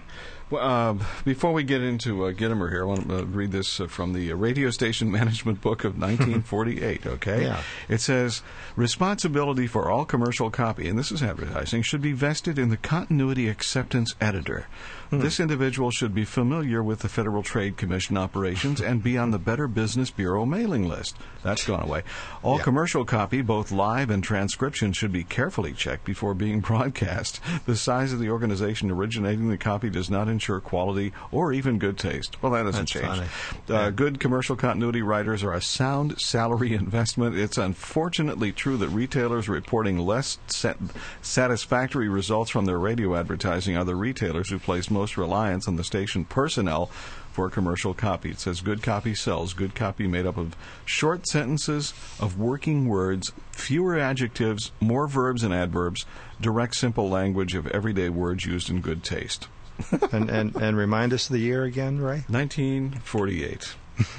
Well, 0.50 0.98
uh, 1.00 1.04
before 1.24 1.52
we 1.52 1.62
get 1.62 1.80
into 1.80 2.24
uh, 2.24 2.32
Gitomer 2.32 2.70
here, 2.70 2.82
I 2.82 2.86
want 2.86 3.08
to 3.08 3.18
uh, 3.18 3.22
read 3.22 3.52
this 3.52 3.78
uh, 3.78 3.86
from 3.86 4.12
the 4.14 4.32
Radio 4.32 4.70
Station 4.70 5.08
Management 5.12 5.60
Book 5.60 5.84
of 5.84 5.92
1948, 5.96 7.06
okay? 7.06 7.44
Yeah. 7.44 7.62
It 7.88 8.00
says 8.00 8.42
Responsibility 8.74 9.68
for 9.68 9.88
all 9.88 10.04
commercial 10.04 10.50
copy, 10.50 10.88
and 10.88 10.98
this 10.98 11.12
is 11.12 11.22
advertising, 11.22 11.82
should 11.82 12.02
be 12.02 12.12
vested 12.12 12.58
in 12.58 12.68
the 12.68 12.76
Continuity 12.76 13.48
Acceptance 13.48 14.16
Editor. 14.20 14.66
Hmm. 15.10 15.18
This 15.18 15.40
individual 15.40 15.90
should 15.90 16.14
be 16.14 16.24
familiar 16.24 16.82
with 16.84 17.00
the 17.00 17.08
Federal 17.08 17.42
Trade 17.42 17.76
Commission 17.76 18.16
operations 18.16 18.80
and 18.80 19.02
be 19.02 19.18
on 19.18 19.32
the 19.32 19.38
Better 19.40 19.66
Business 19.66 20.08
Bureau 20.10 20.46
mailing 20.46 20.88
list. 20.88 21.16
That's 21.42 21.64
gone 21.66 21.82
away. 21.82 22.04
All 22.44 22.58
yeah. 22.58 22.62
commercial 22.62 23.04
copy, 23.04 23.42
both 23.42 23.72
live 23.72 24.08
and 24.10 24.22
transcription, 24.22 24.92
should 24.92 25.10
be 25.10 25.24
carefully 25.24 25.72
checked 25.72 26.04
before 26.04 26.34
being 26.34 26.60
broadcast. 26.70 27.40
The 27.66 27.74
size 27.76 28.12
of 28.12 28.20
the 28.20 28.30
organization 28.30 28.88
originating 28.90 29.48
the 29.48 29.58
copy 29.58 29.90
does 29.90 30.10
not 30.10 30.28
ensure 30.28 30.60
quality 30.60 31.12
or 31.32 31.52
even 31.52 31.78
good 31.78 31.98
taste. 31.98 32.40
Well, 32.40 32.52
that 32.52 32.62
doesn't 32.62 32.88
That's 32.88 32.92
change. 32.92 33.06
funny. 33.06 33.26
Uh, 33.68 33.90
Good 33.90 34.20
commercial 34.20 34.54
continuity 34.54 35.02
writers 35.02 35.42
are 35.42 35.54
a 35.54 35.60
sound 35.60 36.20
salary 36.20 36.72
investment. 36.74 37.36
It's 37.36 37.58
unfortunately 37.58 38.52
true 38.52 38.76
that 38.76 38.88
retailers 38.90 39.48
reporting 39.48 39.98
less 39.98 40.38
sat- 40.46 40.78
satisfactory 41.20 42.08
results 42.08 42.50
from 42.50 42.66
their 42.66 42.78
radio 42.78 43.16
advertising 43.16 43.76
are 43.76 43.84
the 43.84 43.96
retailers 43.96 44.50
who 44.50 44.58
place 44.58 44.88
most 44.90 44.99
reliance 45.16 45.66
on 45.66 45.76
the 45.76 45.84
station 45.84 46.24
personnel 46.24 46.90
for 47.32 47.48
commercial 47.48 47.94
copy. 47.94 48.30
It 48.30 48.40
says 48.40 48.60
good 48.60 48.82
copy 48.82 49.14
sells. 49.14 49.54
Good 49.54 49.74
copy 49.74 50.06
made 50.06 50.26
up 50.26 50.36
of 50.36 50.56
short 50.84 51.26
sentences 51.26 51.94
of 52.18 52.38
working 52.38 52.86
words, 52.86 53.32
fewer 53.52 53.98
adjectives, 53.98 54.72
more 54.80 55.06
verbs 55.06 55.42
and 55.42 55.54
adverbs, 55.54 56.04
direct, 56.40 56.74
simple 56.74 57.08
language 57.08 57.54
of 57.54 57.66
everyday 57.68 58.08
words 58.08 58.44
used 58.44 58.68
in 58.68 58.80
good 58.80 59.02
taste. 59.02 59.48
and, 60.12 60.28
and 60.28 60.56
and 60.56 60.76
remind 60.76 61.12
us 61.12 61.26
of 61.26 61.32
the 61.32 61.38
year 61.38 61.64
again, 61.64 61.98
Ray. 61.98 62.24
1948. 62.28 63.74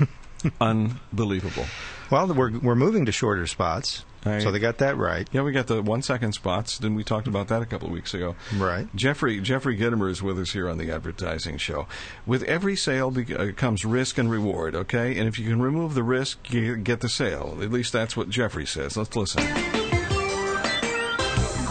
Unbelievable. 0.61 1.65
Well, 2.09 2.33
we're 2.33 2.57
we're 2.59 2.75
moving 2.75 3.05
to 3.05 3.11
shorter 3.11 3.45
spots, 3.45 4.03
so 4.23 4.51
they 4.51 4.59
got 4.59 4.77
that 4.79 4.97
right. 4.97 5.27
Yeah, 5.31 5.41
we 5.41 5.51
got 5.51 5.67
the 5.67 5.81
one 5.81 6.01
second 6.01 6.33
spots. 6.33 6.77
Then 6.77 6.95
we 6.95 7.03
talked 7.03 7.27
about 7.27 7.47
that 7.47 7.61
a 7.61 7.65
couple 7.65 7.87
of 7.87 7.93
weeks 7.93 8.13
ago. 8.13 8.35
Right. 8.55 8.87
Jeffrey 8.95 9.39
Jeffrey 9.41 9.77
Gitomer 9.77 10.09
is 10.09 10.21
with 10.21 10.39
us 10.39 10.51
here 10.51 10.69
on 10.69 10.77
the 10.77 10.91
advertising 10.91 11.57
show. 11.57 11.87
With 12.25 12.43
every 12.43 12.75
sale 12.75 13.11
be- 13.11 13.35
uh, 13.35 13.51
comes 13.53 13.83
risk 13.85 14.17
and 14.17 14.29
reward. 14.29 14.75
Okay, 14.75 15.17
and 15.17 15.27
if 15.27 15.39
you 15.39 15.47
can 15.49 15.61
remove 15.61 15.93
the 15.95 16.03
risk, 16.03 16.51
you 16.51 16.77
get 16.77 17.01
the 17.01 17.09
sale. 17.09 17.57
At 17.61 17.71
least 17.71 17.93
that's 17.93 18.15
what 18.15 18.29
Jeffrey 18.29 18.65
says. 18.65 18.95
Let's 18.97 19.15
listen. 19.15 19.80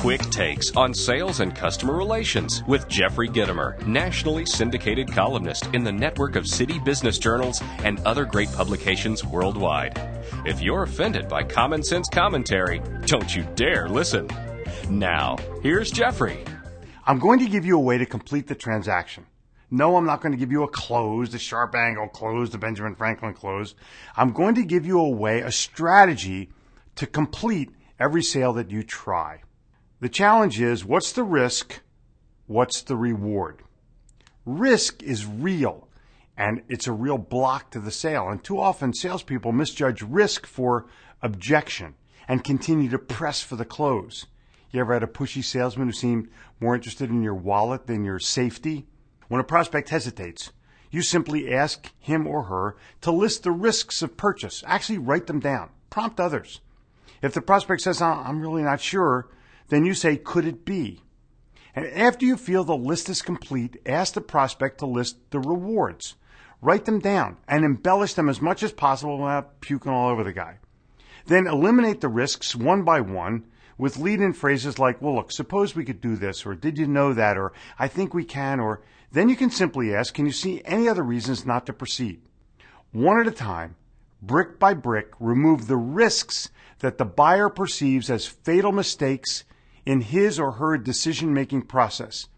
Quick 0.00 0.22
takes 0.30 0.74
on 0.76 0.94
sales 0.94 1.40
and 1.40 1.54
customer 1.54 1.94
relations 1.94 2.64
with 2.66 2.88
Jeffrey 2.88 3.28
Gitomer, 3.28 3.86
nationally 3.86 4.46
syndicated 4.46 5.12
columnist 5.12 5.66
in 5.74 5.84
the 5.84 5.92
network 5.92 6.36
of 6.36 6.46
city 6.46 6.78
business 6.78 7.18
journals 7.18 7.60
and 7.84 8.00
other 8.06 8.24
great 8.24 8.50
publications 8.52 9.26
worldwide. 9.26 10.00
If 10.46 10.62
you're 10.62 10.84
offended 10.84 11.28
by 11.28 11.42
common 11.42 11.82
sense 11.82 12.08
commentary, 12.08 12.80
don't 13.04 13.36
you 13.36 13.46
dare 13.56 13.90
listen. 13.90 14.26
Now, 14.88 15.36
here's 15.62 15.90
Jeffrey. 15.90 16.44
I'm 17.06 17.18
going 17.18 17.40
to 17.40 17.50
give 17.50 17.66
you 17.66 17.76
a 17.76 17.82
way 17.82 17.98
to 17.98 18.06
complete 18.06 18.46
the 18.46 18.54
transaction. 18.54 19.26
No, 19.70 19.96
I'm 19.96 20.06
not 20.06 20.22
going 20.22 20.32
to 20.32 20.38
give 20.38 20.50
you 20.50 20.62
a 20.62 20.68
close, 20.68 21.28
the 21.28 21.38
sharp 21.38 21.74
angle 21.74 22.08
close, 22.08 22.48
the 22.48 22.56
Benjamin 22.56 22.94
Franklin 22.94 23.34
close. 23.34 23.74
I'm 24.16 24.32
going 24.32 24.54
to 24.54 24.64
give 24.64 24.86
you 24.86 24.98
a 24.98 25.10
way, 25.10 25.40
a 25.40 25.52
strategy 25.52 26.48
to 26.94 27.06
complete 27.06 27.68
every 27.98 28.22
sale 28.22 28.54
that 28.54 28.70
you 28.70 28.82
try. 28.82 29.42
The 30.00 30.08
challenge 30.08 30.58
is 30.60 30.82
what's 30.82 31.12
the 31.12 31.22
risk? 31.22 31.80
What's 32.46 32.80
the 32.80 32.96
reward? 32.96 33.62
Risk 34.46 35.02
is 35.02 35.26
real 35.26 35.88
and 36.38 36.62
it's 36.68 36.86
a 36.86 36.92
real 36.92 37.18
block 37.18 37.70
to 37.72 37.80
the 37.80 37.90
sale. 37.90 38.30
And 38.30 38.42
too 38.42 38.58
often 38.58 38.94
salespeople 38.94 39.52
misjudge 39.52 40.00
risk 40.00 40.46
for 40.46 40.86
objection 41.20 41.96
and 42.26 42.42
continue 42.42 42.88
to 42.88 42.98
press 42.98 43.42
for 43.42 43.56
the 43.56 43.66
close. 43.66 44.24
You 44.70 44.80
ever 44.80 44.94
had 44.94 45.02
a 45.02 45.06
pushy 45.06 45.44
salesman 45.44 45.88
who 45.88 45.92
seemed 45.92 46.30
more 46.60 46.74
interested 46.74 47.10
in 47.10 47.22
your 47.22 47.34
wallet 47.34 47.86
than 47.86 48.02
your 48.02 48.20
safety? 48.20 48.86
When 49.28 49.40
a 49.40 49.44
prospect 49.44 49.90
hesitates, 49.90 50.50
you 50.90 51.02
simply 51.02 51.52
ask 51.52 51.92
him 51.98 52.26
or 52.26 52.44
her 52.44 52.76
to 53.02 53.10
list 53.10 53.42
the 53.42 53.52
risks 53.52 54.00
of 54.00 54.16
purchase. 54.16 54.64
Actually 54.66 54.98
write 54.98 55.26
them 55.26 55.40
down. 55.40 55.68
Prompt 55.90 56.18
others. 56.18 56.62
If 57.20 57.34
the 57.34 57.42
prospect 57.42 57.82
says, 57.82 58.00
"Uh, 58.00 58.06
I'm 58.06 58.40
really 58.40 58.62
not 58.62 58.80
sure, 58.80 59.28
then 59.70 59.84
you 59.84 59.94
say, 59.94 60.16
could 60.16 60.44
it 60.44 60.64
be? 60.64 61.00
And 61.74 61.86
after 61.86 62.26
you 62.26 62.36
feel 62.36 62.64
the 62.64 62.76
list 62.76 63.08
is 63.08 63.22
complete, 63.22 63.80
ask 63.86 64.14
the 64.14 64.20
prospect 64.20 64.78
to 64.78 64.86
list 64.86 65.16
the 65.30 65.38
rewards. 65.38 66.16
Write 66.60 66.84
them 66.84 66.98
down 66.98 67.38
and 67.48 67.64
embellish 67.64 68.14
them 68.14 68.28
as 68.28 68.42
much 68.42 68.62
as 68.62 68.72
possible 68.72 69.18
without 69.18 69.60
puking 69.60 69.92
all 69.92 70.10
over 70.10 70.22
the 70.24 70.32
guy. 70.32 70.58
Then 71.26 71.46
eliminate 71.46 72.00
the 72.00 72.08
risks 72.08 72.54
one 72.54 72.82
by 72.82 73.00
one 73.00 73.46
with 73.78 73.96
lead 73.96 74.20
in 74.20 74.34
phrases 74.34 74.78
like, 74.78 75.00
well, 75.00 75.14
look, 75.14 75.32
suppose 75.32 75.74
we 75.74 75.84
could 75.84 76.00
do 76.00 76.16
this, 76.16 76.44
or 76.44 76.54
did 76.54 76.76
you 76.76 76.86
know 76.86 77.14
that, 77.14 77.38
or 77.38 77.52
I 77.78 77.88
think 77.88 78.12
we 78.12 78.24
can, 78.24 78.60
or 78.60 78.82
then 79.12 79.30
you 79.30 79.36
can 79.36 79.50
simply 79.50 79.94
ask, 79.94 80.12
can 80.12 80.26
you 80.26 80.32
see 80.32 80.60
any 80.64 80.86
other 80.86 81.02
reasons 81.02 81.46
not 81.46 81.64
to 81.66 81.72
proceed? 81.72 82.20
One 82.92 83.18
at 83.18 83.26
a 83.26 83.30
time, 83.30 83.76
brick 84.20 84.58
by 84.58 84.74
brick, 84.74 85.12
remove 85.18 85.66
the 85.66 85.78
risks 85.78 86.50
that 86.80 86.98
the 86.98 87.04
buyer 87.06 87.48
perceives 87.48 88.10
as 88.10 88.26
fatal 88.26 88.72
mistakes 88.72 89.44
in 89.86 90.00
his 90.00 90.38
or 90.38 90.52
her 90.52 90.76
decision 90.76 91.32
making 91.32 91.62
process. 91.62 92.28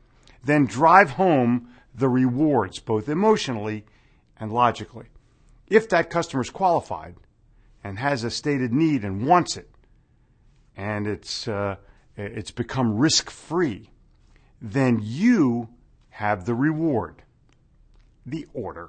Then 0.45 0.67
drive 0.67 1.11
home 1.11 1.69
the 1.95 2.09
rewards, 2.09 2.79
both 2.79 3.09
emotionally 3.09 3.85
and 4.39 4.53
logically. 4.53 5.07
If 5.69 5.89
that 5.91 6.11
customer 6.11 6.43
is 6.43 6.51
qualified 6.51 7.17
and 7.85 7.99
has 7.99 8.25
a 8.25 8.31
stated 8.31 8.73
need 8.73 9.05
and 9.05 9.27
wants 9.27 9.57
it, 9.57 9.71
and 10.77 11.07
it's, 11.07 11.47
uh, 11.47 11.77
it's 12.17 12.51
become 12.51 12.97
risk 12.97 13.31
free, 13.31 13.91
then 14.61 15.01
you 15.03 15.69
have 16.11 16.45
the 16.45 16.55
reward, 16.55 17.23
the 18.25 18.47
order. 18.55 18.89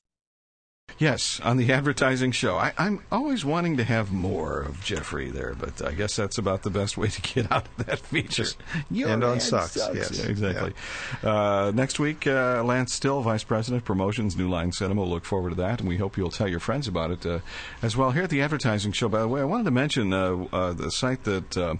Yes, 1.01 1.39
on 1.43 1.57
the 1.57 1.73
advertising 1.73 2.31
show. 2.31 2.57
I, 2.57 2.73
I'm 2.77 3.03
always 3.11 3.43
wanting 3.43 3.77
to 3.77 3.83
have 3.83 4.11
more 4.11 4.61
of 4.61 4.83
Jeffrey 4.83 5.31
there, 5.31 5.55
but 5.55 5.83
I 5.83 5.93
guess 5.93 6.15
that's 6.15 6.37
about 6.37 6.61
the 6.61 6.69
best 6.69 6.95
way 6.95 7.07
to 7.07 7.21
get 7.21 7.51
out 7.51 7.65
of 7.65 7.87
that 7.87 7.99
feature. 8.01 8.45
Your 8.91 9.09
And 9.09 9.23
on 9.23 9.37
ad 9.37 9.41
sucks, 9.41 9.77
yes. 9.77 10.19
Yeah, 10.19 10.29
exactly. 10.29 10.73
Uh, 11.23 11.71
next 11.73 11.99
week, 11.99 12.27
uh, 12.27 12.63
Lance 12.63 12.93
Still, 12.93 13.21
Vice 13.21 13.43
President, 13.43 13.83
Promotions, 13.83 14.37
New 14.37 14.47
Line 14.47 14.71
Cinema. 14.71 15.01
We'll 15.01 15.09
look 15.09 15.25
forward 15.25 15.49
to 15.49 15.55
that, 15.55 15.79
and 15.79 15.89
we 15.89 15.97
hope 15.97 16.17
you'll 16.17 16.29
tell 16.29 16.47
your 16.47 16.59
friends 16.59 16.87
about 16.87 17.09
it 17.09 17.25
uh, 17.25 17.39
as 17.81 17.97
well. 17.97 18.11
Here 18.11 18.23
at 18.23 18.29
the 18.29 18.43
advertising 18.43 18.91
show, 18.91 19.09
by 19.09 19.21
the 19.21 19.27
way, 19.27 19.41
I 19.41 19.45
wanted 19.45 19.63
to 19.63 19.71
mention 19.71 20.13
uh, 20.13 20.45
uh, 20.53 20.73
the 20.73 20.91
site 20.91 21.23
that 21.23 21.57
uh, 21.57 21.75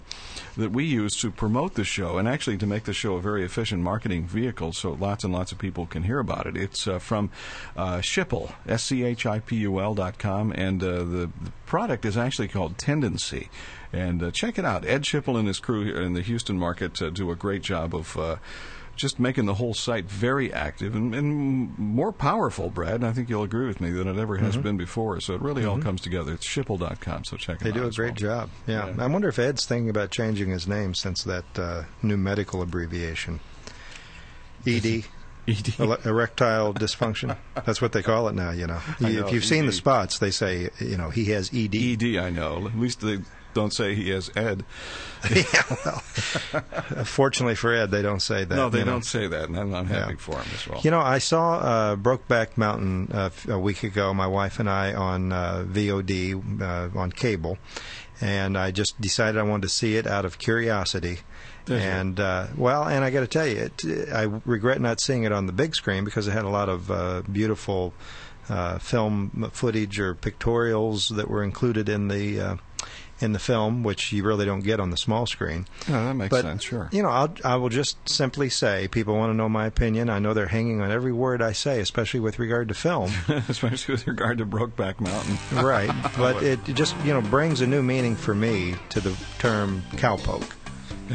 that 0.56 0.72
we 0.72 0.84
use 0.84 1.16
to 1.18 1.30
promote 1.30 1.74
the 1.74 1.84
show 1.84 2.18
and 2.18 2.26
actually 2.28 2.58
to 2.58 2.66
make 2.66 2.84
the 2.84 2.92
show 2.92 3.14
a 3.14 3.20
very 3.20 3.44
efficient 3.44 3.82
marketing 3.82 4.26
vehicle 4.26 4.72
so 4.72 4.92
lots 4.92 5.24
and 5.24 5.32
lots 5.32 5.52
of 5.52 5.58
people 5.58 5.86
can 5.86 6.02
hear 6.02 6.18
about 6.18 6.46
it. 6.46 6.56
It's 6.56 6.88
uh, 6.88 6.98
from 6.98 7.30
uh, 7.76 7.98
Schipul, 7.98 8.52
S 8.66 8.82
C 8.82 9.04
H 9.04 9.11
I 9.26 9.38
P 9.40 9.56
U 9.56 9.80
L 9.80 9.94
and 9.98 10.82
uh, 10.82 10.86
the, 10.98 11.04
the 11.04 11.52
product 11.66 12.04
is 12.04 12.16
actually 12.16 12.48
called 12.48 12.76
Tendenci. 12.78 13.48
And 13.92 14.22
uh, 14.22 14.30
check 14.30 14.58
it 14.58 14.64
out. 14.64 14.84
Ed 14.86 15.02
Schipul 15.02 15.38
and 15.38 15.46
his 15.46 15.60
crew 15.60 15.84
here 15.84 16.00
in 16.00 16.14
the 16.14 16.22
Houston 16.22 16.58
market 16.58 17.00
uh, 17.02 17.10
do 17.10 17.30
a 17.30 17.36
great 17.36 17.62
job 17.62 17.94
of. 17.94 18.16
Uh, 18.16 18.36
just 18.94 19.18
making 19.18 19.46
the 19.46 19.54
whole 19.54 19.72
site 19.72 20.04
very 20.04 20.52
active 20.52 20.94
and, 20.94 21.14
and 21.14 21.76
more 21.78 22.12
powerful, 22.12 22.68
Brad. 22.68 22.96
And 22.96 23.06
I 23.06 23.12
think 23.12 23.30
you'll 23.30 23.42
agree 23.42 23.66
with 23.66 23.80
me 23.80 23.90
that 23.90 24.06
it 24.06 24.18
ever 24.18 24.36
has 24.36 24.58
Mhm. 24.58 24.62
been 24.62 24.76
before. 24.76 25.18
So 25.22 25.34
it 25.34 25.40
really 25.40 25.64
all 25.64 25.78
Mhm. 25.78 25.82
comes 25.82 26.02
together. 26.02 26.34
It's 26.34 26.46
Schipul.com, 26.46 27.24
so 27.24 27.38
check 27.38 27.56
it 27.56 27.64
They 27.64 27.70
out. 27.70 27.74
They 27.74 27.80
do 27.80 27.86
a 27.86 27.90
great 27.90 28.20
well. 28.22 28.40
job. 28.40 28.50
Yeah. 28.66 28.88
Yeah. 28.94 29.02
I 29.02 29.06
wonder 29.06 29.28
if 29.28 29.38
Ed's 29.38 29.64
thinking 29.64 29.88
about 29.88 30.10
changing 30.10 30.50
his 30.50 30.68
name 30.68 30.92
since 30.94 31.24
that 31.24 31.44
uh, 31.58 31.84
new 32.02 32.18
medical 32.18 32.60
abbreviation. 32.60 33.40
ED. 34.66 35.04
ED. 35.48 35.74
Erectile 36.06 36.72
dysfunction. 36.74 37.36
That's 37.66 37.82
what 37.82 37.92
they 37.92 38.02
call 38.02 38.28
it 38.28 38.34
now, 38.34 38.50
you 38.52 38.66
know. 38.66 38.80
Know, 39.00 39.08
if 39.08 39.32
you've 39.32 39.44
seen 39.44 39.66
the 39.66 39.72
spots, 39.72 40.18
they 40.18 40.30
say, 40.30 40.70
you 40.78 40.96
know, 40.96 41.10
he 41.10 41.26
has 41.32 41.50
ED. 41.52 41.74
ED, 41.74 42.16
I 42.18 42.30
know. 42.30 42.66
At 42.68 42.78
least 42.78 43.00
they 43.00 43.18
don't 43.54 43.72
say 43.72 43.94
he 43.94 44.10
has 44.10 44.30
Ed. 44.34 44.64
yeah, 45.34 45.42
well, 45.84 45.98
fortunately 47.04 47.54
for 47.54 47.72
Ed, 47.72 47.90
they 47.90 48.02
don't 48.02 48.20
say 48.22 48.44
that. 48.44 48.54
no, 48.54 48.70
they 48.70 48.82
don't 48.84 49.04
say 49.04 49.26
that, 49.26 49.48
and 49.48 49.58
I'm, 49.58 49.74
I'm 49.74 49.86
happy 49.86 50.12
Yeah. 50.12 50.16
for 50.18 50.36
him 50.40 50.46
as 50.54 50.66
well. 50.68 50.80
You 50.82 50.90
know, 50.90 51.00
I 51.00 51.18
saw 51.18 51.58
uh, 51.58 51.96
Brokeback 51.96 52.56
Mountain 52.56 53.10
uh, 53.12 53.30
a 53.48 53.58
week 53.58 53.82
ago. 53.82 54.14
My 54.14 54.26
wife 54.26 54.58
and 54.58 54.70
I 54.70 54.94
on 54.94 55.32
uh, 55.32 55.64
VOD 55.68 56.62
uh, 56.62 56.98
on 56.98 57.12
cable, 57.12 57.58
and 58.20 58.56
I 58.56 58.70
just 58.70 59.00
decided 59.00 59.38
I 59.38 59.42
wanted 59.42 59.62
to 59.62 59.68
see 59.68 59.96
it 59.96 60.06
out 60.06 60.24
of 60.24 60.38
curiosity. 60.38 61.18
And 61.68 62.18
uh, 62.20 62.48
well, 62.56 62.84
and 62.84 63.04
I 63.04 63.10
got 63.10 63.20
to 63.20 63.26
tell 63.26 63.46
you, 63.46 63.70
it, 63.84 64.12
I 64.12 64.22
regret 64.44 64.80
not 64.80 65.00
seeing 65.00 65.24
it 65.24 65.32
on 65.32 65.46
the 65.46 65.52
big 65.52 65.74
screen 65.74 66.04
because 66.04 66.26
it 66.28 66.32
had 66.32 66.44
a 66.44 66.48
lot 66.50 66.68
of 66.68 66.90
uh, 66.90 67.22
beautiful 67.30 67.94
uh, 68.48 68.78
film 68.78 69.50
footage 69.52 69.98
or 70.00 70.14
pictorials 70.14 71.14
that 71.16 71.28
were 71.28 71.42
included 71.44 71.88
in 71.88 72.08
the 72.08 72.40
uh, 72.40 72.56
in 73.20 73.32
the 73.32 73.38
film, 73.38 73.84
which 73.84 74.12
you 74.12 74.24
really 74.24 74.44
don't 74.44 74.62
get 74.64 74.80
on 74.80 74.90
the 74.90 74.96
small 74.96 75.26
screen. 75.26 75.66
Yeah, 75.88 76.06
that 76.06 76.14
makes 76.14 76.30
But, 76.30 76.42
sense. 76.42 76.64
Sure. 76.64 76.88
You 76.90 77.04
know, 77.04 77.08
I'll, 77.08 77.32
I 77.44 77.54
will 77.54 77.68
just 77.68 77.96
simply 78.08 78.48
say, 78.48 78.88
people 78.88 79.14
want 79.14 79.30
to 79.30 79.36
know 79.36 79.48
my 79.48 79.66
opinion. 79.66 80.10
I 80.10 80.18
know 80.18 80.34
they're 80.34 80.48
hanging 80.48 80.80
on 80.80 80.90
every 80.90 81.12
word 81.12 81.40
I 81.40 81.52
say, 81.52 81.78
especially 81.80 82.18
with 82.18 82.40
regard 82.40 82.66
to 82.68 82.74
film. 82.74 83.12
Especially 83.48 83.92
with 83.92 84.08
regard 84.08 84.38
to 84.38 84.46
Brokeback 84.46 85.00
Mountain. 85.00 85.38
right. 85.64 85.90
But 86.16 86.42
it 86.42 86.64
just, 86.64 86.96
you 87.04 87.12
know, 87.12 87.20
brings 87.22 87.60
a 87.60 87.66
new 87.66 87.82
meaning 87.82 88.16
for 88.16 88.34
me 88.34 88.74
to 88.90 89.00
the 89.00 89.16
term 89.38 89.82
cowpoke. 89.92 90.50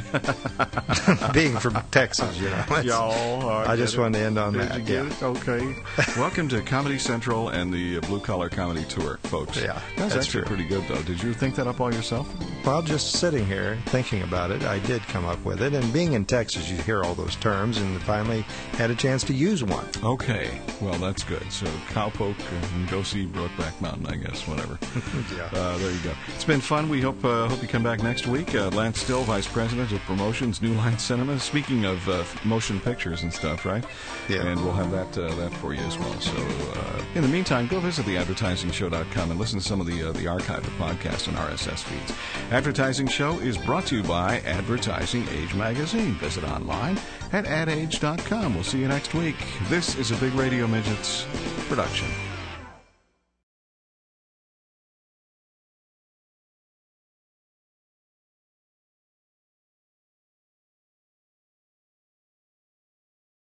Being 1.33 1.57
from 1.57 1.77
Texas, 1.91 2.37
you 2.39 2.49
know. 2.49 2.81
Y'all, 2.83 3.49
I 3.67 3.75
just 3.75 3.93
get 3.93 3.99
it. 3.99 4.01
wanted 4.01 4.19
to 4.19 4.25
end 4.25 4.37
on 4.37 4.53
Did 4.53 4.61
that. 4.69 4.87
yeah. 4.87 5.05
it? 5.07 5.23
Okay. 5.23 5.75
Welcome 6.17 6.47
to 6.49 6.61
Comedy 6.61 6.97
Central 6.97 7.49
and 7.49 7.73
the 7.73 7.99
Blue 8.01 8.19
Collar 8.19 8.49
Comedy 8.49 8.83
Tour, 8.85 9.17
folks. 9.23 9.57
Yeah, 9.57 9.73
that's, 9.95 10.13
that's 10.13 10.25
actually 10.25 10.41
true. 10.45 10.55
pretty 10.55 10.67
good, 10.67 10.83
though. 10.87 11.01
Did 11.03 11.21
you 11.23 11.33
think 11.33 11.55
that 11.55 11.67
up 11.67 11.79
all 11.81 11.93
yourself? 11.93 12.27
While 12.65 12.81
just 12.81 13.13
sitting 13.13 13.45
here 13.45 13.77
thinking 13.87 14.21
about 14.23 14.51
it, 14.51 14.63
I 14.63 14.79
did 14.79 15.01
come 15.03 15.25
up 15.25 15.43
with 15.45 15.61
it. 15.61 15.73
And 15.73 15.91
being 15.93 16.13
in 16.13 16.25
Texas, 16.25 16.69
you 16.69 16.77
hear 16.77 17.03
all 17.03 17.15
those 17.15 17.35
terms, 17.37 17.77
and 17.77 18.01
finally 18.03 18.41
had 18.73 18.91
a 18.91 18.95
chance 18.95 19.23
to 19.25 19.33
use 19.33 19.63
one. 19.63 19.85
Okay, 20.03 20.59
well 20.81 20.97
that's 20.99 21.23
good. 21.23 21.49
So 21.51 21.65
cowpoke 21.89 22.35
and 22.73 22.89
go 22.89 23.03
see 23.03 23.25
Brokeback 23.25 23.79
Mountain, 23.81 24.07
I 24.07 24.15
guess. 24.15 24.47
Whatever. 24.47 24.77
Yeah. 25.35 25.49
Uh, 25.53 25.77
there 25.77 25.91
you 25.91 25.99
go. 25.99 26.11
It's 26.35 26.43
been 26.43 26.61
fun. 26.61 26.89
We 26.89 27.01
hope 27.01 27.23
uh, 27.23 27.47
hope 27.49 27.61
you 27.61 27.67
come 27.67 27.83
back 27.83 28.01
next 28.01 28.27
week. 28.27 28.55
Uh, 28.55 28.69
Lance 28.69 28.99
Still, 29.01 29.23
Vice 29.23 29.47
President 29.47 29.86
of 29.91 30.01
Promotions, 30.01 30.61
New 30.61 30.73
Line 30.73 30.97
Cinema. 30.97 31.39
Speaking 31.39 31.85
of 31.85 32.07
uh, 32.09 32.23
motion 32.45 32.79
pictures 32.79 33.23
and 33.23 33.33
stuff, 33.33 33.65
right? 33.65 33.83
Yeah. 34.29 34.45
And 34.45 34.63
we'll 34.63 34.73
have 34.73 34.91
that 34.91 35.17
uh, 35.17 35.33
that 35.35 35.53
for 35.53 35.73
you 35.73 35.81
as 35.81 35.97
well. 35.97 36.19
So 36.19 36.35
uh, 36.35 37.03
in 37.15 37.21
the 37.21 37.27
meantime, 37.27 37.67
go 37.67 37.79
visit 37.79 38.05
theadvertisingshow.com 38.05 39.31
and 39.31 39.39
listen 39.39 39.59
to 39.59 39.65
some 39.65 39.79
of 39.81 39.87
the 39.87 40.09
uh, 40.09 40.11
the 40.13 40.27
archive 40.27 40.65
of 40.65 40.73
podcasts 40.73 41.27
and 41.27 41.37
RSS 41.37 41.83
feeds. 41.83 42.17
Advertising 42.51 43.07
Show 43.07 43.39
is 43.39 43.57
brought 43.57 43.85
to 43.87 43.97
you 43.97 44.03
by 44.03 44.39
Advertising 44.39 45.27
Age 45.29 45.53
Magazine. 45.55 46.13
Visit 46.15 46.43
online 46.43 46.99
at 47.31 47.45
adage.com. 47.45 48.53
We'll 48.53 48.63
see 48.63 48.79
you 48.79 48.87
next 48.87 49.13
week. 49.13 49.35
This 49.69 49.95
is 49.95 50.11
a 50.11 50.15
Big 50.17 50.33
Radio 50.33 50.67
Midgets 50.67 51.25
production. 51.67 52.07